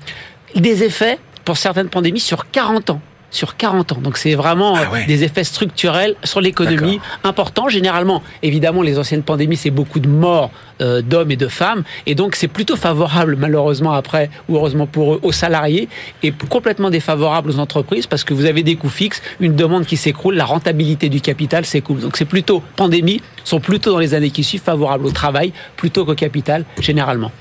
des 0.56 0.84
effets 0.84 1.20
pour 1.46 1.58
certaines 1.58 1.90
pandémies 1.90 2.20
sur 2.20 2.50
40 2.52 2.90
ans. 2.90 3.02
Sur 3.30 3.58
40 3.58 3.92
ans. 3.92 4.02
Donc 4.02 4.18
c'est 4.18 4.36
vraiment 4.36 4.76
Ah 4.76 4.84
euh, 4.84 4.94
ouais. 4.94 5.06
des 5.06 5.24
effets 5.24 5.44
structurels 5.44 6.16
sur 6.24 6.42
l'économie 6.42 7.00
importants. 7.24 7.68
Généralement, 7.68 8.24
évidemment, 8.42 8.82
les 8.82 8.98
anciennes 8.98 9.24
pandémies, 9.24 9.58
c'est 9.58 9.70
beaucoup 9.70 10.00
de 10.00 10.08
morts 10.08 10.50
euh, 10.82 11.02
d'hommes 11.02 11.32
et 11.32 11.36
de 11.36 11.48
femmes. 11.48 11.84
Et 12.06 12.16
donc 12.16 12.36
c'est 12.36 12.48
plutôt 12.48 12.76
favorable, 12.76 13.36
malheureusement 13.36 13.94
après, 13.94 14.30
ou 14.48 14.56
heureusement 14.56 14.86
pour 14.86 15.16
eux, 15.16 15.20
aux 15.24 15.32
salariés, 15.32 15.90
et 16.24 16.32
complètement 16.32 16.90
défavorable 16.90 17.50
aux 17.50 17.60
entreprises 17.60 18.08
parce 18.08 18.24
que 18.24 18.34
vous 18.34 18.46
avez 18.46 18.64
des 18.64 18.76
coûts 18.76 18.90
fixes, 18.90 19.22
une 19.40 19.56
demande 19.56 19.86
qui 19.86 19.98
s'écroule, 19.98 20.36
la 20.36 20.46
rentabilité 20.46 21.10
du 21.10 21.20
capital 21.20 21.66
s'écoule. 21.66 22.00
Donc 22.00 22.16
c'est 22.16 22.26
plutôt, 22.26 22.64
pandémies 22.76 23.22
sont 23.44 23.60
plutôt 23.60 23.92
dans 23.92 24.00
les 24.00 24.14
années 24.14 24.30
qui 24.30 24.44
suivent 24.44 24.62
favorables 24.62 25.06
au 25.06 25.12
travail 25.12 25.52
plutôt 25.76 26.06
qu'au 26.06 26.16
capital, 26.16 26.64
généralement. 26.80 27.32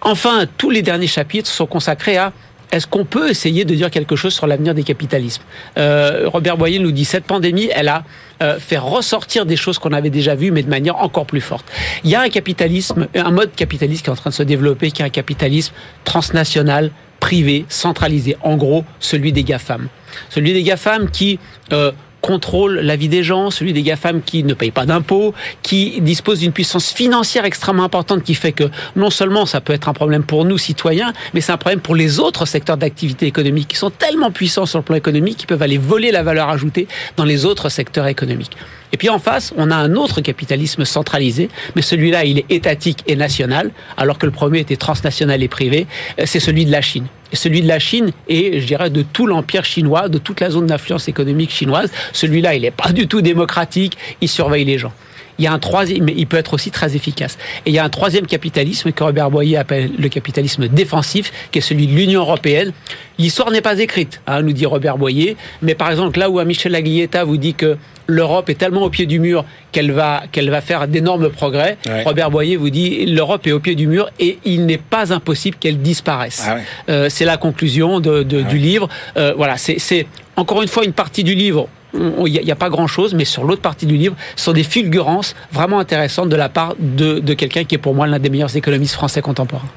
Enfin, 0.00 0.46
tous 0.58 0.70
les 0.70 0.82
derniers 0.82 1.06
chapitres 1.06 1.48
sont 1.48 1.66
consacrés 1.66 2.16
à 2.16 2.32
est-ce 2.72 2.86
qu'on 2.86 3.04
peut 3.04 3.30
essayer 3.30 3.64
de 3.64 3.74
dire 3.74 3.90
quelque 3.90 4.16
chose 4.16 4.32
sur 4.32 4.46
l'avenir 4.46 4.74
des 4.74 4.82
capitalismes 4.82 5.42
Euh, 5.78 6.22
Robert 6.26 6.56
Boyer 6.56 6.78
nous 6.78 6.90
dit 6.90 7.04
cette 7.04 7.24
pandémie, 7.24 7.68
elle 7.74 7.88
a 7.88 8.02
euh, 8.42 8.58
fait 8.58 8.78
ressortir 8.78 9.46
des 9.46 9.56
choses 9.56 9.78
qu'on 9.78 9.92
avait 9.92 10.10
déjà 10.10 10.34
vues, 10.34 10.50
mais 10.50 10.62
de 10.62 10.70
manière 10.70 10.96
encore 10.96 11.26
plus 11.26 11.42
forte. 11.42 11.66
Il 12.02 12.10
y 12.10 12.14
a 12.14 12.22
un 12.22 12.30
capitalisme, 12.30 13.06
un 13.14 13.30
mode 13.30 13.54
capitaliste 13.54 14.04
qui 14.04 14.10
est 14.10 14.12
en 14.12 14.16
train 14.16 14.30
de 14.30 14.34
se 14.34 14.42
développer, 14.42 14.90
qui 14.90 15.02
est 15.02 15.04
un 15.04 15.10
capitalisme 15.10 15.74
transnational, 16.04 16.90
privé, 17.20 17.66
centralisé. 17.68 18.36
En 18.42 18.56
gros, 18.56 18.84
celui 18.98 19.32
des 19.32 19.44
GAFAM. 19.44 19.88
Celui 20.30 20.54
des 20.54 20.62
GAFAM 20.62 21.10
qui 21.10 21.38
euh, 21.72 21.92
contrôle 22.22 22.78
la 22.78 22.96
vie 22.96 23.08
des 23.08 23.22
gens, 23.22 23.50
celui 23.50 23.74
des 23.74 23.82
GAFAM 23.82 24.22
qui 24.22 24.44
ne 24.44 24.54
payent 24.54 24.70
pas 24.70 24.86
d'impôts, 24.86 25.34
qui 25.62 26.00
dispose 26.00 26.38
d'une 26.38 26.52
puissance 26.52 26.90
financière 26.90 27.44
extrêmement 27.44 27.84
importante 27.84 28.22
qui 28.22 28.34
fait 28.34 28.52
que 28.52 28.70
non 28.96 29.10
seulement 29.10 29.44
ça 29.44 29.60
peut 29.60 29.74
être 29.74 29.88
un 29.88 29.92
problème 29.92 30.22
pour 30.22 30.44
nous, 30.46 30.56
citoyens, 30.56 31.12
mais 31.34 31.40
c'est 31.40 31.52
un 31.52 31.58
problème 31.58 31.80
pour 31.80 31.94
les 31.94 32.20
autres 32.20 32.46
secteurs 32.46 32.78
d'activité 32.78 33.26
économique 33.26 33.68
qui 33.68 33.76
sont 33.76 33.90
tellement 33.90 34.30
puissants 34.30 34.66
sur 34.66 34.78
le 34.78 34.84
plan 34.84 34.96
économique 34.96 35.36
qu'ils 35.36 35.48
peuvent 35.48 35.62
aller 35.62 35.78
voler 35.78 36.12
la 36.12 36.22
valeur 36.22 36.48
ajoutée 36.48 36.86
dans 37.16 37.24
les 37.24 37.44
autres 37.44 37.68
secteurs 37.68 38.06
économiques. 38.06 38.56
Et 38.92 38.98
puis 38.98 39.08
en 39.08 39.18
face, 39.18 39.52
on 39.56 39.70
a 39.70 39.76
un 39.76 39.94
autre 39.96 40.20
capitalisme 40.20 40.84
centralisé, 40.84 41.48
mais 41.74 41.82
celui-là, 41.82 42.24
il 42.24 42.38
est 42.40 42.44
étatique 42.50 43.02
et 43.06 43.16
national, 43.16 43.70
alors 43.96 44.18
que 44.18 44.26
le 44.26 44.32
premier 44.32 44.60
était 44.60 44.76
transnational 44.76 45.42
et 45.42 45.48
privé, 45.48 45.86
Euh, 46.18 46.24
c'est 46.26 46.40
celui 46.40 46.64
de 46.64 46.70
la 46.70 46.82
Chine. 46.82 47.06
Celui 47.32 47.62
de 47.62 47.68
la 47.68 47.78
Chine 47.78 48.10
et, 48.28 48.60
je 48.60 48.66
dirais, 48.66 48.90
de 48.90 49.02
tout 49.02 49.26
l'empire 49.26 49.64
chinois, 49.64 50.08
de 50.08 50.18
toute 50.18 50.40
la 50.40 50.50
zone 50.50 50.66
d'influence 50.66 51.08
économique 51.08 51.50
chinoise. 51.50 51.90
Celui-là, 52.12 52.54
il 52.54 52.62
n'est 52.62 52.70
pas 52.70 52.92
du 52.92 53.06
tout 53.06 53.22
démocratique, 53.22 53.96
il 54.20 54.28
surveille 54.28 54.64
les 54.64 54.78
gens. 54.78 54.92
Il 55.38 55.44
y 55.44 55.48
a 55.48 55.52
un 55.52 55.58
troisième, 55.58 56.04
mais 56.04 56.14
il 56.16 56.26
peut 56.26 56.36
être 56.36 56.54
aussi 56.54 56.70
très 56.70 56.94
efficace. 56.94 57.38
Et 57.66 57.70
il 57.70 57.72
y 57.74 57.78
a 57.78 57.84
un 57.84 57.88
troisième 57.88 58.26
capitalisme 58.26 58.92
que 58.92 59.02
Robert 59.02 59.30
Boyer 59.30 59.56
appelle 59.56 59.90
le 59.98 60.08
capitalisme 60.08 60.68
défensif, 60.68 61.32
qui 61.50 61.58
est 61.58 61.62
celui 61.62 61.86
de 61.86 61.92
l'Union 61.94 62.20
européenne. 62.20 62.72
L'histoire 63.18 63.50
n'est 63.50 63.60
pas 63.62 63.78
écrite, 63.78 64.20
hein, 64.26 64.42
nous 64.42 64.52
dit 64.52 64.66
Robert 64.66 64.98
Boyer. 64.98 65.36
Mais 65.62 65.74
par 65.74 65.90
exemple, 65.90 66.18
là 66.18 66.28
où 66.30 66.38
un 66.38 66.44
Michel 66.44 66.74
Aglietta 66.74 67.24
vous 67.24 67.36
dit 67.38 67.54
que 67.54 67.76
l'Europe 68.08 68.50
est 68.50 68.56
tellement 68.56 68.82
au 68.82 68.90
pied 68.90 69.06
du 69.06 69.20
mur 69.20 69.44
qu'elle 69.70 69.92
va, 69.92 70.24
qu'elle 70.32 70.50
va 70.50 70.60
faire 70.60 70.86
d'énormes 70.88 71.30
progrès, 71.30 71.78
Ouais. 71.86 72.02
Robert 72.02 72.30
Boyer 72.30 72.56
vous 72.56 72.68
dit 72.70 73.06
l'Europe 73.06 73.46
est 73.46 73.52
au 73.52 73.60
pied 73.60 73.74
du 73.74 73.86
mur 73.86 74.10
et 74.18 74.38
il 74.44 74.66
n'est 74.66 74.76
pas 74.78 75.12
impossible 75.14 75.56
qu'elle 75.58 75.78
disparaisse. 75.80 76.42
Ah 76.46 76.54
ouais. 76.56 76.60
Euh, 76.90 77.08
c'est 77.08 77.24
la 77.24 77.36
conclusion 77.36 78.00
de, 78.00 78.22
de- 78.22 78.42
du 78.42 78.58
livre. 78.58 78.88
Euh, 79.16 79.32
voilà, 79.36 79.56
c'est 79.56 80.06
encore 80.36 80.62
une 80.62 80.68
fois 80.68 80.84
une 80.84 80.92
partie 80.92 81.24
du 81.24 81.34
livre. 81.34 81.68
Il 81.94 82.24
n'y 82.24 82.50
a, 82.50 82.56
pas 82.56 82.70
grand-chose, 82.70 83.14
mais 83.14 83.24
sur 83.24 83.44
l'autre 83.44 83.62
partie 83.62 83.86
du 83.86 83.96
livre, 83.96 84.16
ce 84.36 84.44
sont 84.44 84.52
des 84.52 84.64
fulgurances 84.64 85.34
vraiment 85.52 85.78
intéressantes 85.78 86.28
de 86.28 86.36
la 86.36 86.48
part 86.48 86.74
de, 86.78 87.18
de 87.18 87.34
quelqu'un 87.34 87.64
qui 87.64 87.74
est 87.74 87.78
pour 87.78 87.94
moi 87.94 88.06
l'un 88.06 88.18
des 88.18 88.30
meilleurs 88.30 88.56
économistes 88.56 88.94
français 88.94 89.20
contemporains. 89.20 89.68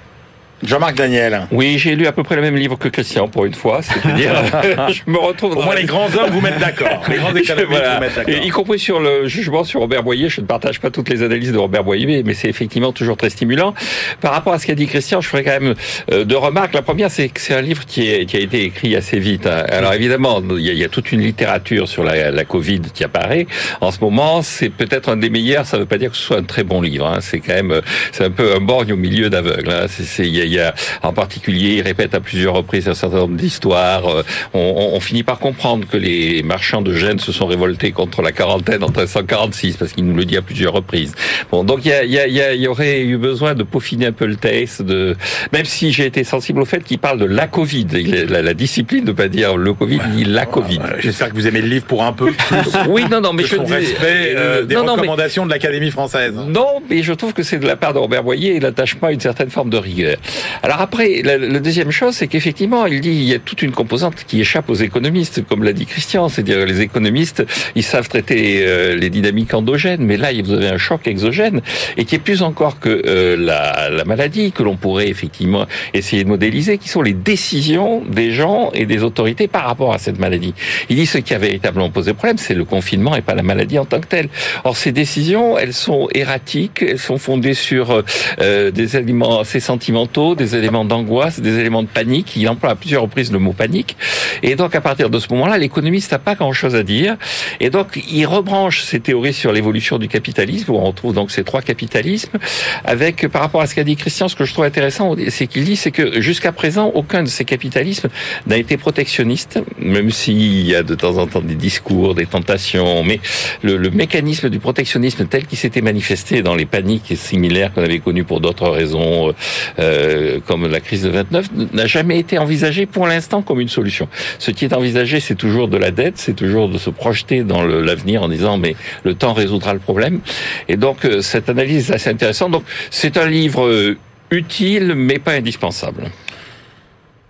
Jean-Marc 0.64 0.96
Daniel. 0.96 1.48
Oui, 1.52 1.78
j'ai 1.78 1.96
lu 1.96 2.08
à 2.08 2.12
peu 2.12 2.24
près 2.24 2.36
le 2.36 2.42
même 2.42 2.56
livre 2.56 2.78
que 2.78 2.88
Christian 2.88 3.28
pour 3.28 3.46
une 3.46 3.54
fois, 3.54 3.82
c'est-à-dire 3.82 4.32
je 4.90 5.02
me 5.12 5.18
retrouve 5.18 5.52
Au 5.52 5.56
dans 5.56 5.64
moins, 5.66 5.76
la- 5.76 5.82
les 5.82 5.86
grands 5.86 6.06
hommes 6.16 6.32
vous 6.32 6.42
mettent 6.42 6.60
d'accord. 6.60 7.04
Les 7.10 7.18
grands 7.18 7.36
économistes 7.36 7.68
Voilà. 7.70 7.96
vous 7.96 8.02
mettent 8.02 8.16
d'accord. 8.16 8.44
Y 8.46 8.50
compris 8.50 8.80
sur 8.80 9.00
le 9.00 9.28
jugement 9.28 9.64
sur 9.64 9.82
Robert 9.82 10.04
Boyer, 10.04 10.30
je 10.30 10.42
ne 10.42 10.46
partage 10.46 10.80
pas 10.80 10.90
toutes 10.90 11.10
les 11.10 11.24
analyses 11.24 11.52
de 11.52 11.58
Robert 11.58 11.84
Boyer, 11.84 12.24
mais- 12.24 12.34
c'est 12.34 12.50
effectivement 12.50 12.92
toujours 12.92 13.18
très 13.18 13.30
stimulant. 13.30 13.74
Par 14.22 14.32
rapport 14.34 14.54
à 14.54 14.60
ce 14.60 14.66
qu'a 14.68 14.76
dit 14.76 14.88
Christian, 14.88 15.22
je 15.22 15.28
ferai 15.28 15.44
quand 15.44 15.60
même 15.60 15.76
euh, 16.12 16.24
deux 16.24 16.38
remarques. 16.38 16.74
La 16.74 16.82
première, 16.82 17.12
c'est 17.12 17.30
que 17.30 17.40
c'est 17.40 17.54
un 17.54 17.62
livre 17.62 17.86
qui, 17.86 18.10
est- 18.10 18.26
qui 18.26 18.38
a 18.38 18.40
été 18.40 18.64
écrit 18.64 18.96
assez 18.96 19.20
vite. 19.20 19.48
hein. 19.48 19.64
Alors 19.70 19.94
évidemment, 19.94 20.42
il 20.52 20.62
y, 20.66 20.70
a, 20.70 20.74
il 20.74 20.80
y 20.80 20.84
a 20.84 20.90
toute 20.90 21.12
une 21.12 21.22
littérature 21.22 21.88
sur 21.88 22.04
la, 22.04 22.32
la 22.32 22.46
Covid 22.46 22.82
qui 22.94 23.04
apparaît. 23.04 23.46
En 23.82 23.92
ce 23.92 24.00
moment, 24.00 24.42
c'est 24.42 24.70
peut-être 24.70 25.10
un 25.10 25.18
des 25.18 25.30
meilleurs. 25.30 25.66
Ça 25.66 25.78
ne 25.78 25.82
veut 25.82 25.88
pas 25.88 25.98
dire 25.98 26.12
que 26.12 26.18
ce 26.18 26.24
soit 26.24 26.38
un 26.38 26.44
très 26.44 26.64
bon 26.64 26.82
livre. 26.82 27.06
hein. 27.08 27.18
C'est 27.22 27.40
quand 27.40 27.54
même, 27.54 27.72
euh, 27.72 27.82
c'est 28.12 28.24
un 28.24 28.32
peu 28.32 28.56
un 28.56 28.60
borgne 28.62 28.94
au 28.94 28.98
milieu 28.98 29.30
d'aveugle. 29.30 29.70
hein. 29.70 29.86
C'est- 29.88 30.04
c'est- 30.04 30.45
Il 30.46 30.54
y 30.54 30.60
a, 30.60 30.74
il 31.04 31.08
en 31.08 31.14
particulier, 31.14 31.76
il 31.76 31.82
répète 31.82 32.14
à 32.16 32.20
plusieurs 32.20 32.54
reprises 32.56 32.88
un 32.88 32.94
certain 32.94 33.18
nombre 33.18 33.38
d'histoires. 33.38 34.08
Euh, 34.08 34.24
On, 34.54 34.60
on- 34.60 34.96
on 34.96 35.00
finit 35.00 35.24
par 35.24 35.40
comprendre 35.40 35.86
que 35.88 35.98
les 35.98 36.42
marchands 36.44 36.82
de 36.82 36.94
Gênes 36.94 37.20
se 37.20 37.32
sont 37.32 37.46
révoltés 37.48 37.92
contre 37.92 38.22
la 38.22 38.32
quarantaine 38.32 38.84
en 38.84 38.88
1346, 38.88 39.78
parce 39.78 39.92
qu'il 39.94 40.06
nous 40.06 40.16
le 40.16 40.26
dit 40.26 40.38
à 40.38 40.42
plusieurs 40.42 40.74
reprises. 40.74 41.14
Bon, 41.52 41.64
donc 41.64 41.80
il 41.86 41.90
y, 41.90 41.94
a, 41.94 42.04
il 42.04 42.12
y, 42.12 42.20
a, 42.20 42.28
il 42.28 42.36
y, 42.36 42.62
il 42.64 42.68
aurait 42.68 43.02
eu 43.02 43.18
besoin 43.18 43.54
de 43.56 43.64
peaufiner 43.64 44.08
un 44.08 44.12
peu 44.12 44.26
le 44.26 44.36
texte, 44.36 44.82
de 44.82 45.16
même 45.52 45.66
si 45.66 45.92
j'ai 45.92 46.06
été 46.06 46.24
sensible 46.24 46.62
au 46.62 46.66
fait 46.66 46.84
qu'il 46.84 47.00
parle 47.00 47.20
de 47.20 47.26
la 47.26 47.48
Covid. 47.48 47.88
Il 47.94 48.12
la, 48.30 48.42
la 48.42 48.54
discipline 48.54 49.04
de 49.06 49.12
pas 49.12 49.28
dire 49.28 49.58
le 49.58 49.74
Covid, 49.74 50.00
il 50.12 50.16
dit 50.24 50.26
la 50.26 50.46
Covid. 50.46 50.80
J'espère 51.00 51.30
que 51.30 51.36
vous 51.36 51.48
aimez 51.48 51.62
le 51.62 51.68
livre 51.68 51.86
pour 51.86 52.04
un 52.04 52.14
peu 52.14 52.32
plus 52.32 52.58
Oui, 52.88 53.04
non, 53.12 53.22
non, 53.22 53.34
mais 53.34 53.44
je 53.44 53.56
son 53.56 53.64
dis- 53.64 53.74
respect 53.74 54.34
euh, 54.36 54.64
des 54.64 54.76
non, 54.76 54.84
mais- 54.86 54.92
recommandations 54.92 55.46
de 55.46 55.52
l'Académie 55.52 55.92
française. 55.92 56.34
non, 56.48 56.82
mais 56.90 57.04
je 57.04 57.14
trouve 57.14 57.34
que 57.34 57.44
c'est 57.44 57.58
de 57.60 57.68
la 57.68 57.76
part 57.76 57.94
de 57.94 58.00
Robert 58.00 58.24
Boyer 58.24 58.56
et 58.56 58.60
l'attachement 58.60 59.08
à 59.10 59.12
une 59.12 59.20
certaine 59.20 59.50
forme 59.50 59.70
de 59.70 59.78
rigueur. 59.78 60.18
Alors 60.64 60.82
après, 60.82 61.22
la, 61.24 61.38
deuxième 61.60 61.92
chose, 61.92 62.16
c'est 62.16 62.28
qu'effectivement, 62.28 62.86
il 62.86 63.02
dit 63.02 63.10
il 63.10 63.24
y 63.24 63.34
a 63.34 63.40
toute 63.40 63.62
une 63.62 63.72
composante 63.72 64.16
qui 64.28 64.42
échappe 64.42 64.70
aux 64.70 64.76
économistes, 64.76 65.46
comme 65.46 65.64
l'a 65.64 65.74
dit 65.74 65.86
Christian. 65.86 66.30
C'est-à-dire 66.30 66.66
les 66.66 66.82
économistes, 66.82 67.44
ils 67.76 67.84
savent 67.84 68.08
traiter 68.08 68.60
euh, 68.62 68.96
les 68.96 69.10
dynamiques 69.10 69.54
endogènes, 69.54 70.04
mais 70.04 70.18
là, 70.18 70.30
vous 70.44 70.54
avez 70.54 70.70
un 70.70 70.78
choc 70.78 71.08
exogène 71.08 71.62
et 71.98 72.06
qui 72.06 72.16
est 72.16 72.20
plus 72.20 72.42
encore 72.42 72.80
que 72.80 73.04
euh, 73.06 73.36
la, 73.38 73.90
la 73.90 74.06
maladie 74.06 74.52
que 74.52 74.64
l'on 74.64 74.76
pourrait 74.76 75.10
effectivement 75.10 75.66
essayer 75.94 76.24
de 76.24 76.30
modéliser, 76.30 76.78
qui 76.78 76.90
sont 76.90 77.02
les 77.02 77.14
décisions 77.14 78.02
des 78.02 78.32
gens 78.32 78.72
et 78.74 78.86
des 78.86 79.04
autorités 79.04 79.48
par 79.48 79.66
rapport 79.66 79.94
à 79.94 79.98
cette 79.98 80.20
maladie. 80.20 80.54
Il 80.90 80.96
dit 80.96 81.06
ce 81.06 81.18
qui 81.18 81.34
a 81.34 81.38
véritablement 81.38 81.90
posé 81.90 82.14
problème, 82.14 82.38
c'est 82.38 82.54
le 82.54 82.66
confinement 82.66 83.16
et 83.16 83.22
pas 83.22 83.36
la 83.36 83.44
maladie 83.44 83.78
en 83.78 83.86
tant 83.86 84.00
que 84.00 84.08
telle. 84.08 84.30
Or, 84.64 84.76
ces 84.76 84.92
décisions, 84.92 85.58
elles 85.58 85.74
sont 85.74 86.08
erratiques, 86.14 86.82
elles 86.82 87.00
sont 87.00 87.18
fondées 87.18 87.54
sur 87.54 88.04
euh, 88.42 88.72
des 88.72 88.98
éléments 88.98 89.40
assez 89.42 89.60
sentimentaux, 89.60 90.25
des 90.34 90.56
éléments 90.56 90.86
d'angoisse, 90.86 91.40
des 91.40 91.60
éléments 91.60 91.84
de 91.84 91.88
panique. 91.88 92.36
Il 92.36 92.50
emploie 92.50 92.72
à 92.72 92.76
plusieurs 92.76 93.04
reprises 93.04 93.32
le 93.32 93.38
mot 93.38 93.54
panique. 93.54 93.96
Et 94.42 94.56
donc, 94.56 94.74
à 94.74 94.82
partir 94.82 95.10
de 95.10 95.20
ce 95.20 95.28
moment-là, 95.34 95.58
l'économiste 95.58 96.12
n'a 96.12 96.20
pas 96.20 96.34
grand-chose 96.34 96.76
à 96.76 96.84
dire. 96.84 97.18
Et 97.60 97.70
donc, 97.70 98.02
il 98.10 98.26
rebranche 98.26 98.82
ses 98.82 99.00
théories 99.00 99.34
sur 99.34 99.52
l'évolution 99.52 100.00
du 100.00 100.08
capitalisme, 100.08 100.72
où 100.72 100.76
on 100.76 100.86
retrouve 100.86 101.14
donc 101.14 101.32
ces 101.32 101.44
trois 101.44 101.62
capitalismes, 101.62 102.38
avec, 102.84 103.28
par 103.28 103.42
rapport 103.42 103.62
à 103.62 103.68
ce 103.68 103.76
qu'a 103.76 103.84
dit 103.84 103.96
Christian, 103.96 104.28
ce 104.28 104.36
que 104.36 104.46
je 104.46 104.54
trouve 104.54 104.66
intéressant, 104.66 105.16
c'est 105.30 105.48
qu'il 105.48 105.66
dit, 105.66 105.76
c'est 105.76 105.92
que 105.92 106.22
jusqu'à 106.22 106.52
présent, 106.52 106.92
aucun 106.96 107.24
de 107.24 107.30
ces 107.30 107.46
capitalismes 107.46 108.10
n'a 108.48 108.58
été 108.58 108.78
protectionniste, 108.78 109.60
même 109.78 110.10
s'il 110.12 110.66
y 110.66 110.76
a 110.76 110.84
de 110.84 110.96
temps 110.96 111.18
en 111.18 111.28
temps 111.28 111.42
des 111.42 111.56
discours, 111.56 112.16
des 112.16 112.26
tentations, 112.26 113.04
mais 113.04 113.20
le, 113.62 113.78
le 113.78 113.90
mécanisme 113.92 114.50
du 114.50 114.60
protectionnisme 114.60 115.28
tel 115.28 115.46
qu'il 115.46 115.58
s'était 115.58 115.82
manifesté 115.82 116.42
dans 116.42 116.56
les 116.56 116.66
paniques 116.66 117.14
similaires 117.16 117.74
qu'on 117.74 117.84
avait 117.84 118.00
connues 118.00 118.24
pour 118.24 118.40
d'autres 118.40 118.70
raisons, 118.70 119.34
euh, 119.80 120.15
comme 120.48 120.68
la 120.68 120.80
crise 120.80 121.04
de 121.04 121.10
29, 121.10 121.48
n'a 121.74 121.88
jamais 121.88 122.20
été 122.20 122.38
envisagé 122.38 122.86
pour 122.86 123.08
l'instant 123.08 123.42
comme 123.42 123.60
une 123.60 123.70
solution. 123.70 124.08
Ce 124.40 124.52
qui 124.52 124.66
est 124.66 124.74
envisagé, 124.74 125.20
c'est 125.20 125.36
toujours 125.36 125.68
de 125.68 125.78
la 125.78 125.92
dette, 125.92 126.18
c'est 126.18 126.34
toujours 126.36 126.70
de 126.70 126.78
se 126.78 126.90
projeter 126.90 127.44
dans 127.44 127.64
l'avenir 127.64 128.24
en 128.24 128.30
disant 128.30 128.58
mais 128.58 128.76
le 129.04 129.16
temps 129.16 129.34
résoudra 129.34 129.74
le 129.74 129.80
problème. 129.80 130.20
Et 130.68 130.78
donc 130.78 131.06
euh, 131.06 131.22
cette 131.22 131.50
analyse 131.50 131.92
est 131.92 131.96
assez 131.96 132.10
intéressante. 132.10 132.52
Donc 132.52 132.64
c'est 132.90 133.18
un 133.18 133.28
livre 133.28 133.66
euh, 133.66 133.98
utile 134.32 134.94
mais 134.96 135.20
pas 135.20 135.34
indispensable. 135.34 136.12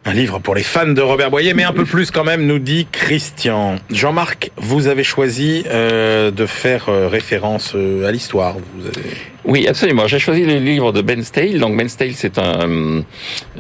Un 0.08 0.14
livre 0.14 0.38
pour 0.38 0.54
les 0.54 0.62
fans 0.62 0.86
de 0.86 1.02
Robert 1.02 1.32
Boyer, 1.32 1.56
mais 1.56 1.64
un 1.64 1.74
peu 1.74 1.84
plus 1.84 2.12
quand 2.12 2.24
même, 2.24 2.46
nous 2.46 2.60
dit 2.60 2.86
Christian. 2.92 3.78
Jean-Marc, 3.90 4.52
vous 4.56 4.86
avez 4.86 5.04
choisi 5.04 5.64
euh, 5.66 6.30
de 6.30 6.46
faire 6.46 6.90
euh, 6.90 7.08
référence 7.08 7.74
euh, 7.74 8.08
à 8.08 8.12
l'histoire. 8.12 8.56
Avez... 8.56 9.35
Oui, 9.48 9.68
absolument. 9.68 10.08
J'ai 10.08 10.18
choisi 10.18 10.44
le 10.44 10.58
livre 10.58 10.92
de 10.92 11.02
Ben 11.02 11.24
Stale. 11.24 11.60
Donc 11.60 11.78
Ben 11.78 11.88
Stale, 11.88 12.14
c'est 12.14 12.40
un, 12.40 13.04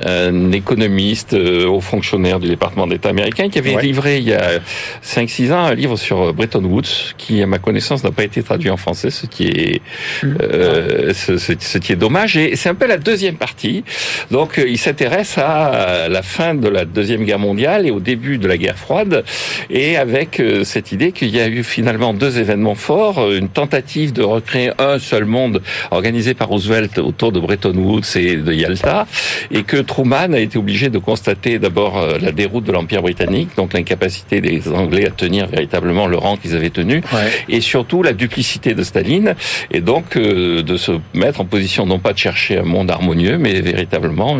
un, 0.03 0.51
économiste 0.51 1.33
euh, 1.33 1.67
haut 1.67 1.81
fonctionnaire 1.81 2.39
du 2.39 2.47
département 2.47 2.87
d'État 2.87 3.09
américain 3.09 3.49
qui 3.49 3.59
avait 3.59 3.75
livré 3.75 4.17
il 4.17 4.23
y 4.23 4.33
a 4.33 4.59
5-6 5.03 5.53
ans 5.53 5.65
un 5.65 5.75
livre 5.75 5.95
sur 5.95 6.33
Bretton 6.33 6.63
Woods 6.63 7.13
qui, 7.17 7.41
à 7.43 7.45
ma 7.45 7.59
connaissance, 7.59 8.03
n'a 8.03 8.11
pas 8.11 8.23
été 8.23 8.41
traduit 8.41 8.71
en 8.71 8.77
français, 8.77 9.11
ce 9.11 9.27
qui 9.27 9.47
est 9.47 9.81
mm. 10.23 10.37
euh, 10.41 11.13
ce, 11.13 11.37
ce, 11.37 11.77
qui 11.77 11.91
est 11.91 11.95
dommage. 11.95 12.35
Et 12.35 12.55
c'est 12.55 12.69
un 12.69 12.75
peu 12.75 12.87
la 12.87 12.97
deuxième 12.97 13.35
partie. 13.35 13.83
Donc 14.31 14.59
il 14.65 14.79
s'intéresse 14.79 15.37
à 15.37 16.07
la 16.09 16.23
fin 16.23 16.55
de 16.55 16.67
la 16.67 16.85
deuxième 16.85 17.25
guerre 17.25 17.39
mondiale 17.39 17.85
et 17.85 17.91
au 17.91 17.99
début 17.99 18.39
de 18.39 18.47
la 18.47 18.57
guerre 18.57 18.77
froide, 18.77 19.23
et 19.69 19.97
avec 19.97 20.39
euh, 20.39 20.63
cette 20.63 20.91
idée 20.91 21.11
qu'il 21.11 21.29
y 21.29 21.39
a 21.39 21.47
eu 21.47 21.63
finalement 21.63 22.13
deux 22.13 22.39
événements 22.39 22.75
forts, 22.75 23.31
une 23.31 23.49
tentative 23.49 24.13
de 24.13 24.23
recréer 24.23 24.71
un 24.79 24.97
seul 24.97 25.25
monde 25.25 25.61
organisé 25.91 26.33
par 26.33 26.49
Roosevelt 26.49 26.97
autour 26.97 27.31
de 27.31 27.39
Bretton 27.39 27.75
Woods 27.75 28.15
et 28.15 28.37
de 28.37 28.53
Yalta, 28.53 29.07
et 29.51 29.63
que 29.63 29.77
Truman 29.77 30.33
a 30.33 30.39
été 30.39 30.57
obligé 30.57 30.89
de 30.89 30.97
constater 30.97 31.59
d'abord 31.59 31.97
euh, 31.97 32.17
la 32.19 32.31
déroute 32.31 32.63
de 32.63 32.71
l'Empire 32.71 33.01
britannique, 33.01 33.49
donc 33.55 33.73
l'incapacité 33.73 34.41
des 34.41 34.67
Anglais 34.69 35.07
à 35.07 35.11
tenir 35.11 35.47
véritablement 35.47 36.07
le 36.07 36.17
rang 36.17 36.37
qu'ils 36.37 36.55
avaient 36.55 36.69
tenu, 36.69 37.01
et 37.49 37.61
surtout 37.61 38.03
la 38.03 38.13
duplicité 38.13 38.73
de 38.73 38.83
Staline, 38.83 39.35
et 39.71 39.81
donc 39.81 40.17
euh, 40.17 40.61
de 40.61 40.77
se 40.77 40.91
mettre 41.13 41.41
en 41.41 41.45
position 41.45 41.85
non 41.85 41.99
pas 41.99 42.13
de 42.13 42.17
chercher 42.17 42.59
un 42.59 42.63
monde 42.63 42.91
harmonieux, 42.91 43.37
mais 43.37 43.61
véritablement 43.61 44.37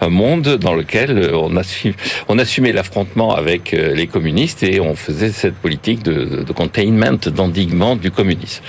un 0.00 0.08
monde 0.08 0.56
dans 0.56 0.74
lequel 0.74 1.30
on, 1.34 1.56
assume, 1.56 1.92
on 2.28 2.38
assumait 2.38 2.72
l'affrontement 2.72 3.34
avec 3.34 3.74
euh, 3.74 3.94
les 3.94 4.06
communistes 4.06 4.62
et 4.62 4.80
on 4.80 4.94
faisait 4.94 5.30
cette 5.30 5.54
politique 5.54 6.02
de, 6.02 6.42
de 6.42 6.52
containment, 6.52 7.18
d'endiguement 7.26 7.96
du 7.96 8.10
communisme. 8.10 8.62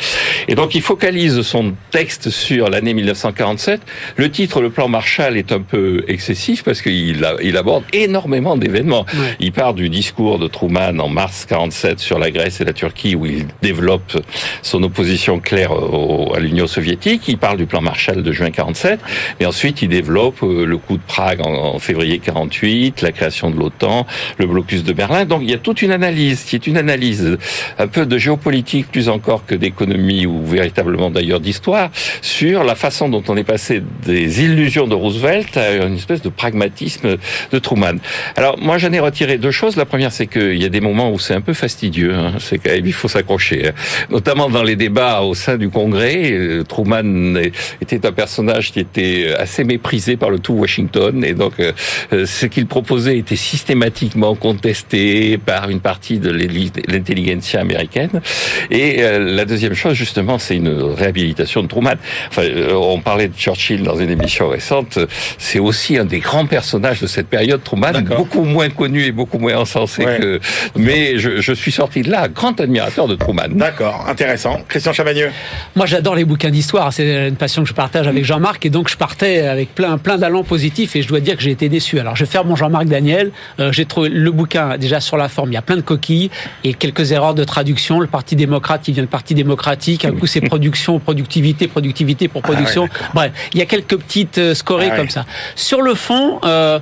Et 0.47 0.56
donc 0.56 0.76
il 0.76 0.82
focalise 0.82 1.41
son 1.41 1.74
texte 1.94 2.32
sur 2.32 2.72
l'année 2.72 2.96
1947. 2.96 3.80
Le 4.18 4.32
titre, 4.32 4.62
le 4.62 4.72
plan 4.72 4.88
Marshall, 4.88 5.38
est 5.38 5.52
un 5.52 5.62
peu 5.62 6.04
excessif 6.08 6.64
parce 6.64 6.82
qu'il 6.82 7.24
il 7.44 7.56
aborde 7.56 7.84
énormément 7.94 8.58
d'événements. 8.58 9.06
Il 9.39 9.52
part 9.52 9.76
du 9.76 9.89
discours 9.89 10.39
de 10.39 10.48
Truman 10.48 11.00
en 11.00 11.08
mars 11.08 11.46
47 11.48 12.00
sur 12.00 12.18
la 12.18 12.32
Grèce 12.32 12.60
et 12.62 12.66
la 12.66 12.74
Turquie 12.74 13.14
où 13.14 13.28
il 13.28 13.46
développe 13.62 14.18
son 14.64 14.82
opposition 14.82 15.39
claire 15.39 15.72
à 15.72 16.39
l'Union 16.39 16.66
soviétique. 16.66 17.28
Il 17.28 17.38
parle 17.38 17.58
du 17.58 17.68
plan 17.68 17.82
Marshall 17.82 18.24
de 18.24 18.32
juin 18.32 18.50
47, 18.50 19.00
mais 19.39 19.46
ensuite 19.46 19.84
il 19.84 19.89
développe 19.89 20.41
euh, 20.41 20.66
le 20.66 20.78
coup 20.78 20.98
de 20.98 21.04
Prague 21.04 21.41
en, 21.46 21.78
février 21.78 22.18
48, 22.18 23.04
la 23.04 23.12
création 23.12 23.52
de 23.52 23.60
l'OTAN, 23.60 24.08
le 24.39 24.48
blocus 24.48 24.84
de 24.84 24.94
Berlin. 24.94 25.26
Donc 25.26 25.41
il 25.44 25.52
y 25.52 25.54
a 25.54 25.60
toute 25.60 25.84
une 25.84 25.91
analyse 25.91 26.44
qui 26.44 26.56
est 26.56 26.66
une 26.66 26.78
analyse 26.78 27.38
un 27.78 27.88
peu 27.88 28.08
de 28.08 28.18
géopolitique 28.18 28.91
plus 28.91 29.10
encore 29.10 29.46
que 29.46 29.54
d'économie 29.54 30.26
ou 30.26 30.44
véritablement 30.44 31.12
d'ailleurs 31.12 31.39
d'histoire 31.39 31.83
sur 32.22 32.64
la 32.64 32.76
façon 32.76 33.10
dont 33.10 33.24
on 33.28 33.38
est 33.38 33.44
passé 33.44 33.82
des 34.06 34.42
illusions 34.42 34.88
de 34.88 34.96
Roosevelt 34.96 35.56
à 35.58 35.86
une 35.86 35.96
espèce 35.96 36.22
de 36.22 36.30
pragmatisme 36.30 37.18
de 37.52 37.60
Truman. 37.60 37.98
Alors 38.36 38.58
moi 38.60 38.78
j'en 38.78 38.92
ai 38.92 39.00
retiré 39.00 39.38
deux 39.38 39.52
choses. 39.52 39.76
La 39.76 39.86
première 39.86 40.12
c'est 40.12 40.28
qu'il 40.28 40.62
y 40.62 40.66
a 40.66 40.70
des 40.70 40.82
moments 40.82 41.12
où 41.12 41.20
c'est 41.20 41.34
un 41.34 41.42
peu 41.42 41.54
fastidieux. 41.54 42.14
Hein. 42.14 42.34
C'est 42.40 42.58
quand 42.58 42.72
il 42.74 42.94
faut 42.94 43.08
s'accrocher, 43.08 43.70
hein. 43.70 43.74
notamment 44.10 44.50
dans 44.50 44.64
les 44.64 44.76
débats 44.76 45.22
au 45.22 45.34
sein 45.34 45.58
du 45.58 45.70
Congrès. 45.70 46.32
Euh, 46.32 46.64
Truman 46.64 47.38
était 47.82 48.06
un 48.06 48.12
personnage 48.12 48.72
qui 48.72 48.80
était 48.80 49.34
assez 49.38 49.64
méprisé 49.64 50.18
par 50.18 50.30
le 50.30 50.40
tout 50.40 50.54
Washington 50.54 51.24
et 51.24 51.34
donc 51.34 51.54
euh, 51.60 51.72
euh, 52.12 52.26
ce 52.26 52.46
qu'il 52.46 52.68
proposait 52.68 53.18
était 53.18 53.36
systématiquement 53.36 54.36
contesté 54.36 55.38
par 55.38 55.70
une 55.70 55.80
partie 55.80 56.20
de 56.20 56.32
l'intelligentsia 56.32 57.60
américaine. 57.60 58.22
Et 58.70 59.02
la 59.02 59.46
deuxième 59.46 59.74
chose 59.74 59.94
justement 59.94 60.40
c'est 60.40 60.56
une 60.56 60.70
réhabilitation 60.70 61.62
de 61.62 61.68
Truman. 61.74 61.96
Enfin, 62.30 62.44
on 62.72 63.00
parlait 63.00 63.28
de 63.28 63.36
Churchill 63.36 63.84
dans 63.84 63.96
une 63.96 64.10
émission 64.10 64.48
récente. 64.50 65.00
C'est 65.38 65.60
aussi 65.60 65.98
un 65.98 66.06
des 66.06 66.20
grands 66.20 66.46
personnages 66.46 67.02
de 67.02 67.08
cette 67.08 67.28
période, 67.28 67.64
Truman, 67.64 68.02
beaucoup 68.02 68.44
moins 68.44 68.70
connu 68.70 69.06
et 69.06 69.12
beaucoup 69.12 69.40
moins 69.40 69.58
encensé 69.58 70.04
que. 70.04 70.40
Mais 70.76 71.18
je, 71.18 71.42
je, 71.42 71.54
suis 71.54 71.72
sorti 71.72 72.02
de 72.02 72.12
là, 72.12 72.28
grand 72.28 72.60
admirateur 72.60 73.08
de 73.08 73.16
Truman. 73.16 73.50
D'accord, 73.50 74.06
intéressant. 74.08 74.60
Christian 74.68 74.94
Chavagneux. 74.94 75.32
Moi, 75.76 75.86
j'adore 75.86 76.16
les 76.16 76.26
bouquins 76.26 76.52
d'histoire. 76.52 76.94
C'est 76.94 77.28
une 77.28 77.36
passion 77.36 77.64
que 77.64 77.70
je 77.70 77.74
partage 77.74 78.08
avec 78.08 78.24
Jean-Marc, 78.24 78.66
et 78.66 78.70
donc 78.70 78.90
je 78.90 78.98
partais 78.98 79.42
avec 79.42 79.74
plein 79.74 79.98
plein 79.98 80.18
d'allants 80.18 80.44
positifs, 80.44 80.96
et 80.96 81.02
je 81.02 81.08
dois 81.08 81.20
dire 81.20 81.36
que 81.36 81.44
j'ai 81.44 81.52
été 81.52 81.70
déçu. 81.70 82.00
Alors, 82.00 82.16
je 82.16 82.26
vais 82.26 82.30
faire 82.30 82.46
mon 82.46 82.56
Jean-Marc 82.56 82.86
Daniel. 82.86 83.32
Euh, 83.60 83.72
j'ai 83.72 83.86
trouvé 83.86 84.10
le 84.10 84.32
bouquin 84.32 84.78
déjà 84.78 85.00
sur 85.00 85.18
la 85.18 85.30
forme. 85.30 85.52
Il 85.52 85.56
y 85.56 85.58
a 85.58 85.62
plein 85.62 85.78
de 85.78 85.82
coquilles 85.82 86.30
et 86.64 86.74
quelques 86.74 87.12
erreurs 87.12 87.34
de 87.34 87.44
traduction. 87.44 88.00
Le 88.00 88.08
Parti 88.08 88.36
démocrate 88.36 88.84
qui 88.84 88.92
vient 88.92 89.04
du 89.04 89.10
Parti 89.10 89.34
démocratique. 89.34 90.06
Un 90.06 90.12
coup, 90.12 90.28
c'est 90.28 90.42
production, 90.54 91.00
productivité, 91.00 91.53
productivité 91.68 92.28
pour 92.28 92.41
ah 92.43 92.47
production. 92.47 92.88
Bref, 93.14 93.32
il 93.54 93.60
y 93.60 93.62
a 93.62 93.66
quelques 93.66 93.97
petites 93.97 94.38
euh, 94.38 94.54
scorées 94.54 94.89
ah 94.91 94.97
comme 94.97 95.10
ça. 95.10 95.26
Sur 95.56 95.82
le 95.82 95.93
fond. 95.93 96.39
Euh, 96.43 96.80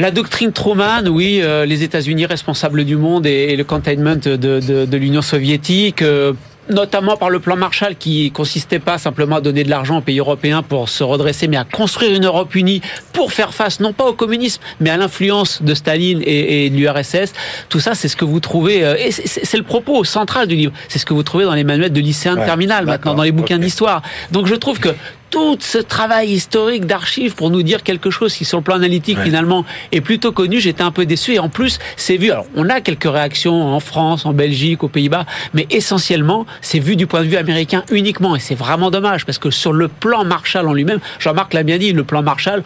la 0.00 0.12
doctrine 0.12 0.52
Truman, 0.52 1.08
oui, 1.08 1.40
euh, 1.42 1.66
les 1.66 1.82
États-Unis 1.82 2.24
responsables 2.26 2.84
du 2.84 2.96
monde 2.96 3.26
et, 3.26 3.56
le 3.56 3.64
containment 3.64 4.14
de, 4.14 4.36
de, 4.36 4.60
de 4.60 4.96
l'Union 4.96 5.22
soviétique, 5.22 6.02
euh, 6.02 6.34
notamment 6.70 7.16
par 7.16 7.30
le 7.30 7.40
plan 7.40 7.56
Marshall 7.56 7.96
qui 7.96 8.30
consistait 8.30 8.78
pas 8.78 8.98
simplement 8.98 9.36
à 9.36 9.40
donner 9.40 9.64
de 9.64 9.70
l'argent 9.70 9.98
aux 9.98 10.02
pays 10.02 10.18
européens 10.18 10.62
pour 10.62 10.88
se 10.88 11.02
redresser, 11.02 11.48
mais 11.48 11.56
à 11.56 11.64
construire 11.64 12.14
une 12.14 12.26
Europe 12.26 12.54
unie 12.54 12.80
pour 13.12 13.32
faire 13.32 13.54
face 13.54 13.80
non 13.80 13.92
pas 13.92 14.04
au 14.04 14.12
communisme, 14.12 14.60
mais 14.80 14.90
à 14.90 14.96
l'influence 14.96 15.62
de 15.62 15.74
Staline 15.74 16.22
et, 16.22 16.66
et 16.66 16.70
de 16.70 16.76
l'URSS. 16.76 17.32
Tout 17.68 17.80
ça, 17.80 17.94
c'est 17.94 18.08
ce 18.08 18.16
que 18.16 18.24
vous 18.24 18.40
trouvez, 18.40 18.84
euh, 18.84 18.96
et 18.98 19.10
c'est 19.10 19.56
le 19.56 19.62
propos 19.62 20.04
central 20.04 20.46
du 20.46 20.56
livre. 20.56 20.72
C'est 20.88 20.98
ce 20.98 21.06
que 21.06 21.14
vous 21.14 21.22
trouvez 21.22 21.44
dans 21.44 21.54
les 21.54 21.64
manuels 21.64 21.92
de 21.92 22.00
lycéens 22.00 22.36
de 22.36 22.44
terminale, 22.44 22.86
maintenant, 22.86 23.14
dans 23.14 23.22
les 23.22 23.32
bouquins 23.32 23.58
d'histoire. 23.58 24.02
Donc 24.32 24.46
je 24.46 24.54
trouve 24.54 24.78
que 24.78 24.90
tout 25.30 25.58
ce 25.60 25.78
travail 25.78 26.30
historique 26.30 26.86
d'archives 26.86 27.34
pour 27.34 27.50
nous 27.50 27.62
dire 27.62 27.82
quelque 27.82 28.10
chose 28.10 28.34
qui, 28.34 28.44
sur 28.44 28.58
le 28.58 28.64
plan 28.64 28.76
analytique, 28.76 29.18
finalement, 29.20 29.64
est 29.92 30.00
plutôt 30.00 30.32
connu. 30.32 30.60
J'étais 30.60 30.82
un 30.82 30.90
peu 30.90 31.06
déçu. 31.06 31.34
Et 31.34 31.38
en 31.38 31.48
plus, 31.48 31.78
c'est 31.96 32.16
vu. 32.16 32.30
Alors, 32.30 32.46
on 32.54 32.68
a 32.68 32.80
quelques 32.80 33.10
réactions 33.10 33.74
en 33.74 33.80
France, 33.80 34.26
en 34.26 34.32
Belgique, 34.32 34.82
aux 34.82 34.88
Pays-Bas, 34.88 35.26
mais 35.54 35.66
essentiellement, 35.70 36.46
c'est 36.60 36.78
vu 36.78 36.96
du 36.96 37.06
point 37.06 37.22
de 37.22 37.26
vue 37.28 37.36
américain 37.36 37.84
uniquement. 37.90 38.36
Et 38.36 38.40
c'est 38.40 38.54
vraiment 38.54 38.90
dommage 38.90 39.26
parce 39.26 39.38
que 39.38 39.50
sur 39.50 39.72
le 39.72 39.88
plan 39.88 40.24
Marshall 40.24 40.68
en 40.68 40.72
lui-même, 40.72 41.00
Jean-Marc 41.18 41.54
l'a 41.54 41.62
bien 41.62 41.78
dit, 41.78 41.92
le 41.92 42.04
plan 42.04 42.22
Marshall, 42.22 42.62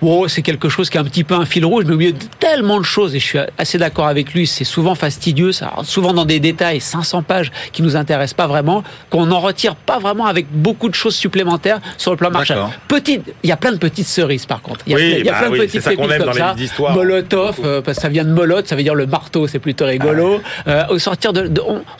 oh, 0.00 0.28
c'est 0.28 0.42
quelque 0.42 0.68
chose 0.68 0.90
qui 0.90 0.96
est 0.96 1.00
un 1.00 1.04
petit 1.04 1.24
peu 1.24 1.34
un 1.34 1.44
fil 1.44 1.64
rouge, 1.64 1.84
mais 1.86 1.94
au 1.94 1.98
milieu 1.98 2.12
de 2.12 2.24
tellement 2.38 2.78
de 2.78 2.84
choses, 2.84 3.14
et 3.14 3.18
je 3.18 3.24
suis 3.24 3.38
assez 3.58 3.78
d'accord 3.78 4.06
avec 4.06 4.34
lui, 4.34 4.46
c'est 4.46 4.64
souvent 4.64 4.94
fastidieux, 4.94 5.52
ça 5.52 5.72
souvent 5.82 6.12
dans 6.12 6.24
des 6.24 6.40
détails, 6.40 6.80
500 6.80 7.22
pages 7.22 7.50
qui 7.72 7.82
nous 7.82 7.96
intéressent 7.96 8.34
pas 8.34 8.46
vraiment, 8.46 8.82
qu'on 9.10 9.26
n'en 9.26 9.40
retire 9.40 9.76
pas 9.76 9.98
vraiment 9.98 10.26
avec 10.26 10.46
beaucoup 10.50 10.88
de 10.88 10.94
choses 10.94 11.14
supplémentaires 11.14 11.80
sur 12.04 12.10
le 12.12 12.18
plan 12.18 12.30
Marshall. 12.30 12.58
Petite, 12.86 13.22
il 13.42 13.48
y 13.48 13.52
a 13.52 13.56
plein 13.56 13.72
de 13.72 13.78
petites 13.78 14.06
cerises 14.06 14.44
par 14.44 14.60
contre. 14.60 14.80
Il 14.86 14.92
y 14.92 14.94
a, 14.94 14.98
il 14.98 15.24
y 15.24 15.28
a 15.30 15.32
bah 15.32 15.38
plein 15.38 15.50
de 15.50 15.56
petites 15.56 15.82
pépites 15.82 16.18
comme 16.18 16.32
ça. 16.34 16.54
Molotov, 16.92 17.60
euh, 17.64 17.80
parce 17.80 17.96
que 17.96 18.02
ça 18.02 18.10
vient 18.10 18.24
de 18.24 18.30
Molot, 18.30 18.62
ça 18.64 18.76
veut 18.76 18.82
dire 18.82 18.94
le 18.94 19.06
marteau, 19.06 19.46
c'est 19.46 19.58
plutôt 19.58 19.86
rigolo. 19.86 20.42
Ah 20.66 20.70
euh, 20.70 20.84
au 20.90 20.98
sortir 20.98 21.32
de, 21.32 21.50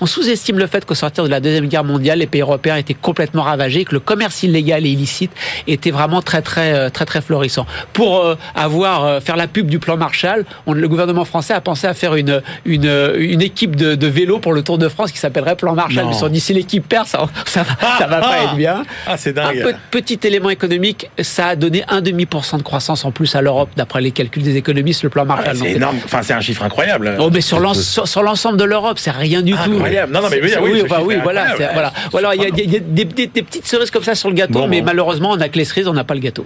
on, 0.00 0.06
sous-estime 0.06 0.58
le 0.58 0.66
fait 0.66 0.84
qu'au 0.84 0.94
sortir 0.94 1.24
de 1.24 1.30
la 1.30 1.40
deuxième 1.40 1.68
guerre 1.68 1.84
mondiale, 1.84 2.18
les 2.18 2.26
pays 2.26 2.42
européens 2.42 2.76
étaient 2.76 2.92
complètement 2.92 3.42
ravagés, 3.42 3.86
que 3.86 3.94
le 3.94 4.00
commerce 4.00 4.42
illégal 4.42 4.84
et 4.84 4.90
illicite 4.90 5.32
était 5.66 5.90
vraiment 5.90 6.20
très 6.20 6.42
très 6.42 6.74
euh, 6.74 6.90
très 6.90 7.06
très 7.06 7.22
florissant. 7.22 7.66
Pour 7.94 8.36
avoir 8.54 9.22
faire 9.22 9.36
la 9.36 9.46
pub 9.46 9.68
du 9.68 9.78
plan 9.78 9.96
Marshall, 9.96 10.44
on, 10.66 10.74
le 10.74 10.86
gouvernement 10.86 11.24
français 11.24 11.54
a 11.54 11.62
pensé 11.62 11.86
à 11.86 11.94
faire 11.94 12.14
une 12.14 12.42
une, 12.66 13.12
une 13.16 13.40
équipe 13.40 13.74
de, 13.74 13.94
de 13.94 14.06
vélo 14.06 14.38
pour 14.38 14.52
le 14.52 14.62
Tour 14.62 14.76
de 14.76 14.88
France 14.90 15.12
qui 15.12 15.18
s'appellerait 15.18 15.56
plan 15.56 15.74
Marshall. 15.74 16.04
Ils 16.08 16.14
se 16.14 16.20
sont 16.20 16.28
dit 16.28 16.40
si 16.40 16.52
l'équipe 16.52 16.86
perd, 16.86 17.06
ça 17.06 17.26
ça 17.46 17.62
va, 17.62 17.98
ça 17.98 18.06
va 18.06 18.20
pas 18.20 18.42
être 18.42 18.56
bien. 18.56 18.82
Ah, 19.06 19.16
c'est 19.16 19.32
dingue. 19.32 19.64
Un 19.93 19.93
petit 19.94 20.18
élément 20.24 20.50
économique, 20.50 21.08
ça 21.22 21.46
a 21.46 21.56
donné 21.56 21.84
un 21.86 22.00
demi 22.00 22.26
pour 22.26 22.44
cent 22.44 22.58
de 22.58 22.64
croissance 22.64 23.04
en 23.04 23.12
plus 23.12 23.36
à 23.36 23.42
l'Europe, 23.42 23.68
d'après 23.76 24.00
les 24.00 24.10
calculs 24.10 24.42
des 24.42 24.56
économistes, 24.56 25.04
le 25.04 25.08
plan 25.08 25.24
Marshall. 25.24 25.52
Ah, 25.52 25.54
c'est 25.62 25.70
énorme. 25.70 25.98
Enfin, 26.04 26.22
c'est 26.22 26.32
un 26.32 26.40
chiffre 26.40 26.64
incroyable. 26.64 27.14
Oh, 27.20 27.30
mais 27.32 27.40
sur 27.40 27.60
l'ensemble 27.60 28.58
de 28.58 28.64
l'Europe, 28.64 28.98
c'est 28.98 29.12
rien 29.12 29.40
du 29.40 29.52
tout. 29.52 29.72
Incroyable. 29.72 30.12
Non, 30.12 30.20
non, 30.20 30.28
mais 30.32 30.40
oui, 30.42 30.52
oui, 30.60 30.82
oui, 31.04 31.14
voilà, 31.22 31.54
voilà. 31.54 31.92
Alors, 32.12 32.34
il 32.34 32.42
y 32.42 32.44
a, 32.44 32.48
y 32.48 32.76
a 32.76 32.80
des, 32.80 33.04
des, 33.04 33.26
des, 33.26 33.42
petites 33.42 33.66
cerises 33.68 33.92
comme 33.92 34.02
ça 34.02 34.16
sur 34.16 34.30
le 34.30 34.34
gâteau, 34.34 34.66
mais 34.66 34.82
malheureusement, 34.82 35.30
on 35.30 35.40
a 35.40 35.48
que 35.48 35.58
les 35.58 35.64
cerises, 35.64 35.86
on 35.86 35.94
n'a 35.94 36.02
pas 36.02 36.14
le 36.14 36.20
gâteau. 36.20 36.44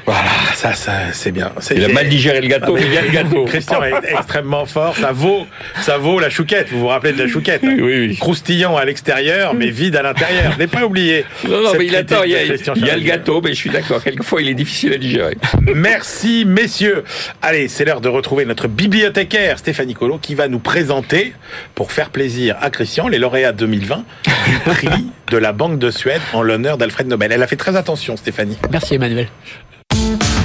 voilà, 0.07 0.31
ça, 0.55 0.75
ça 0.75 0.93
c'est 1.13 1.31
bien. 1.31 1.53
Il 1.75 1.85
a 1.85 1.89
mal 1.89 2.09
digéré 2.09 2.41
le 2.41 2.49
gâteau, 2.49 2.77
ah, 2.77 2.81
il 2.83 2.93
y 2.93 2.99
a 2.99 3.03
le 3.03 3.11
gâteau. 3.11 3.45
Christian 3.49 3.83
est 3.85 3.93
extrêmement 4.13 4.67
fort. 4.67 4.97
Ça 4.97 5.13
vaut, 5.13 5.47
ça 5.81 5.99
vaut 5.99 6.19
la 6.21 6.31
chouquette. 6.31 6.69
Vous 6.71 6.81
vous 6.81 6.89
rappelez 6.89 7.13
de 7.13 7.23
la 7.23 7.29
chouquette 7.29 7.61
Oui, 7.63 7.81
oui. 7.81 8.17
Croustillant 8.17 8.77
à 8.77 8.85
l'extérieur, 8.85 9.55
mais 9.55 9.71
vide 9.71 9.97
à 9.97 10.03
l'intérieur. 10.03 10.18
N'ai 10.59 10.67
pas 10.67 10.85
oublié. 10.85 11.25
Non, 11.49 11.63
non, 11.63 11.73
mais 11.79 11.87
il 11.87 11.97
attend. 11.97 12.23
Il 12.25 12.31
y 12.31 12.37
a, 12.37 12.45
il 12.45 12.87
y 12.87 12.91
a 12.91 12.97
le 12.97 13.03
gâteau, 13.03 13.41
mais 13.43 13.51
je 13.51 13.59
suis 13.59 13.71
d'accord. 13.71 14.03
Quelquefois, 14.03 14.43
il 14.43 14.49
est 14.49 14.55
difficile 14.55 14.93
à 14.93 14.99
digérer. 14.99 15.37
Merci, 15.75 16.45
messieurs. 16.47 17.05
Allez, 17.43 17.69
c'est 17.69 17.85
l'heure 17.85 18.01
de 18.01 18.09
retrouver 18.09 18.45
notre 18.45 18.69
bibliothécaire 18.69 19.59
Stéphanie 19.59 19.95
Collot 19.95 20.19
qui 20.19 20.35
va 20.35 20.49
nous 20.49 20.59
présenter, 20.59 21.33
pour 21.75 21.93
faire 21.93 22.11
plaisir 22.11 22.57
à 22.61 22.71
Christian, 22.71 23.09
les 23.09 23.19
lauréats 23.19 23.53
2020 23.53 24.05
du 24.47 24.59
prix 24.67 24.89
de 25.31 25.37
la 25.37 25.53
Banque 25.53 25.79
de 25.79 25.91
Suède 25.91 26.21
en 26.33 26.43
l'honneur 26.43 26.79
d'Alfred 26.79 27.07
Nobel. 27.07 27.33
Elle 27.33 27.43
a 27.43 27.47
fait 27.47 27.57
très 27.57 27.77
attention, 27.77 28.17
Stéphanie. 28.17 28.59
Merci, 28.71 28.95
Emmanuel. 28.95 29.29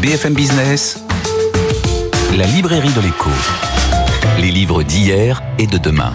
BFM 0.01 0.33
Business, 0.33 1.03
la 2.37 2.45
librairie 2.45 2.91
de 2.93 3.01
l'écho. 3.01 3.29
Les 4.39 4.51
livres 4.51 4.83
d'hier 4.83 5.41
et 5.59 5.67
de 5.67 5.77
demain. 5.77 6.13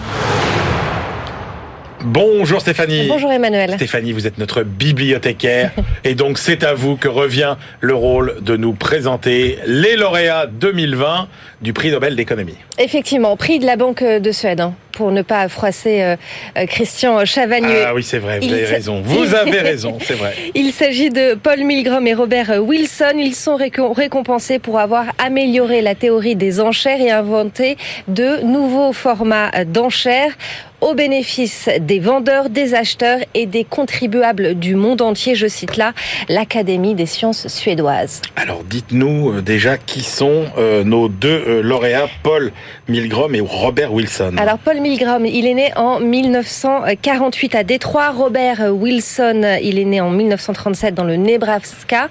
Bonjour 2.05 2.61
Stéphanie. 2.61 3.07
Bonjour 3.07 3.31
Emmanuel. 3.31 3.73
Stéphanie, 3.73 4.13
vous 4.13 4.25
êtes 4.25 4.37
notre 4.37 4.63
bibliothécaire 4.63 5.71
et 6.05 6.15
donc 6.15 6.37
c'est 6.37 6.63
à 6.63 6.73
vous 6.73 6.95
que 6.95 7.09
revient 7.09 7.57
le 7.81 7.93
rôle 7.93 8.37
de 8.41 8.55
nous 8.55 8.73
présenter 8.73 9.59
les 9.65 9.97
lauréats 9.97 10.47
2020 10.47 11.27
du 11.61 11.73
prix 11.73 11.91
Nobel 11.91 12.15
d'économie. 12.15 12.55
Effectivement, 12.77 13.35
prix 13.35 13.59
de 13.59 13.65
la 13.65 13.75
Banque 13.75 14.03
de 14.03 14.31
Suède, 14.31 14.61
hein, 14.61 14.73
pour 14.93 15.11
ne 15.11 15.21
pas 15.21 15.47
froisser 15.49 16.01
euh, 16.01 16.15
euh, 16.57 16.65
Christian 16.65 17.25
Chavagneux. 17.25 17.83
Ah 17.85 17.93
oui, 17.93 18.03
c'est 18.03 18.19
vrai, 18.19 18.39
vous 18.39 18.51
avez 18.51 18.65
raison. 18.65 19.01
Vous 19.01 19.33
avez 19.35 19.59
raison, 19.59 19.97
c'est 20.01 20.13
vrai. 20.13 20.33
Il 20.55 20.71
s'agit 20.71 21.09
de 21.09 21.35
Paul 21.35 21.63
Milgrom 21.63 22.05
et 22.07 22.13
Robert 22.13 22.61
Wilson. 22.61 23.13
Ils 23.17 23.35
sont 23.35 23.57
récompensés 23.57 24.59
pour 24.59 24.79
avoir 24.79 25.05
amélioré 25.17 25.81
la 25.81 25.95
théorie 25.95 26.35
des 26.35 26.59
enchères 26.59 27.01
et 27.01 27.11
inventé 27.11 27.77
de 28.07 28.43
nouveaux 28.43 28.93
formats 28.93 29.51
d'enchères 29.65 30.33
au 30.81 30.93
bénéfice 30.93 31.69
des 31.81 31.99
vendeurs, 31.99 32.49
des 32.49 32.73
acheteurs 32.73 33.19
et 33.33 33.45
des 33.45 33.63
contribuables 33.63 34.55
du 34.55 34.75
monde 34.75 35.01
entier. 35.01 35.35
Je 35.35 35.47
cite 35.47 35.77
là 35.77 35.93
l'Académie 36.29 36.95
des 36.95 37.05
sciences 37.05 37.47
suédoises. 37.47 38.21
Alors 38.35 38.63
dites-nous 38.63 39.31
euh, 39.31 39.41
déjà 39.41 39.77
qui 39.77 40.01
sont 40.01 40.45
euh, 40.57 40.83
nos 40.83 41.09
deux 41.09 41.43
euh, 41.49 41.61
lauréats, 41.61 42.09
Paul 42.23 42.51
Milgrom 42.87 43.35
et 43.35 43.41
Robert 43.41 43.93
Wilson. 43.93 44.35
Alors 44.37 44.57
Paul 44.57 44.79
Milgrom, 44.79 45.25
il 45.25 45.45
est 45.47 45.53
né 45.53 45.71
en 45.75 45.99
1948 45.99 47.55
à 47.55 47.63
Détroit. 47.63 48.09
Robert 48.11 48.61
Wilson, 48.71 49.57
il 49.61 49.79
est 49.79 49.85
né 49.85 50.01
en 50.01 50.09
1937 50.09 50.95
dans 50.95 51.03
le 51.03 51.15
Nebraska. 51.15 52.09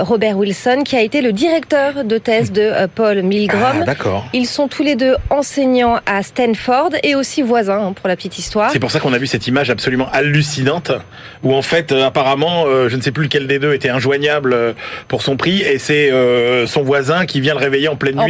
Robert 0.00 0.36
Wilson, 0.36 0.82
qui 0.84 0.96
a 0.96 1.02
été 1.02 1.22
le 1.22 1.32
directeur 1.32 2.04
de 2.04 2.18
thèse 2.18 2.52
de 2.52 2.86
Paul 2.94 3.22
Milgrom. 3.22 3.80
Ah, 3.82 3.84
d'accord. 3.84 4.26
Ils 4.32 4.46
sont 4.46 4.68
tous 4.68 4.82
les 4.82 4.96
deux 4.96 5.16
enseignants 5.30 5.98
à 6.06 6.22
Stanford 6.22 6.90
et 7.02 7.14
aussi 7.14 7.42
voisins 7.42 7.70
Hein, 7.80 7.92
pour 7.92 8.08
la 8.08 8.16
petite 8.16 8.38
histoire. 8.38 8.70
C'est 8.72 8.78
pour 8.78 8.90
ça 8.90 9.00
qu'on 9.00 9.12
a 9.12 9.18
vu 9.18 9.26
cette 9.26 9.46
image 9.46 9.70
absolument 9.70 10.08
hallucinante 10.12 10.92
où 11.42 11.54
en 11.54 11.62
fait 11.62 11.92
euh, 11.92 12.06
apparemment 12.06 12.64
euh, 12.66 12.88
je 12.88 12.96
ne 12.96 13.02
sais 13.02 13.12
plus 13.12 13.24
lequel 13.24 13.46
des 13.46 13.58
deux 13.58 13.74
était 13.74 13.88
injoignable 13.88 14.52
euh, 14.52 14.72
pour 15.08 15.22
son 15.22 15.36
prix 15.36 15.62
et 15.62 15.78
c'est 15.78 16.10
son 16.66 16.82
voisin 16.82 17.26
qui 17.26 17.40
vient 17.40 17.54
le 17.54 17.60
réveiller 17.60 17.88
en 17.88 17.96
pleine, 17.96 18.16
nuit 18.16 18.29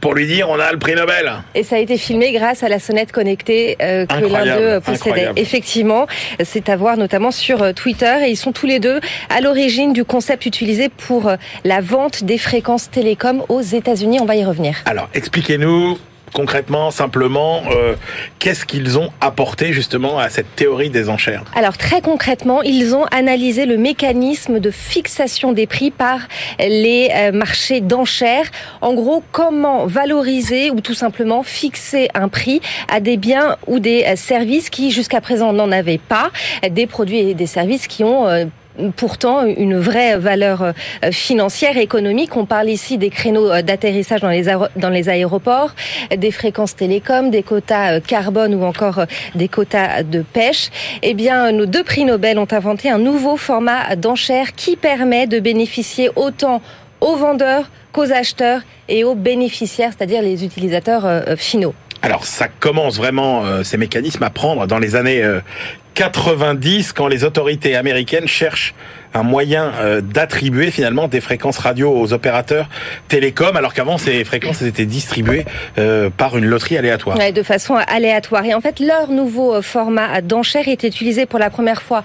pour 0.00 0.14
lui 0.14 0.26
dire 0.26 0.48
on 0.50 0.58
a 0.58 0.72
le 0.72 0.78
prix 0.78 0.94
Nobel. 0.94 1.30
Et 1.54 1.62
ça 1.62 1.76
a 1.76 1.78
été 1.78 1.98
filmé 1.98 2.32
grâce 2.32 2.62
à 2.62 2.68
la 2.68 2.78
sonnette 2.78 3.12
connectée 3.12 3.76
que 3.78 4.32
l'un 4.32 4.56
d'eux 4.56 4.80
possédait. 4.80 5.30
Effectivement, 5.36 6.06
c'est 6.42 6.68
à 6.68 6.76
voir 6.76 6.96
notamment 6.96 7.30
sur 7.30 7.74
Twitter 7.74 8.14
et 8.24 8.30
ils 8.30 8.36
sont 8.36 8.52
tous 8.52 8.66
les 8.66 8.80
deux 8.80 9.00
à 9.30 9.40
l'origine 9.40 9.92
du 9.92 10.04
concept 10.04 10.46
utilisé 10.46 10.88
pour 10.88 11.30
la 11.64 11.80
vente 11.80 12.24
des 12.24 12.38
fréquences 12.38 12.90
télécom 12.90 13.44
aux 13.48 13.60
États-Unis. 13.60 14.18
On 14.20 14.26
va 14.26 14.36
y 14.36 14.44
revenir. 14.44 14.82
Alors 14.84 15.08
expliquez-nous 15.14 15.98
concrètement, 16.32 16.90
simplement, 16.90 17.62
euh, 17.70 17.94
qu'est-ce 18.38 18.64
qu'ils 18.64 18.98
ont 18.98 19.10
apporté 19.20 19.72
justement 19.72 20.18
à 20.18 20.28
cette 20.28 20.54
théorie 20.56 20.90
des 20.90 21.08
enchères? 21.08 21.44
Alors 21.54 21.76
très 21.76 22.00
concrètement, 22.00 22.62
ils 22.62 22.94
ont 22.94 23.04
analysé 23.06 23.66
le 23.66 23.76
mécanisme 23.76 24.60
de 24.60 24.70
fixation 24.70 25.52
des 25.52 25.66
prix 25.66 25.90
par 25.90 26.20
les 26.58 27.10
euh, 27.14 27.32
marchés 27.32 27.80
d'enchères. 27.80 28.46
En 28.80 28.94
gros, 28.94 29.22
comment 29.32 29.86
valoriser 29.86 30.70
ou 30.70 30.80
tout 30.80 30.94
simplement 30.94 31.42
fixer 31.42 32.08
un 32.14 32.28
prix 32.28 32.60
à 32.88 33.00
des 33.00 33.16
biens 33.16 33.56
ou 33.66 33.78
des 33.78 34.04
euh, 34.04 34.16
services 34.16 34.70
qui 34.70 34.90
jusqu'à 34.90 35.20
présent 35.20 35.52
n'en 35.52 35.72
avaient 35.72 35.98
pas, 35.98 36.30
des 36.68 36.86
produits 36.86 37.18
et 37.18 37.34
des 37.34 37.46
services 37.46 37.86
qui 37.86 38.04
ont 38.04 38.26
pourtant 38.96 39.44
une 39.44 39.78
vraie 39.78 40.16
valeur 40.16 40.62
euh, 40.62 40.72
financière 41.12 41.76
et 41.76 41.82
économique. 41.82 42.36
On 42.36 42.46
parle 42.46 42.68
ici 42.68 42.98
des 42.98 43.10
créneaux 43.10 43.50
euh, 43.50 43.62
d'atterrissage 43.62 44.20
dans 44.20 44.90
les, 44.90 45.08
aéroports, 45.08 45.74
des 46.16 46.30
fréquences 46.30 46.76
télécom, 46.76 47.30
des 47.30 47.42
quotas 47.42 47.94
euh, 47.94 48.00
carbone 48.00 48.54
ou 48.54 48.64
encore 48.64 49.04
des 49.34 49.48
quotas 49.48 50.02
de 50.02 50.22
pêche. 50.22 50.70
Eh 51.02 51.14
bien, 51.14 51.52
nos 51.52 51.66
deux 51.66 51.84
prix 51.84 52.04
Nobel 52.04 52.38
ont 52.38 52.48
inventé 52.50 52.90
un 52.90 52.98
nouveau 52.98 53.36
format 53.36 53.96
d'enchères 53.96 54.54
qui 54.54 54.76
permet 54.76 55.26
de 55.26 55.40
bénéficier 55.40 56.10
autant 56.16 56.62
aux 57.00 57.16
vendeurs 57.16 57.70
qu'aux 57.92 58.12
acheteurs 58.12 58.62
et 58.88 59.04
aux 59.04 59.14
bénéficiaires, 59.14 59.90
c'est-à-dire 59.96 60.22
les 60.22 60.44
utilisateurs 60.44 61.24
finaux. 61.36 61.74
Alors 62.02 62.24
ça 62.24 62.48
commence 62.48 62.96
vraiment 62.96 63.62
ces 63.62 63.76
mécanismes 63.76 64.22
à 64.22 64.30
prendre 64.30 64.66
dans 64.66 64.78
les 64.78 64.96
années 64.96 65.22
90 65.98 66.92
quand 66.92 67.08
les 67.08 67.24
autorités 67.24 67.74
américaines 67.74 68.28
cherchent 68.28 68.72
un 69.14 69.22
moyen 69.22 69.72
euh, 69.80 70.00
d'attribuer 70.00 70.70
finalement 70.70 71.08
des 71.08 71.20
fréquences 71.20 71.58
radio 71.58 71.90
aux 71.90 72.12
opérateurs 72.12 72.68
télécoms, 73.08 73.56
alors 73.56 73.74
qu'avant 73.74 73.98
ces 73.98 74.24
fréquences 74.24 74.62
étaient 74.62 74.86
distribuées 74.86 75.44
euh, 75.78 76.10
par 76.10 76.36
une 76.36 76.44
loterie 76.44 76.76
aléatoire. 76.76 77.16
Ouais, 77.16 77.32
de 77.32 77.42
façon 77.42 77.74
aléatoire. 77.74 78.44
Et 78.44 78.54
en 78.54 78.60
fait, 78.60 78.80
leur 78.80 79.10
nouveau 79.10 79.54
euh, 79.54 79.62
format 79.62 80.20
d'enchère 80.20 80.68
est 80.68 80.84
utilisé 80.84 81.26
pour 81.26 81.38
la 81.38 81.50
première 81.50 81.82
fois 81.82 82.04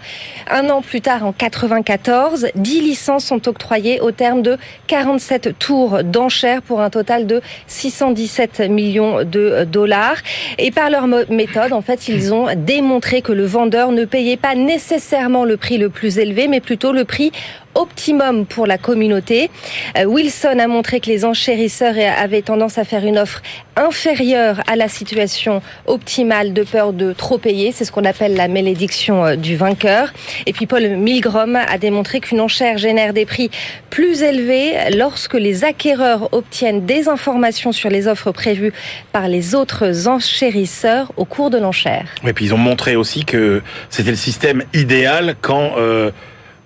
un 0.50 0.70
an 0.70 0.82
plus 0.82 1.02
tard, 1.02 1.26
en 1.26 1.34
94. 1.34 2.48
10 2.56 2.82
licences 2.82 3.26
sont 3.26 3.48
octroyées 3.48 4.00
au 4.00 4.12
terme 4.12 4.41
de 4.41 4.58
47 4.88 5.60
tours 5.60 6.04
d'enchères 6.04 6.62
pour 6.62 6.82
un 6.82 6.89
total 6.89 7.28
de 7.28 7.41
617 7.68 8.62
millions 8.70 9.24
de 9.24 9.66
dollars. 9.66 10.18
Et 10.58 10.72
par 10.72 10.89
leur 10.89 11.08
méthode, 11.08 11.74
en 11.74 11.82
fait, 11.82 12.08
ils 12.08 12.34
ont 12.34 12.48
démontré 12.56 13.22
que 13.22 13.32
le 13.32 13.46
vendeur 13.46 13.82
ne 13.91 14.05
payait 14.05 14.38
pas 14.38 14.55
nécessairement 14.55 15.45
le 15.45 15.57
prix 15.57 15.77
le 15.77 15.89
plus 15.89 16.17
élevé, 16.17 16.47
mais 16.47 16.61
plutôt 16.61 16.91
le 16.91 17.05
prix 17.05 17.31
optimum 17.76 18.45
pour 18.45 18.67
la 18.67 18.78
communauté. 18.78 19.49
Euh, 19.97 20.05
Wilson 20.05 20.59
a 20.59 20.67
montré 20.67 20.99
que 20.99 21.07
les 21.07 21.26
enchérisseurs 21.26 21.95
avaient 22.17 22.41
tendance 22.41 22.78
à 22.78 22.84
faire 22.84 23.05
une 23.05 23.17
offre 23.17 23.41
inférieure 23.76 24.61
à 24.67 24.76
la 24.76 24.88
situation 24.88 25.61
optimale 25.88 26.53
de 26.53 26.63
peur 26.63 26.93
de 26.93 27.13
trop 27.13 27.38
payer. 27.38 27.71
C'est 27.71 27.86
ce 27.86 27.91
qu'on 27.91 28.05
appelle 28.05 28.36
la 28.36 28.47
malédiction 28.47 29.26
euh, 29.26 29.36
du 29.36 29.55
vainqueur. 29.55 30.13
Et 30.45 30.53
puis 30.53 30.65
Paul 30.65 30.88
Milgrom 30.97 31.55
a 31.55 31.78
démontré 31.78 32.19
qu'une 32.19 32.41
enchère 32.41 32.78
génère 32.78 33.13
des 33.13 33.26
prix 33.26 33.49
plus 33.89 34.21
élevés 34.21 34.74
lorsque 34.95 35.34
les 35.34 35.63
acquéreurs 35.63 36.30
obtiennent 36.34 36.86
des 36.86 37.09
informations 37.09 37.71
sur 37.71 37.89
les 37.89 38.07
offres 38.07 38.32
prévues 38.32 38.74
par 39.11 39.28
les 39.28 39.55
autres 39.55 40.07
enchérisseurs 40.07 41.11
au 41.17 41.26
cours 41.26 41.49
de 41.49 41.57
l'enchère. 41.57 42.05
Et 42.26 42.34
puis 42.34 42.45
ils 42.45 42.53
ont 42.53 42.57
montré 42.57 42.95
aussi 42.95 43.26
que 43.26 43.61
c'était 43.89 44.11
le 44.11 44.17
système 44.17 44.63
idéal 44.74 45.36
quand 45.41 45.74
euh, 45.78 46.11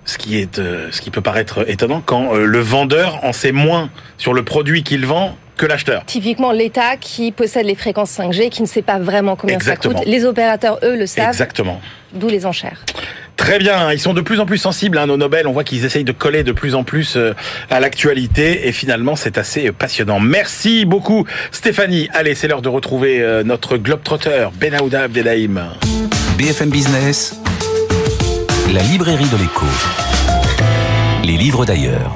ce 0.08 0.18
qui 0.18 0.40
est, 0.40 0.58
euh, 0.58 0.88
ce 0.92 1.02
qui 1.02 1.12
peut 1.12 1.22
paraître 1.22 1.70
étonnant 1.70 2.02
quand 2.04 2.34
euh, 2.34 2.46
le 2.46 2.60
vendeur 2.60 3.24
en 3.24 3.34
sait 3.34 3.52
moins 3.52 3.90
sur 4.18 4.34
le 4.34 4.44
produit 4.44 4.82
qu'il 4.82 5.06
vend 5.06 5.38
que 5.58 5.66
l'acheteur. 5.66 6.04
Typiquement 6.06 6.52
l'État 6.52 6.98
qui 6.98 7.32
possède 7.32 7.66
les 7.66 7.76
fréquences 7.76 8.18
5G, 8.18 8.50
qui 8.50 8.62
ne 8.62 8.68
sait 8.68 8.82
pas 8.82 9.00
vraiment 9.00 9.36
combien 9.36 9.60
ça 9.60 9.76
coûte. 9.76 9.98
Les 10.06 10.26
opérateurs, 10.26 10.80
eux, 10.84 10.96
le 10.96 11.06
savent. 11.08 11.30
Exactement. 11.30 11.82
D'où 12.14 12.30
les 12.30 12.46
enchères. 12.46 12.86
Très 13.36 13.60
bien, 13.60 13.92
ils 13.92 14.00
sont 14.00 14.14
de 14.14 14.22
plus 14.22 14.40
en 14.40 14.46
plus 14.46 14.58
sensibles 14.58 14.98
à 14.98 15.04
hein, 15.04 15.08
nos 15.08 15.18
Nobel. 15.18 15.46
On 15.46 15.52
voit 15.52 15.64
qu'ils 15.64 15.84
essayent 15.84 16.04
de 16.04 16.12
coller 16.12 16.44
de 16.44 16.52
plus 16.52 16.74
en 16.74 16.84
plus 16.84 17.18
euh, 17.18 17.34
à 17.70 17.80
l'actualité 17.80 18.68
et 18.68 18.72
finalement 18.72 19.16
c'est 19.16 19.38
assez 19.38 19.72
passionnant. 19.72 20.20
Merci 20.20 20.86
beaucoup 20.86 21.26
Stéphanie. 21.52 22.08
Allez, 22.14 22.34
c'est 22.34 22.48
l'heure 22.48 22.62
de 22.62 22.70
retrouver 22.70 23.42
notre 23.44 23.78
globetrotter 23.78 24.48
Benahouda 24.60 25.04
Abdelhaim. 25.04 25.74
BFM 26.38 26.70
Business, 26.70 27.36
la 28.74 28.82
librairie 28.82 29.30
de 29.30 29.38
l'écho. 29.38 29.66
Les 31.24 31.38
livres 31.38 31.66
d'ailleurs. 31.66 32.12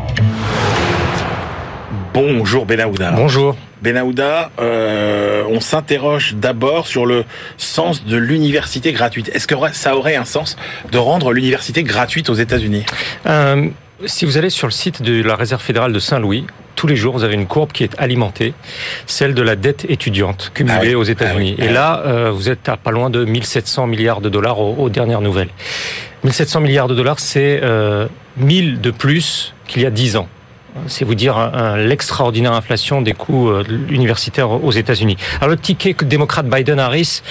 Bonjour 2.13 2.65
Benahouda. 2.65 3.11
Bonjour. 3.11 3.55
Benahouda, 3.81 4.51
euh, 4.59 5.43
on 5.49 5.59
s'interroge 5.59 6.35
d'abord 6.35 6.87
sur 6.87 7.05
le 7.05 7.23
sens 7.57 8.05
de 8.05 8.17
l'université 8.17 8.91
gratuite. 8.91 9.29
Est-ce 9.33 9.47
que 9.47 9.55
ça 9.71 9.95
aurait 9.95 10.15
un 10.15 10.25
sens 10.25 10.57
de 10.91 10.97
rendre 10.97 11.31
l'université 11.31 11.83
gratuite 11.83 12.29
aux 12.29 12.35
États-Unis? 12.35 12.85
Euh, 13.27 13.69
Si 14.05 14.25
vous 14.25 14.37
allez 14.37 14.49
sur 14.49 14.67
le 14.67 14.71
site 14.71 15.01
de 15.03 15.21
la 15.21 15.35
Réserve 15.35 15.61
fédérale 15.61 15.93
de 15.93 15.99
Saint-Louis, 15.99 16.47
tous 16.75 16.87
les 16.87 16.95
jours, 16.95 17.13
vous 17.13 17.23
avez 17.23 17.35
une 17.35 17.45
courbe 17.45 17.71
qui 17.71 17.83
est 17.83 17.93
alimentée, 17.99 18.53
celle 19.05 19.35
de 19.35 19.41
la 19.43 19.55
dette 19.55 19.85
étudiante 19.89 20.51
cumulée 20.55 20.93
ah 20.93 20.97
aux 20.97 21.03
États-Unis. 21.03 21.55
Ah 21.59 21.65
Et 21.65 21.69
là, 21.69 22.03
euh, 22.05 22.31
vous 22.31 22.49
êtes 22.49 22.67
à 22.67 22.77
pas 22.77 22.89
loin 22.89 23.11
de 23.11 23.23
1700 23.23 23.85
milliards 23.85 24.21
de 24.21 24.29
dollars 24.29 24.59
aux, 24.59 24.89
dernières 24.89 25.21
nouvelles. 25.21 25.49
1700 26.23 26.61
milliards 26.61 26.87
de 26.87 26.95
dollars, 26.95 27.19
c'est 27.19 27.59
euh, 27.61 28.07
1000 28.37 28.81
de 28.81 28.89
plus 28.89 29.53
qu'il 29.67 29.83
y 29.83 29.85
a 29.85 29.91
10 29.91 30.17
ans 30.17 30.27
c'est 30.87 31.05
vous 31.05 31.15
dire 31.15 31.51
l'extraordinaire 31.77 32.53
inflation 32.53 33.01
des 33.01 33.13
coûts 33.13 33.49
euh, 33.49 33.63
universitaires 33.89 34.51
aux 34.51 34.71
États-Unis. 34.71 35.17
Alors 35.37 35.49
le 35.49 35.57
ticket 35.57 35.93
que 35.93 36.03
le 36.03 36.09
démocrate 36.09 36.47
Biden-Harris 36.47 37.21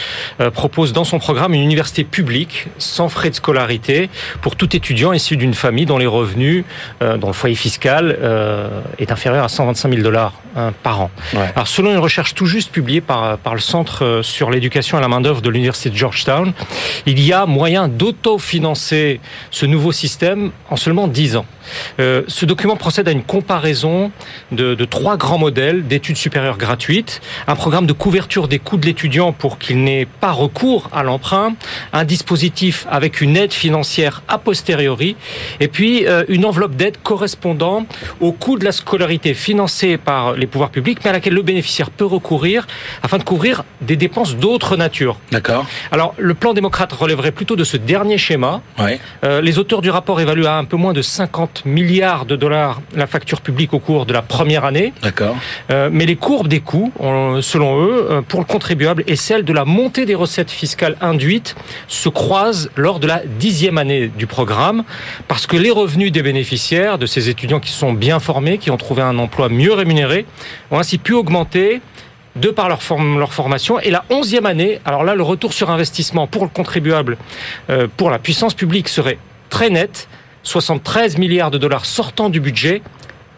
euh, 0.40 0.50
propose 0.50 0.92
dans 0.92 1.04
son 1.04 1.18
programme 1.18 1.54
une 1.54 1.62
université 1.62 2.04
publique 2.04 2.66
sans 2.78 3.08
frais 3.08 3.30
de 3.30 3.34
scolarité 3.34 4.10
pour 4.40 4.56
tout 4.56 4.74
étudiant 4.74 5.12
issu 5.12 5.36
d'une 5.36 5.54
famille 5.54 5.86
dont 5.86 5.98
les 5.98 6.06
revenus, 6.06 6.64
euh, 7.02 7.16
dont 7.16 7.28
le 7.28 7.32
foyer 7.32 7.54
fiscal 7.54 8.18
est 8.98 9.12
inférieur 9.12 9.44
à 9.44 9.48
125 9.48 9.90
000 9.90 10.02
dollars 10.02 10.34
euh, 10.56 10.70
par 10.82 11.00
an. 11.00 11.10
Ouais. 11.34 11.50
Alors 11.54 11.68
selon 11.68 11.90
une 11.92 11.98
recherche 11.98 12.34
tout 12.34 12.46
juste 12.46 12.70
publiée 12.70 13.00
par, 13.00 13.38
par 13.38 13.54
le 13.54 13.60
Centre 13.60 14.20
sur 14.22 14.50
l'éducation 14.50 14.98
et 14.98 15.00
la 15.00 15.08
main-d'œuvre 15.08 15.42
de 15.42 15.50
l'Université 15.50 15.90
de 15.90 15.96
Georgetown, 15.96 16.52
il 17.06 17.20
y 17.20 17.32
a 17.32 17.46
moyen 17.46 17.88
d'autofinancer 17.88 19.20
ce 19.50 19.66
nouveau 19.66 19.92
système 19.92 20.50
en 20.68 20.76
seulement 20.76 21.08
10 21.08 21.36
ans. 21.36 21.46
Ce 21.98 22.44
document 22.44 22.76
procède 22.76 23.06
à 23.08 23.12
une 23.12 23.22
comparaison 23.30 24.10
de, 24.50 24.74
de 24.74 24.84
trois 24.84 25.16
grands 25.16 25.38
modèles 25.38 25.86
d'études 25.86 26.16
supérieures 26.16 26.58
gratuites, 26.58 27.20
un 27.46 27.54
programme 27.54 27.86
de 27.86 27.92
couverture 27.92 28.48
des 28.48 28.58
coûts 28.58 28.76
de 28.76 28.86
l'étudiant 28.86 29.30
pour 29.30 29.60
qu'il 29.60 29.84
n'ait 29.84 30.08
pas 30.20 30.32
recours 30.32 30.88
à 30.92 31.04
l'emprunt, 31.04 31.54
un 31.92 32.04
dispositif 32.04 32.88
avec 32.90 33.20
une 33.20 33.36
aide 33.36 33.52
financière 33.52 34.24
a 34.26 34.38
posteriori, 34.38 35.14
et 35.60 35.68
puis 35.68 36.08
euh, 36.08 36.24
une 36.26 36.44
enveloppe 36.44 36.74
d'aide 36.74 36.96
correspondant 37.04 37.86
au 38.18 38.32
coût 38.32 38.58
de 38.58 38.64
la 38.64 38.72
scolarité 38.72 39.32
financée 39.32 39.96
par 39.96 40.32
les 40.32 40.48
pouvoirs 40.48 40.70
publics, 40.70 40.98
mais 41.04 41.10
à 41.10 41.12
laquelle 41.12 41.34
le 41.34 41.42
bénéficiaire 41.42 41.90
peut 41.90 42.06
recourir 42.06 42.66
afin 43.04 43.18
de 43.18 43.22
couvrir 43.22 43.62
des 43.80 43.94
dépenses 43.94 44.34
d'autre 44.34 44.76
nature. 44.76 45.18
D'accord. 45.30 45.66
Alors, 45.92 46.14
le 46.18 46.34
plan 46.34 46.52
démocrate 46.52 46.92
relèverait 46.92 47.30
plutôt 47.30 47.54
de 47.54 47.62
ce 47.62 47.76
dernier 47.76 48.18
schéma. 48.18 48.60
Ouais. 48.76 48.98
Euh, 49.22 49.40
les 49.40 49.60
auteurs 49.60 49.82
du 49.82 49.90
rapport 49.90 50.20
évaluent 50.20 50.46
à 50.46 50.56
un 50.56 50.64
peu 50.64 50.76
moins 50.76 50.92
de 50.92 51.02
50 51.02 51.64
milliards 51.64 52.26
de 52.26 52.34
dollars 52.34 52.80
la 52.96 53.06
facture 53.06 53.19
publique 53.40 53.72
au 53.74 53.78
cours 53.78 54.06
de 54.06 54.12
la 54.12 54.22
première 54.22 54.64
année. 54.64 54.92
D'accord. 55.02 55.36
Euh, 55.70 55.88
mais 55.92 56.06
les 56.06 56.16
courbes 56.16 56.48
des 56.48 56.60
coûts, 56.60 56.92
on- 56.98 57.40
selon 57.42 57.80
eux, 57.84 58.06
euh, 58.10 58.22
pour 58.22 58.40
le 58.40 58.46
contribuable 58.46 59.04
et 59.06 59.16
celle 59.16 59.44
de 59.44 59.52
la 59.52 59.64
montée 59.64 60.06
des 60.06 60.14
recettes 60.14 60.50
fiscales 60.50 60.96
induites 61.00 61.54
se 61.88 62.08
croisent 62.08 62.70
lors 62.76 63.00
de 63.00 63.06
la 63.06 63.22
dixième 63.38 63.78
année 63.78 64.08
du 64.08 64.26
programme, 64.26 64.84
parce 65.28 65.46
que 65.46 65.56
les 65.56 65.70
revenus 65.70 66.12
des 66.12 66.22
bénéficiaires, 66.22 66.98
de 66.98 67.06
ces 67.06 67.28
étudiants 67.28 67.60
qui 67.60 67.70
sont 67.72 67.92
bien 67.92 68.18
formés, 68.20 68.58
qui 68.58 68.70
ont 68.70 68.76
trouvé 68.76 69.02
un 69.02 69.18
emploi 69.18 69.48
mieux 69.48 69.72
rémunéré, 69.72 70.26
ont 70.70 70.78
ainsi 70.78 70.98
pu 70.98 71.12
augmenter 71.12 71.80
de 72.36 72.48
par 72.50 72.68
leur, 72.68 72.80
form- 72.82 73.18
leur 73.18 73.32
formation. 73.32 73.80
Et 73.80 73.90
la 73.90 74.04
onzième 74.08 74.46
année, 74.46 74.80
alors 74.84 75.02
là, 75.02 75.14
le 75.16 75.22
retour 75.22 75.52
sur 75.52 75.68
investissement 75.70 76.26
pour 76.28 76.44
le 76.44 76.48
contribuable, 76.48 77.16
euh, 77.70 77.88
pour 77.96 78.08
la 78.08 78.18
puissance 78.20 78.54
publique 78.54 78.88
serait 78.88 79.18
très 79.50 79.68
net, 79.68 80.08
73 80.44 81.18
milliards 81.18 81.50
de 81.50 81.58
dollars 81.58 81.84
sortant 81.84 82.30
du 82.30 82.40
budget 82.40 82.82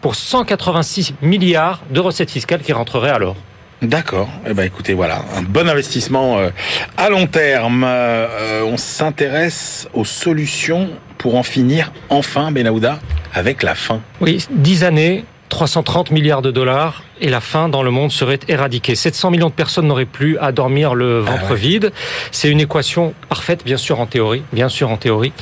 pour 0.03 0.15
186 0.15 1.15
milliards 1.21 1.81
de 1.89 2.01
recettes 2.01 2.29
fiscales 2.29 2.59
qui 2.59 2.73
rentreraient 2.73 3.09
alors. 3.09 3.37
D'accord. 3.81 4.27
Eh 4.45 4.53
ben, 4.53 4.63
écoutez, 4.63 4.93
voilà, 4.93 5.23
un 5.33 5.41
bon 5.41 5.69
investissement 5.69 6.39
euh, 6.39 6.49
à 6.97 7.09
long 7.09 7.25
terme. 7.25 7.85
Euh, 7.87 8.63
on 8.65 8.75
s'intéresse 8.75 9.87
aux 9.93 10.03
solutions 10.03 10.89
pour 11.17 11.35
en 11.35 11.43
finir 11.43 11.93
enfin, 12.09 12.51
Benahouda, 12.51 12.99
avec 13.33 13.63
la 13.63 13.75
faim. 13.75 14.01
Oui, 14.19 14.45
10 14.51 14.83
années, 14.83 15.23
330 15.47 16.11
milliards 16.11 16.41
de 16.41 16.51
dollars 16.51 17.03
et 17.21 17.29
la 17.29 17.41
faim 17.41 17.69
dans 17.69 17.83
le 17.83 17.91
monde 17.91 18.11
serait 18.11 18.39
éradiquée. 18.47 18.95
700 18.95 19.31
millions 19.31 19.49
de 19.49 19.53
personnes 19.53 19.87
n'auraient 19.87 20.05
plus 20.05 20.37
à 20.39 20.51
dormir 20.51 20.95
le 20.95 21.19
ventre 21.19 21.51
ouais. 21.51 21.57
vide. 21.57 21.91
C'est 22.31 22.49
une 22.49 22.59
équation 22.59 23.13
parfaite, 23.29 23.63
bien 23.65 23.77
sûr 23.77 23.99
en 23.99 24.05
théorie, 24.05 24.43
bien 24.51 24.69
sûr 24.69 24.89
en 24.89 24.97
théorie, 24.97 25.33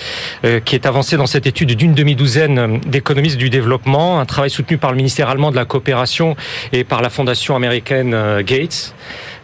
euh, 0.46 0.60
qui 0.60 0.76
est 0.76 0.86
avancée 0.86 1.18
dans 1.18 1.28
cette 1.28 1.48
étude 1.48 1.72
d'une 1.76 1.94
demi-douzaine 1.94 2.80
d'économistes 2.86 3.38
du 3.38 3.50
développement, 3.50 4.20
un 4.20 4.26
travail 4.26 4.50
soutenu 4.50 4.78
par 4.78 4.92
le 4.92 4.98
ministère 4.98 5.30
allemand 5.30 5.52
de 5.52 5.56
la 5.56 5.66
coopération 5.66 6.36
et 6.74 6.84
par 6.84 7.02
la 7.02 7.10
fondation 7.10 7.56
américaine 7.56 8.14
euh, 8.14 8.44
Gates. 8.44 8.94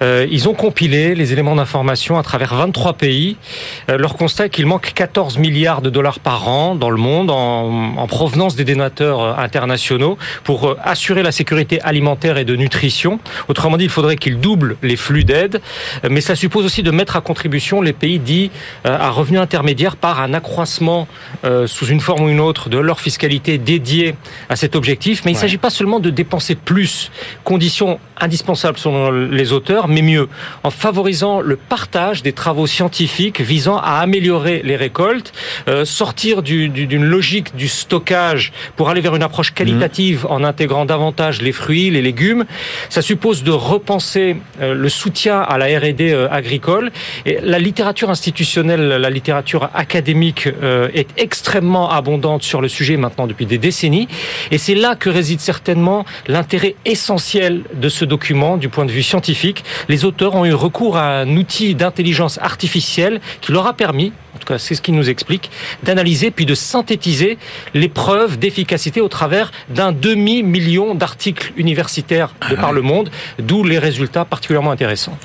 Euh, 0.01 0.27
ils 0.29 0.47
ont 0.47 0.53
compilé 0.53 1.15
les 1.15 1.33
éléments 1.33 1.55
d'information 1.55 2.17
à 2.17 2.23
travers 2.23 2.53
23 2.53 2.93
pays. 2.93 3.37
Euh, 3.89 3.97
leur 3.97 4.15
constat 4.15 4.45
est 4.45 4.49
qu'il 4.49 4.65
manque 4.65 4.93
14 4.93 5.37
milliards 5.39 5.81
de 5.81 5.89
dollars 5.89 6.19
par 6.19 6.47
an 6.47 6.75
dans 6.75 6.89
le 6.89 6.97
monde 6.97 7.31
en, 7.31 7.97
en 7.97 8.07
provenance 8.07 8.55
des 8.55 8.63
donateurs 8.63 9.21
euh, 9.21 9.33
internationaux 9.37 10.17
pour 10.43 10.67
euh, 10.67 10.77
assurer 10.83 11.23
la 11.23 11.31
sécurité 11.31 11.81
alimentaire 11.81 12.16
et 12.25 12.45
de 12.45 12.55
nutrition. 12.55 13.19
Autrement 13.47 13.77
dit, 13.77 13.83
il 13.85 13.89
faudrait 13.89 14.15
qu'ils 14.17 14.39
doublent 14.39 14.75
les 14.83 14.95
flux 14.95 15.23
d'aide, 15.23 15.61
Euh, 16.03 16.09
mais 16.11 16.21
ça 16.21 16.35
suppose 16.35 16.65
aussi 16.65 16.83
de 16.83 16.91
mettre 16.91 17.15
à 17.15 17.21
contribution 17.21 17.81
les 17.81 17.93
pays 17.93 18.19
dits 18.19 18.51
euh, 18.85 18.97
à 18.99 19.09
revenus 19.09 19.39
intermédiaires 19.39 19.95
par 19.95 20.19
un 20.19 20.33
accroissement 20.33 21.07
euh, 21.45 21.67
sous 21.67 21.85
une 21.87 21.99
forme 21.99 22.23
ou 22.25 22.29
une 22.29 22.39
autre 22.39 22.69
de 22.69 22.77
leur 22.77 22.99
fiscalité 22.99 23.57
dédiée 23.57 24.15
à 24.49 24.55
cet 24.55 24.75
objectif. 24.75 25.23
Mais 25.23 25.31
il 25.31 25.33
ne 25.35 25.37
Ouais. 25.37 25.41
s'agit 25.41 25.57
pas 25.57 25.69
seulement 25.69 25.99
de 25.99 26.09
dépenser 26.09 26.55
plus, 26.55 27.11
condition 27.43 27.99
indispensable 28.21 28.77
selon 28.77 29.11
les 29.11 29.53
auteurs, 29.53 29.87
mais 29.87 30.01
mieux, 30.01 30.27
en 30.63 30.71
favorisant 30.71 31.41
le 31.41 31.55
partage 31.55 32.23
des 32.23 32.33
travaux 32.33 32.67
scientifiques 32.67 33.41
visant 33.41 33.77
à 33.77 33.99
améliorer 33.99 34.61
les 34.63 34.75
récoltes, 34.75 35.33
euh, 35.67 35.85
sortir 35.85 36.41
du- 36.41 36.69
du- 36.69 36.87
d'une 36.87 37.05
logique 37.05 37.55
du 37.55 37.67
stockage 37.67 38.51
pour 38.75 38.89
aller 38.89 39.01
vers 39.01 39.15
une 39.15 39.23
approche 39.23 39.53
qualitative 39.53 40.25
en 40.29 40.43
intégrant 40.43 40.85
davantage 40.85 41.41
les 41.41 41.51
fruits, 41.51 41.89
les 41.89 42.01
légumes. 42.01 42.45
Ça 42.89 43.01
suppose 43.01 43.43
de 43.43 43.51
repenser 43.51 44.37
euh, 44.61 44.73
le 44.73 44.89
soutien 44.89 45.39
à 45.41 45.57
la 45.57 45.65
R&D 45.79 46.11
euh, 46.11 46.27
agricole. 46.31 46.91
Et 47.25 47.37
la 47.41 47.59
littérature 47.59 48.09
institutionnelle, 48.09 48.87
la 48.87 49.09
littérature 49.09 49.69
académique 49.73 50.47
euh, 50.63 50.89
est 50.93 51.09
extrêmement 51.17 51.89
abondante 51.91 52.43
sur 52.43 52.61
le 52.61 52.67
sujet 52.67 52.97
maintenant 52.97 53.27
depuis 53.27 53.45
des 53.45 53.57
décennies. 53.57 54.07
Et 54.51 54.57
c'est 54.57 54.75
là 54.75 54.95
que 54.95 55.09
réside 55.09 55.39
certainement 55.39 56.05
l'intérêt 56.27 56.75
essentiel 56.85 57.61
de 57.73 57.89
ce 57.89 58.05
document 58.07 58.57
du 58.57 58.69
point 58.69 58.85
de 58.85 58.91
vue 58.91 59.03
scientifique. 59.03 59.63
Les 59.89 60.05
auteurs 60.05 60.35
ont 60.35 60.45
eu 60.45 60.53
recours 60.53 60.97
à 60.97 61.19
un 61.19 61.37
outil 61.37 61.75
d'intelligence 61.75 62.39
artificielle 62.41 63.21
qui 63.41 63.51
leur 63.51 63.67
a 63.67 63.73
permis, 63.73 64.13
en 64.35 64.39
tout 64.39 64.47
cas 64.47 64.57
c'est 64.57 64.73
ce 64.73 64.81
qu'ils 64.81 64.95
nous 64.95 65.09
expliquent, 65.09 65.51
d'analyser 65.83 66.31
puis 66.31 66.45
de 66.45 66.55
synthétiser 66.55 67.37
les 67.73 67.89
preuves 67.89 68.39
d'efficacité 68.39 69.01
au 69.01 69.07
travers 69.09 69.51
d'un 69.69 69.91
demi-million 69.91 70.95
d'articles 70.95 71.51
universitaires 71.57 72.33
de 72.49 72.55
par 72.55 72.73
le 72.73 72.81
monde, 72.81 73.11
d'où 73.39 73.63
les 73.63 73.79
résultats 73.79 74.25
particulièrement 74.25 74.71
intéressants. 74.71 75.17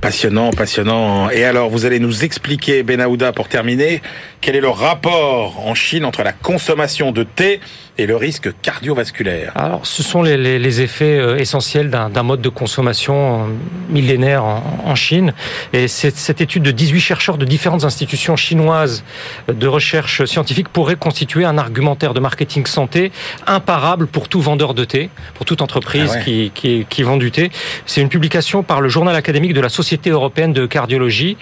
Passionnant, 0.00 0.50
passionnant. 0.50 1.30
Et 1.30 1.44
alors, 1.44 1.70
vous 1.70 1.86
allez 1.86 2.00
nous 2.00 2.24
expliquer, 2.24 2.82
Benahouda, 2.82 3.30
pour 3.30 3.46
terminer, 3.46 4.02
quel 4.40 4.56
est 4.56 4.60
le 4.60 4.68
rapport 4.68 5.64
en 5.64 5.76
Chine 5.76 6.04
entre 6.04 6.24
la 6.24 6.32
consommation 6.32 7.12
de 7.12 7.22
thé 7.22 7.60
et 8.02 8.06
le 8.06 8.16
risque 8.16 8.50
cardiovasculaire 8.62 9.52
Alors, 9.54 9.86
ce 9.86 10.02
sont 10.02 10.22
les, 10.22 10.36
les- 10.36 10.58
les 10.58 10.80
effets 10.80 11.18
euh, 11.18 11.36
essentiels 11.38 11.88
d'un 11.88 12.22
mode 12.24 12.40
de 12.40 12.48
consommation 12.48 13.42
euh, 13.42 13.44
millénaire 13.88 14.44
en, 14.44 14.62
en 14.84 14.94
Chine. 14.96 15.32
Et 15.72 15.86
cette, 15.86 16.40
étude 16.40 16.64
de 16.64 16.72
18 16.72 16.98
chercheurs 17.00 17.38
de 17.38 17.44
différentes 17.44 17.84
institutions 17.84 18.34
chinoises 18.36 19.04
de 19.48 19.66
recherche 19.68 20.24
scientifique 20.24 20.68
pourrait 20.68 20.96
constituer 20.96 21.44
un 21.44 21.58
argumentaire 21.58 22.12
de 22.14 22.18
marketing 22.20 22.66
santé 22.66 23.12
imparable 23.46 24.06
pour 24.08 24.28
tout 24.28 24.40
vendeur 24.40 24.74
de 24.74 24.84
thé, 24.84 25.08
pour 25.34 25.46
toute 25.46 25.62
entreprise 25.62 26.10
Ah 26.14 26.16
ouais. 26.18 26.24
qui, 26.24 26.50
qui, 26.54 26.86
qui 26.88 27.02
vend 27.04 27.18
du 27.18 27.30
thé. 27.30 27.50
C'est 27.86 28.00
une 28.00 28.08
publication 28.08 28.62
par 28.64 28.80
le 28.80 28.88
journal 28.88 29.14
académique 29.14 29.54
de 29.54 29.60
la 29.60 29.68
Société 29.68 30.10
européenne 30.10 30.52
de 30.52 30.66
cardiologie. 30.66 31.36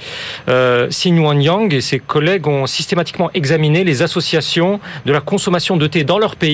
Euh, 0.48 0.88
Xin 0.88 1.16
Yuan 1.16 1.40
Yang 1.40 1.72
et 1.74 1.80
ses 1.80 1.98
collègues 2.00 2.46
ont 2.46 2.66
systématiquement 2.66 3.30
examiné 3.32 3.82
les 3.84 4.02
associations 4.02 4.78
de 5.06 5.12
la 5.12 5.20
consommation 5.20 5.76
de 5.78 5.86
thé 5.86 6.04
dans 6.04 6.18
leur 6.18 6.36
pays 6.36 6.49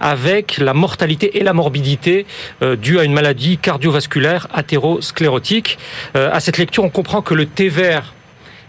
avec 0.00 0.58
la 0.58 0.74
mortalité 0.74 1.38
et 1.38 1.42
la 1.42 1.52
morbidité 1.52 2.26
euh, 2.62 2.76
due 2.76 2.98
à 2.98 3.04
une 3.04 3.12
maladie 3.12 3.58
cardiovasculaire 3.58 4.48
athérosclérotique. 4.52 5.78
Euh, 6.16 6.30
à 6.32 6.40
cette 6.40 6.58
lecture, 6.58 6.84
on 6.84 6.90
comprend 6.90 7.22
que 7.22 7.34
le 7.34 7.46
thé 7.46 7.68
vert 7.68 8.14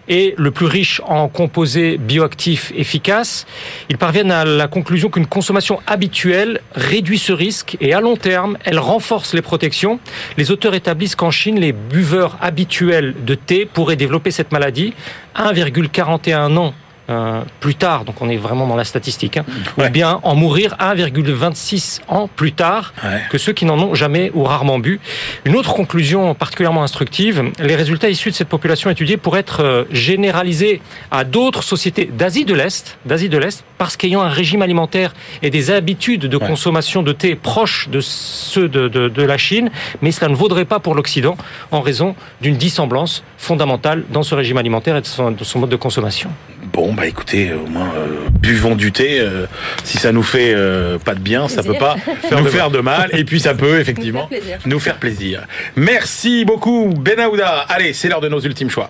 est 0.10 0.34
le 0.38 0.52
plus 0.52 0.66
riche 0.66 1.02
en 1.06 1.28
composés 1.28 1.98
bioactifs 1.98 2.72
efficaces. 2.76 3.46
Ils 3.90 3.98
parviennent 3.98 4.32
à 4.32 4.46
la 4.46 4.68
conclusion 4.68 5.10
qu'une 5.10 5.28
consommation 5.28 5.80
habituelle 5.88 6.62
réduit 6.74 7.20
ce 7.20 7.32
risque 7.32 7.78
et 7.80 7.94
à 7.94 8.02
long 8.02 8.18
terme, 8.18 8.58
elle 8.66 8.80
renforce 8.80 9.34
les 9.34 9.42
protections. 9.42 10.00
Les 10.38 10.52
auteurs 10.52 10.74
établissent 10.74 11.16
qu'en 11.16 11.32
Chine, 11.32 11.60
les 11.60 11.72
buveurs 11.72 12.38
habituels 12.42 13.16
de 13.26 13.36
thé 13.36 13.66
pourraient 13.66 13.96
développer 13.96 14.32
cette 14.32 14.52
maladie 14.52 14.94
1,41 15.36 16.58
ans 16.58 16.74
euh, 17.12 17.42
plus 17.60 17.76
tard, 17.76 18.06
donc 18.06 18.22
on 18.22 18.30
est 18.30 18.38
vraiment 18.38 18.66
dans 18.68 18.76
la 18.76 18.84
statistique, 18.84 19.38
hein, 19.38 19.46
Ouais. 19.78 19.88
ou 19.88 19.90
bien 19.92 20.20
en 20.24 20.36
mourir 20.36 20.76
1,26 20.80 22.02
ans 22.08 22.30
plus 22.36 22.54
tard 22.54 22.94
Ouais. 23.04 23.22
que 23.30 23.38
ceux 23.38 23.54
qui 23.54 23.66
n'en 23.66 23.78
ont 23.80 23.94
jamais 23.94 24.32
ou 24.34 24.44
rarement 24.44 24.80
bu. 24.80 25.00
Une 25.46 25.56
autre 25.56 25.74
conclusion 25.74 26.34
particulièrement 26.36 26.84
instructive, 26.84 27.52
les 27.60 27.76
résultats 27.76 28.10
issus 28.10 28.30
de 28.32 28.36
cette 28.36 28.48
population 28.50 28.90
étudiée 28.90 29.18
pourraient 29.18 29.40
être 29.42 29.64
euh, 29.64 29.84
généralisés 29.92 30.82
à 31.12 31.24
d'autres 31.24 31.64
sociétés 31.64 32.06
d'Asie 32.06 32.46
de 32.46 32.54
l'Est, 32.54 32.98
d'Asie 33.06 33.30
de 33.30 33.38
l'Est, 33.38 33.64
parce 33.78 33.98
qu'ayant 33.98 34.22
un 34.22 34.30
régime 34.30 34.62
alimentaire 34.62 35.14
et 35.42 35.50
des 35.50 35.72
habitudes 35.72 36.22
de 36.28 36.38
Ouais. 36.38 36.48
consommation 36.48 37.04
de 37.04 37.12
thé 37.12 37.36
proches 37.36 37.90
de 37.90 38.00
ceux 38.02 38.68
de, 38.70 38.88
de, 38.88 39.10
de 39.10 39.24
la 39.24 39.38
Chine, 39.38 39.70
mais 40.02 40.12
cela 40.12 40.30
ne 40.30 40.36
vaudrait 40.36 40.66
pas 40.66 40.80
pour 40.80 40.96
l'Occident 40.96 41.36
en 41.72 41.82
raison 41.82 42.16
d'une 42.42 42.56
dissemblance 42.58 43.24
fondamentale 43.38 44.04
dans 44.12 44.24
ce 44.24 44.34
régime 44.36 44.58
alimentaire 44.58 44.96
et 44.98 45.02
de 45.02 45.06
son, 45.06 45.32
de 45.32 45.44
son 45.44 45.60
mode 45.60 45.70
de 45.70 45.76
consommation. 45.76 46.30
Bon, 46.74 46.94
bah 46.94 47.06
écoutez, 47.08 47.52
au 47.54 47.68
moins, 47.68 47.92
euh, 47.98 48.30
buvons 48.40 48.76
du 48.76 48.92
thé. 48.92 49.20
euh, 49.20 49.46
si 49.84 49.98
ça 49.98 50.12
nous 50.12 50.24
fait 50.24 50.54
euh, 50.56 50.98
pas 50.98 51.16
de 51.16 51.20
bien, 51.20 51.48
ça 51.48 51.64
peut 51.64 51.74
pas 51.78 51.96
nous 52.32 52.46
faire 52.46 52.72
de 52.72 52.80
mal. 52.80 53.10
Et 53.14 53.24
puis 53.26 53.40
ça 53.40 53.54
peut, 53.54 53.80
effectivement, 53.80 54.30
Nous 54.32 54.38
faire 54.40 54.40
plaisir. 54.40 54.60
nous 54.66 54.80
faire 54.80 54.98
plaisir. 54.98 55.42
Merci 55.76 56.46
beaucoup, 56.46 56.90
Benahouda. 56.96 57.66
Allez, 57.68 57.94
c'est 57.94 58.08
l'heure 58.10 58.22
de 58.22 58.30
nos 58.30 58.40
ultimes 58.40 58.70
choix. 58.70 58.90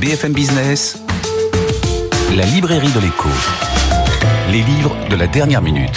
BFM 0.00 0.32
Business, 0.32 1.02
la 2.36 2.44
librairie 2.44 2.92
de 2.92 3.00
l'écho. 3.00 3.28
Les 4.52 4.62
livres 4.62 4.96
de 5.08 5.16
la 5.16 5.26
dernière 5.26 5.62
minute. 5.62 5.96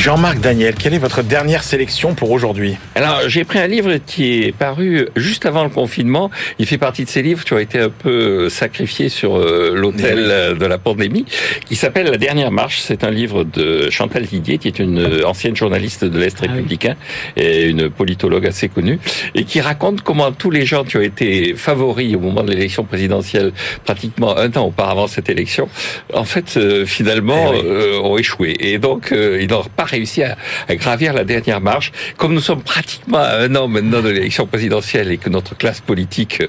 Jean-Marc 0.00 0.40
Daniel, 0.40 0.76
quelle 0.76 0.94
est 0.94 0.98
votre 0.98 1.22
dernière 1.22 1.62
sélection 1.62 2.14
pour 2.14 2.30
aujourd'hui? 2.30 2.78
Alors, 2.94 3.28
j'ai 3.28 3.44
pris 3.44 3.58
un 3.58 3.66
livre 3.66 3.96
qui 4.06 4.44
est 4.44 4.52
paru 4.52 5.06
juste 5.14 5.44
avant 5.44 5.62
le 5.62 5.68
confinement. 5.68 6.30
Il 6.58 6.64
fait 6.64 6.78
partie 6.78 7.04
de 7.04 7.10
ces 7.10 7.20
livres 7.20 7.44
qui 7.44 7.52
ont 7.52 7.58
été 7.58 7.78
un 7.78 7.90
peu 7.90 8.48
sacrifiés 8.48 9.10
sur 9.10 9.36
euh, 9.36 9.74
l'autel 9.74 10.56
de 10.58 10.64
la 10.64 10.78
pandémie, 10.78 11.26
qui 11.66 11.76
s'appelle 11.76 12.06
La 12.06 12.16
dernière 12.16 12.50
marche. 12.50 12.80
C'est 12.80 13.04
un 13.04 13.10
livre 13.10 13.44
de 13.44 13.90
Chantal 13.90 14.22
Didier, 14.22 14.56
qui 14.56 14.68
est 14.68 14.78
une 14.78 15.22
ancienne 15.26 15.54
journaliste 15.54 16.06
de 16.06 16.18
l'Est 16.18 16.40
républicain 16.40 16.96
et 17.36 17.66
une 17.66 17.90
politologue 17.90 18.46
assez 18.46 18.70
connue, 18.70 18.98
et 19.34 19.44
qui 19.44 19.60
raconte 19.60 20.00
comment 20.00 20.32
tous 20.32 20.50
les 20.50 20.64
gens 20.64 20.82
qui 20.82 20.96
ont 20.96 21.02
été 21.02 21.52
favoris 21.54 22.16
au 22.16 22.20
moment 22.20 22.42
de 22.42 22.52
l'élection 22.52 22.84
présidentielle, 22.84 23.52
pratiquement 23.84 24.34
un 24.38 24.50
an 24.56 24.64
auparavant 24.68 25.08
cette 25.08 25.28
élection, 25.28 25.68
en 26.14 26.24
fait, 26.24 26.54
euh, 26.56 26.86
finalement, 26.86 27.52
Eh 27.52 27.58
oui. 27.58 27.62
euh, 27.66 28.00
ont 28.00 28.16
échoué. 28.16 28.56
Et 28.60 28.78
donc, 28.78 29.12
euh, 29.12 29.38
ils 29.42 29.50
n'ont 29.50 29.62
pas 29.76 29.89
réussi 29.90 30.22
à, 30.22 30.36
à 30.68 30.76
gravir 30.76 31.12
la 31.12 31.24
dernière 31.24 31.60
marche. 31.60 31.92
Comme 32.16 32.34
nous 32.34 32.40
sommes 32.40 32.62
pratiquement 32.62 33.18
à 33.18 33.36
un 33.38 33.54
an 33.56 33.68
maintenant 33.68 34.02
de 34.02 34.08
l'élection 34.08 34.46
présidentielle 34.46 35.10
et 35.12 35.18
que 35.18 35.28
notre 35.28 35.56
classe 35.56 35.80
politique 35.80 36.42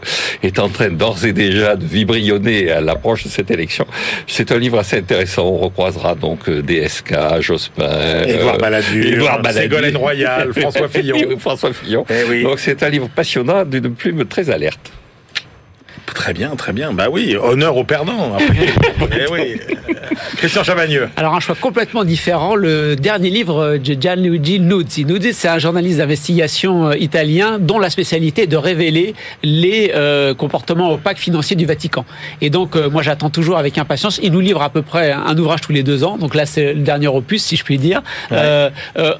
est 0.43 0.59
en 0.59 0.69
train 0.69 0.89
d'ores 0.89 1.25
et 1.25 1.33
déjà 1.33 1.75
de 1.75 1.85
vibrionner 1.85 2.71
à 2.71 2.81
l'approche 2.81 3.23
de 3.23 3.29
cette 3.29 3.51
élection, 3.51 3.85
c'est 4.27 4.51
un 4.51 4.57
livre 4.57 4.79
assez 4.79 4.97
intéressant. 4.97 5.43
On 5.43 5.57
recroisera 5.57 6.15
donc 6.15 6.47
euh, 6.49 6.61
DSK, 6.61 7.41
Jospin, 7.41 8.23
Édouard 8.25 8.55
euh, 8.55 8.57
Balladur, 8.57 9.05
Édouard 9.05 9.41
Balladur. 9.41 9.61
Ségolène 9.61 9.97
Royal, 9.97 10.53
François 10.53 10.87
Fillon. 10.89 11.37
François 11.39 11.73
Fillon. 11.73 12.05
Eh 12.09 12.29
oui. 12.29 12.43
Donc 12.43 12.59
c'est 12.59 12.83
un 12.83 12.89
livre 12.89 13.09
passionnant 13.13 13.65
d'une 13.65 13.93
plume 13.93 14.25
très 14.25 14.49
alerte. 14.49 14.91
Très 16.13 16.33
bien, 16.33 16.55
très 16.55 16.73
bien. 16.73 16.93
Bah 16.93 17.07
oui, 17.11 17.35
honneur 17.35 17.77
aux 17.77 17.83
perdants. 17.83 18.37
eh 19.11 19.31
oui. 19.31 19.59
Christian 20.37 20.63
Chavagneux. 20.63 21.09
Alors 21.17 21.35
un 21.35 21.39
choix 21.39 21.55
complètement 21.55 22.03
différent, 22.03 22.55
le 22.55 22.95
dernier 22.95 23.29
livre 23.29 23.77
de 23.77 23.93
Gianluigi 23.99 24.59
Nuzzi. 24.59 25.05
Nuzzi, 25.05 25.33
c'est 25.33 25.47
un 25.47 25.59
journaliste 25.59 25.97
d'investigation 25.97 26.89
euh, 26.89 26.97
italien 26.97 27.59
dont 27.59 27.79
la 27.79 27.89
spécialité 27.89 28.43
est 28.43 28.47
de 28.47 28.57
révéler 28.57 29.15
les 29.43 29.91
euh, 29.95 30.33
comportements 30.33 30.91
opaques 30.91 31.17
financiers 31.17 31.55
du 31.55 31.65
Vatican. 31.65 32.05
Et 32.41 32.49
donc 32.49 32.75
euh, 32.75 32.89
moi 32.89 33.01
j'attends 33.01 33.29
toujours 33.29 33.57
avec 33.57 33.77
impatience. 33.77 34.19
Il 34.21 34.31
nous 34.31 34.39
livre 34.39 34.61
à 34.61 34.69
peu 34.69 34.81
près 34.81 35.11
un 35.11 35.37
ouvrage 35.37 35.61
tous 35.61 35.71
les 35.71 35.83
deux 35.83 36.03
ans. 36.03 36.17
Donc 36.17 36.35
là 36.35 36.45
c'est 36.45 36.73
le 36.73 36.81
dernier 36.81 37.07
opus 37.07 37.43
si 37.43 37.55
je 37.55 37.63
puis 37.63 37.77
dire. 37.77 38.01
Euh, 38.31 38.69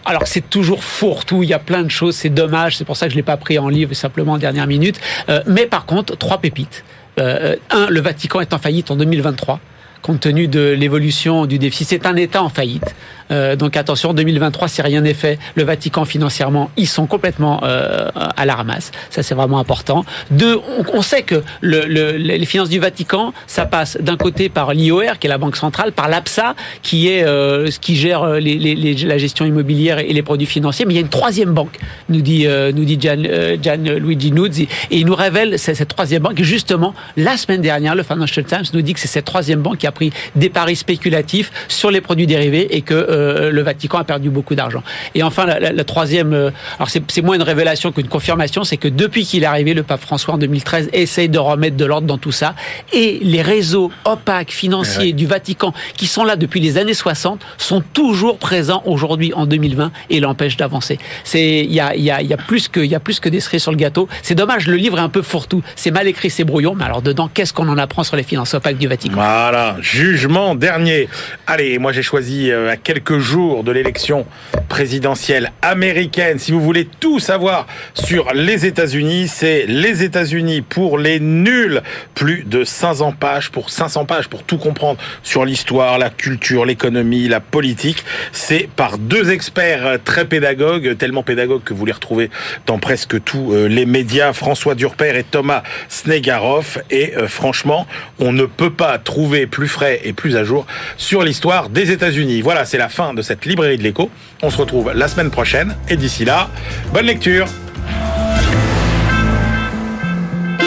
alors 0.06 0.24
c'est 0.26 0.50
toujours 0.50 0.84
fourre-tout, 0.84 1.44
il 1.44 1.50
y 1.50 1.54
a 1.54 1.60
plein 1.60 1.84
de 1.84 1.92
choses, 1.92 2.16
c'est 2.16 2.30
dommage. 2.30 2.78
C'est 2.78 2.86
pour 2.86 2.98
ça 2.98 3.08
que 3.08 3.12
je 3.12 3.18
l'ai 3.18 3.24
pas 3.24 3.38
pris 3.38 3.60
en 3.60 3.70
livre 3.70 3.94
simplement 3.94 4.34
en 4.34 4.38
dernière 4.38 4.68
minute. 4.68 5.00
Mais 5.48 5.66
par 5.66 5.86
contre 5.86 6.18
trois 6.18 6.39
pépites. 6.39 6.81
Euh, 7.22 7.56
un, 7.70 7.88
le 7.88 8.02
Vatican 8.02 8.42
est 8.42 8.54
en 8.54 8.58
faillite 8.58 8.92
en 8.92 8.96
2023 8.96 9.60
compte 10.02 10.22
tenu 10.22 10.48
de 10.48 10.72
l'évolution 10.72 11.46
du 11.46 11.60
déficit. 11.60 11.90
C'est 11.90 12.06
un 12.08 12.16
État 12.16 12.42
en 12.42 12.50
faillite. 12.50 12.96
Euh, 13.32 13.56
donc 13.56 13.78
attention, 13.78 14.14
2023, 14.14 14.68
si 14.68 14.82
rien 14.82 15.02
n'est 15.02 15.14
fait, 15.14 15.40
le 15.56 15.64
Vatican 15.64 16.06
financièrement, 16.06 16.72
ils 16.78 16.88
sont 16.88 17.08
complètement 17.08 17.62
euh, 17.64 18.10
à 18.36 18.46
la 18.46 18.56
ramasse. 18.56 18.92
Ça, 19.10 19.24
c'est 19.24 19.36
vraiment 19.36 19.60
important. 19.60 20.06
Deux, 20.30 20.56
on, 20.58 20.98
on 20.98 21.02
sait 21.02 21.24
que 21.24 21.44
le, 21.62 21.86
le, 21.86 22.12
les 22.18 22.46
finances 22.46 22.70
du 22.70 22.80
Vatican, 22.80 23.34
ça 23.48 23.66
passe 23.66 23.98
d'un 24.00 24.18
côté 24.18 24.50
par 24.50 24.74
l'IOR, 24.74 25.20
qui 25.20 25.28
est 25.28 25.30
la 25.30 25.38
banque 25.38 25.56
centrale, 25.56 25.92
par 25.92 26.10
l'APSA, 26.10 26.56
qui 26.82 27.08
est 27.08 27.24
euh, 27.24 27.70
ce 27.72 27.80
qui 27.80 27.96
gère 27.96 28.26
les, 28.26 28.58
les, 28.58 28.76
les, 28.76 28.94
la 28.94 29.18
gestion 29.18 29.46
immobilière 29.46 30.00
et 30.00 30.14
les 30.14 30.24
produits 30.24 30.48
financiers. 30.48 30.86
Mais 30.86 30.94
il 30.94 30.98
y 30.98 31.00
a 31.00 31.02
une 31.02 31.10
troisième 31.10 31.54
banque, 31.54 31.78
nous 32.10 32.22
dit 32.22 32.48
euh, 32.48 32.72
nous 32.72 32.86
dit 32.86 32.98
Gian, 33.00 33.24
euh, 33.26 34.00
Luigi 34.00 34.32
Nuzzi, 34.32 34.68
et 34.90 34.98
il 34.98 35.06
nous 35.06 35.16
révèle 35.16 35.58
cette, 35.60 35.88
troisième 35.88 36.24
banque. 36.24 36.42
Justement, 36.42 36.94
la 37.18 37.38
semaine 37.38 37.62
dernière, 37.62 37.96
le 37.96 38.04
Financial 38.04 38.46
Times 38.46 38.64
nous 38.74 38.82
dit 38.82 38.94
que 38.94 39.00
c'est 39.00 39.08
cette 39.08 39.26
troisième 39.26 39.62
banque 39.62 39.80
qui 39.80 39.88
a 39.88 39.92
pris 39.92 40.12
des 40.36 40.50
paris 40.50 40.76
spéculatifs 40.76 41.52
sur 41.68 41.92
les 41.92 42.02
produits 42.02 42.28
dérivés 42.28 42.76
et 42.76 42.82
que 42.82 42.94
euh, 43.22 43.52
le 43.52 43.62
Vatican 43.62 44.00
a 44.00 44.04
perdu 44.04 44.30
beaucoup 44.30 44.56
d'argent. 44.56 44.84
Et 45.16 45.24
enfin, 45.24 45.46
la, 45.46 45.60
la, 45.60 45.72
la 45.72 45.84
troisième, 45.84 46.34
euh, 46.34 46.52
alors 46.78 46.90
c'est 46.90 47.22
moins 47.22 47.36
une 47.36 47.42
révélation 47.42 47.92
qu'une 47.92 48.08
confirmation, 48.08 48.64
c'est 48.64 48.78
que 48.78 48.88
depuis 48.88 49.26
qu'il 49.26 49.44
est 49.44 49.48
arrivé, 49.48 49.74
le 49.74 49.84
pape 49.84 50.02
François 50.02 50.34
en 50.36 50.38
2013 50.38 50.90
essaye 50.94 51.30
de 51.30 51.40
remettre 51.40 51.78
de 51.78 51.86
l'ordre 51.86 52.08
dans 52.08 52.18
tout 52.18 52.32
ça. 52.32 52.56
Et 52.94 53.20
les 53.22 53.42
réseaux 53.42 53.92
opaques 54.06 54.52
financiers 54.52 55.08
ouais. 55.08 55.14
du 55.14 55.26
Vatican, 55.26 55.74
qui 55.96 56.08
sont 56.08 56.24
là 56.24 56.36
depuis 56.36 56.60
les 56.60 56.78
années 56.78 56.94
60, 56.94 57.46
sont 57.58 57.82
toujours 57.94 58.38
présents 58.38 58.82
aujourd'hui 58.86 59.34
en 59.34 59.46
2020 59.46 59.92
et 60.10 60.20
l'empêchent 60.20 60.58
d'avancer. 60.58 61.00
C'est 61.24 61.60
il 61.60 61.74
y 61.74 61.80
a, 61.80 61.96
y, 61.96 62.12
a, 62.12 62.22
y 62.22 62.34
a 62.34 62.38
plus 62.38 62.68
que 62.68 62.80
il 62.80 62.90
y 62.90 62.96
a 62.96 63.00
plus 63.00 63.20
que 63.20 63.30
des 63.30 63.40
cerises 63.40 63.64
sur 63.64 63.72
le 63.72 63.78
gâteau. 63.78 64.08
C'est 64.22 64.36
dommage, 64.36 64.68
le 64.68 64.76
livre 64.76 64.98
est 64.98 65.02
un 65.02 65.10
peu 65.10 65.22
fourre-tout. 65.22 65.64
C'est 65.76 65.92
mal 65.92 66.08
écrit, 66.08 66.30
c'est 66.30 66.44
brouillon. 66.44 66.76
Mais 66.76 66.86
alors 66.86 67.02
dedans, 67.02 67.30
qu'est-ce 67.34 67.54
qu'on 67.54 67.68
en 67.70 67.78
apprend 67.78 68.04
sur 68.04 68.16
les 68.16 68.24
finances 68.24 68.54
opaques 68.54 68.78
du 68.78 68.88
Vatican? 68.88 69.16
Voilà, 69.16 69.78
jugement 69.82 70.56
dernier. 70.56 71.08
Allez, 71.48 71.78
moi 71.80 71.92
j'ai 71.92 72.04
choisi 72.04 72.52
euh, 72.52 72.72
à 72.72 72.78
quelques 72.78 73.11
jours 73.20 73.64
de 73.64 73.72
l'élection 73.72 74.26
présidentielle 74.70 75.51
américaine. 75.62 76.39
Si 76.39 76.51
vous 76.51 76.62
voulez 76.62 76.88
tout 76.99 77.20
savoir 77.20 77.68
sur 77.93 78.34
les 78.34 78.66
États-Unis, 78.66 79.28
c'est 79.28 79.66
les 79.68 80.03
États-Unis 80.03 80.62
pour 80.62 80.97
les 80.97 81.20
nuls. 81.20 81.82
Plus 82.16 82.43
de 82.43 82.64
500 82.64 83.14
pages 83.14 83.51
pour 83.51 83.70
500 83.70 84.05
pages 84.05 84.28
pour 84.28 84.43
tout 84.43 84.57
comprendre 84.57 84.99
sur 85.24 85.45
l'histoire, 85.45 85.97
la 85.97 86.09
culture, 86.09 86.66
l'économie, 86.66 87.28
la 87.28 87.39
politique. 87.39 88.03
C'est 88.32 88.70
par 88.76 88.97
deux 88.97 89.32
experts 89.32 89.99
très 90.03 90.26
pédagogues, 90.26 90.97
tellement 90.97 91.24
pédagogues 91.24 91.64
que 91.64 91.74
vous 91.74 91.86
les 91.86 91.91
retrouvez 91.91 92.30
dans 92.66 92.80
presque 92.80 93.22
tous 93.24 93.53
euh, 93.53 93.68
les 93.68 93.86
médias, 93.86 94.34
François 94.34 94.76
Durper 94.76 95.18
et 95.18 95.24
Thomas 95.24 95.64
Snegaroff. 95.89 96.78
Et 96.89 97.14
euh, 97.18 97.28
franchement, 97.28 97.88
on 98.20 98.32
ne 98.32 98.45
peut 98.45 98.74
pas 98.74 98.97
trouver 98.97 99.47
plus 99.47 99.68
frais 99.68 100.01
et 100.03 100.14
plus 100.14 100.36
à 100.38 100.43
jour 100.43 100.66
sur 100.97 101.24
l'histoire 101.24 101.70
des 101.70 101.91
États-Unis. 101.91 102.41
Voilà, 102.41 102.66
c'est 102.66 102.78
la 102.78 102.89
fin 102.92 103.14
de 103.14 103.22
cette 103.22 103.46
librairie 103.46 103.78
de 103.78 103.84
l'écho. 103.84 104.10
On 104.42 104.50
se 104.50 104.58
retrouve 104.58 104.92
la 104.94 105.08
semaine 105.08 105.32
prochaine 105.32 105.76
et 105.89 105.98
d'ici 105.98 106.26
là, 106.26 106.50
bonne 106.94 107.06
lecture 107.06 107.48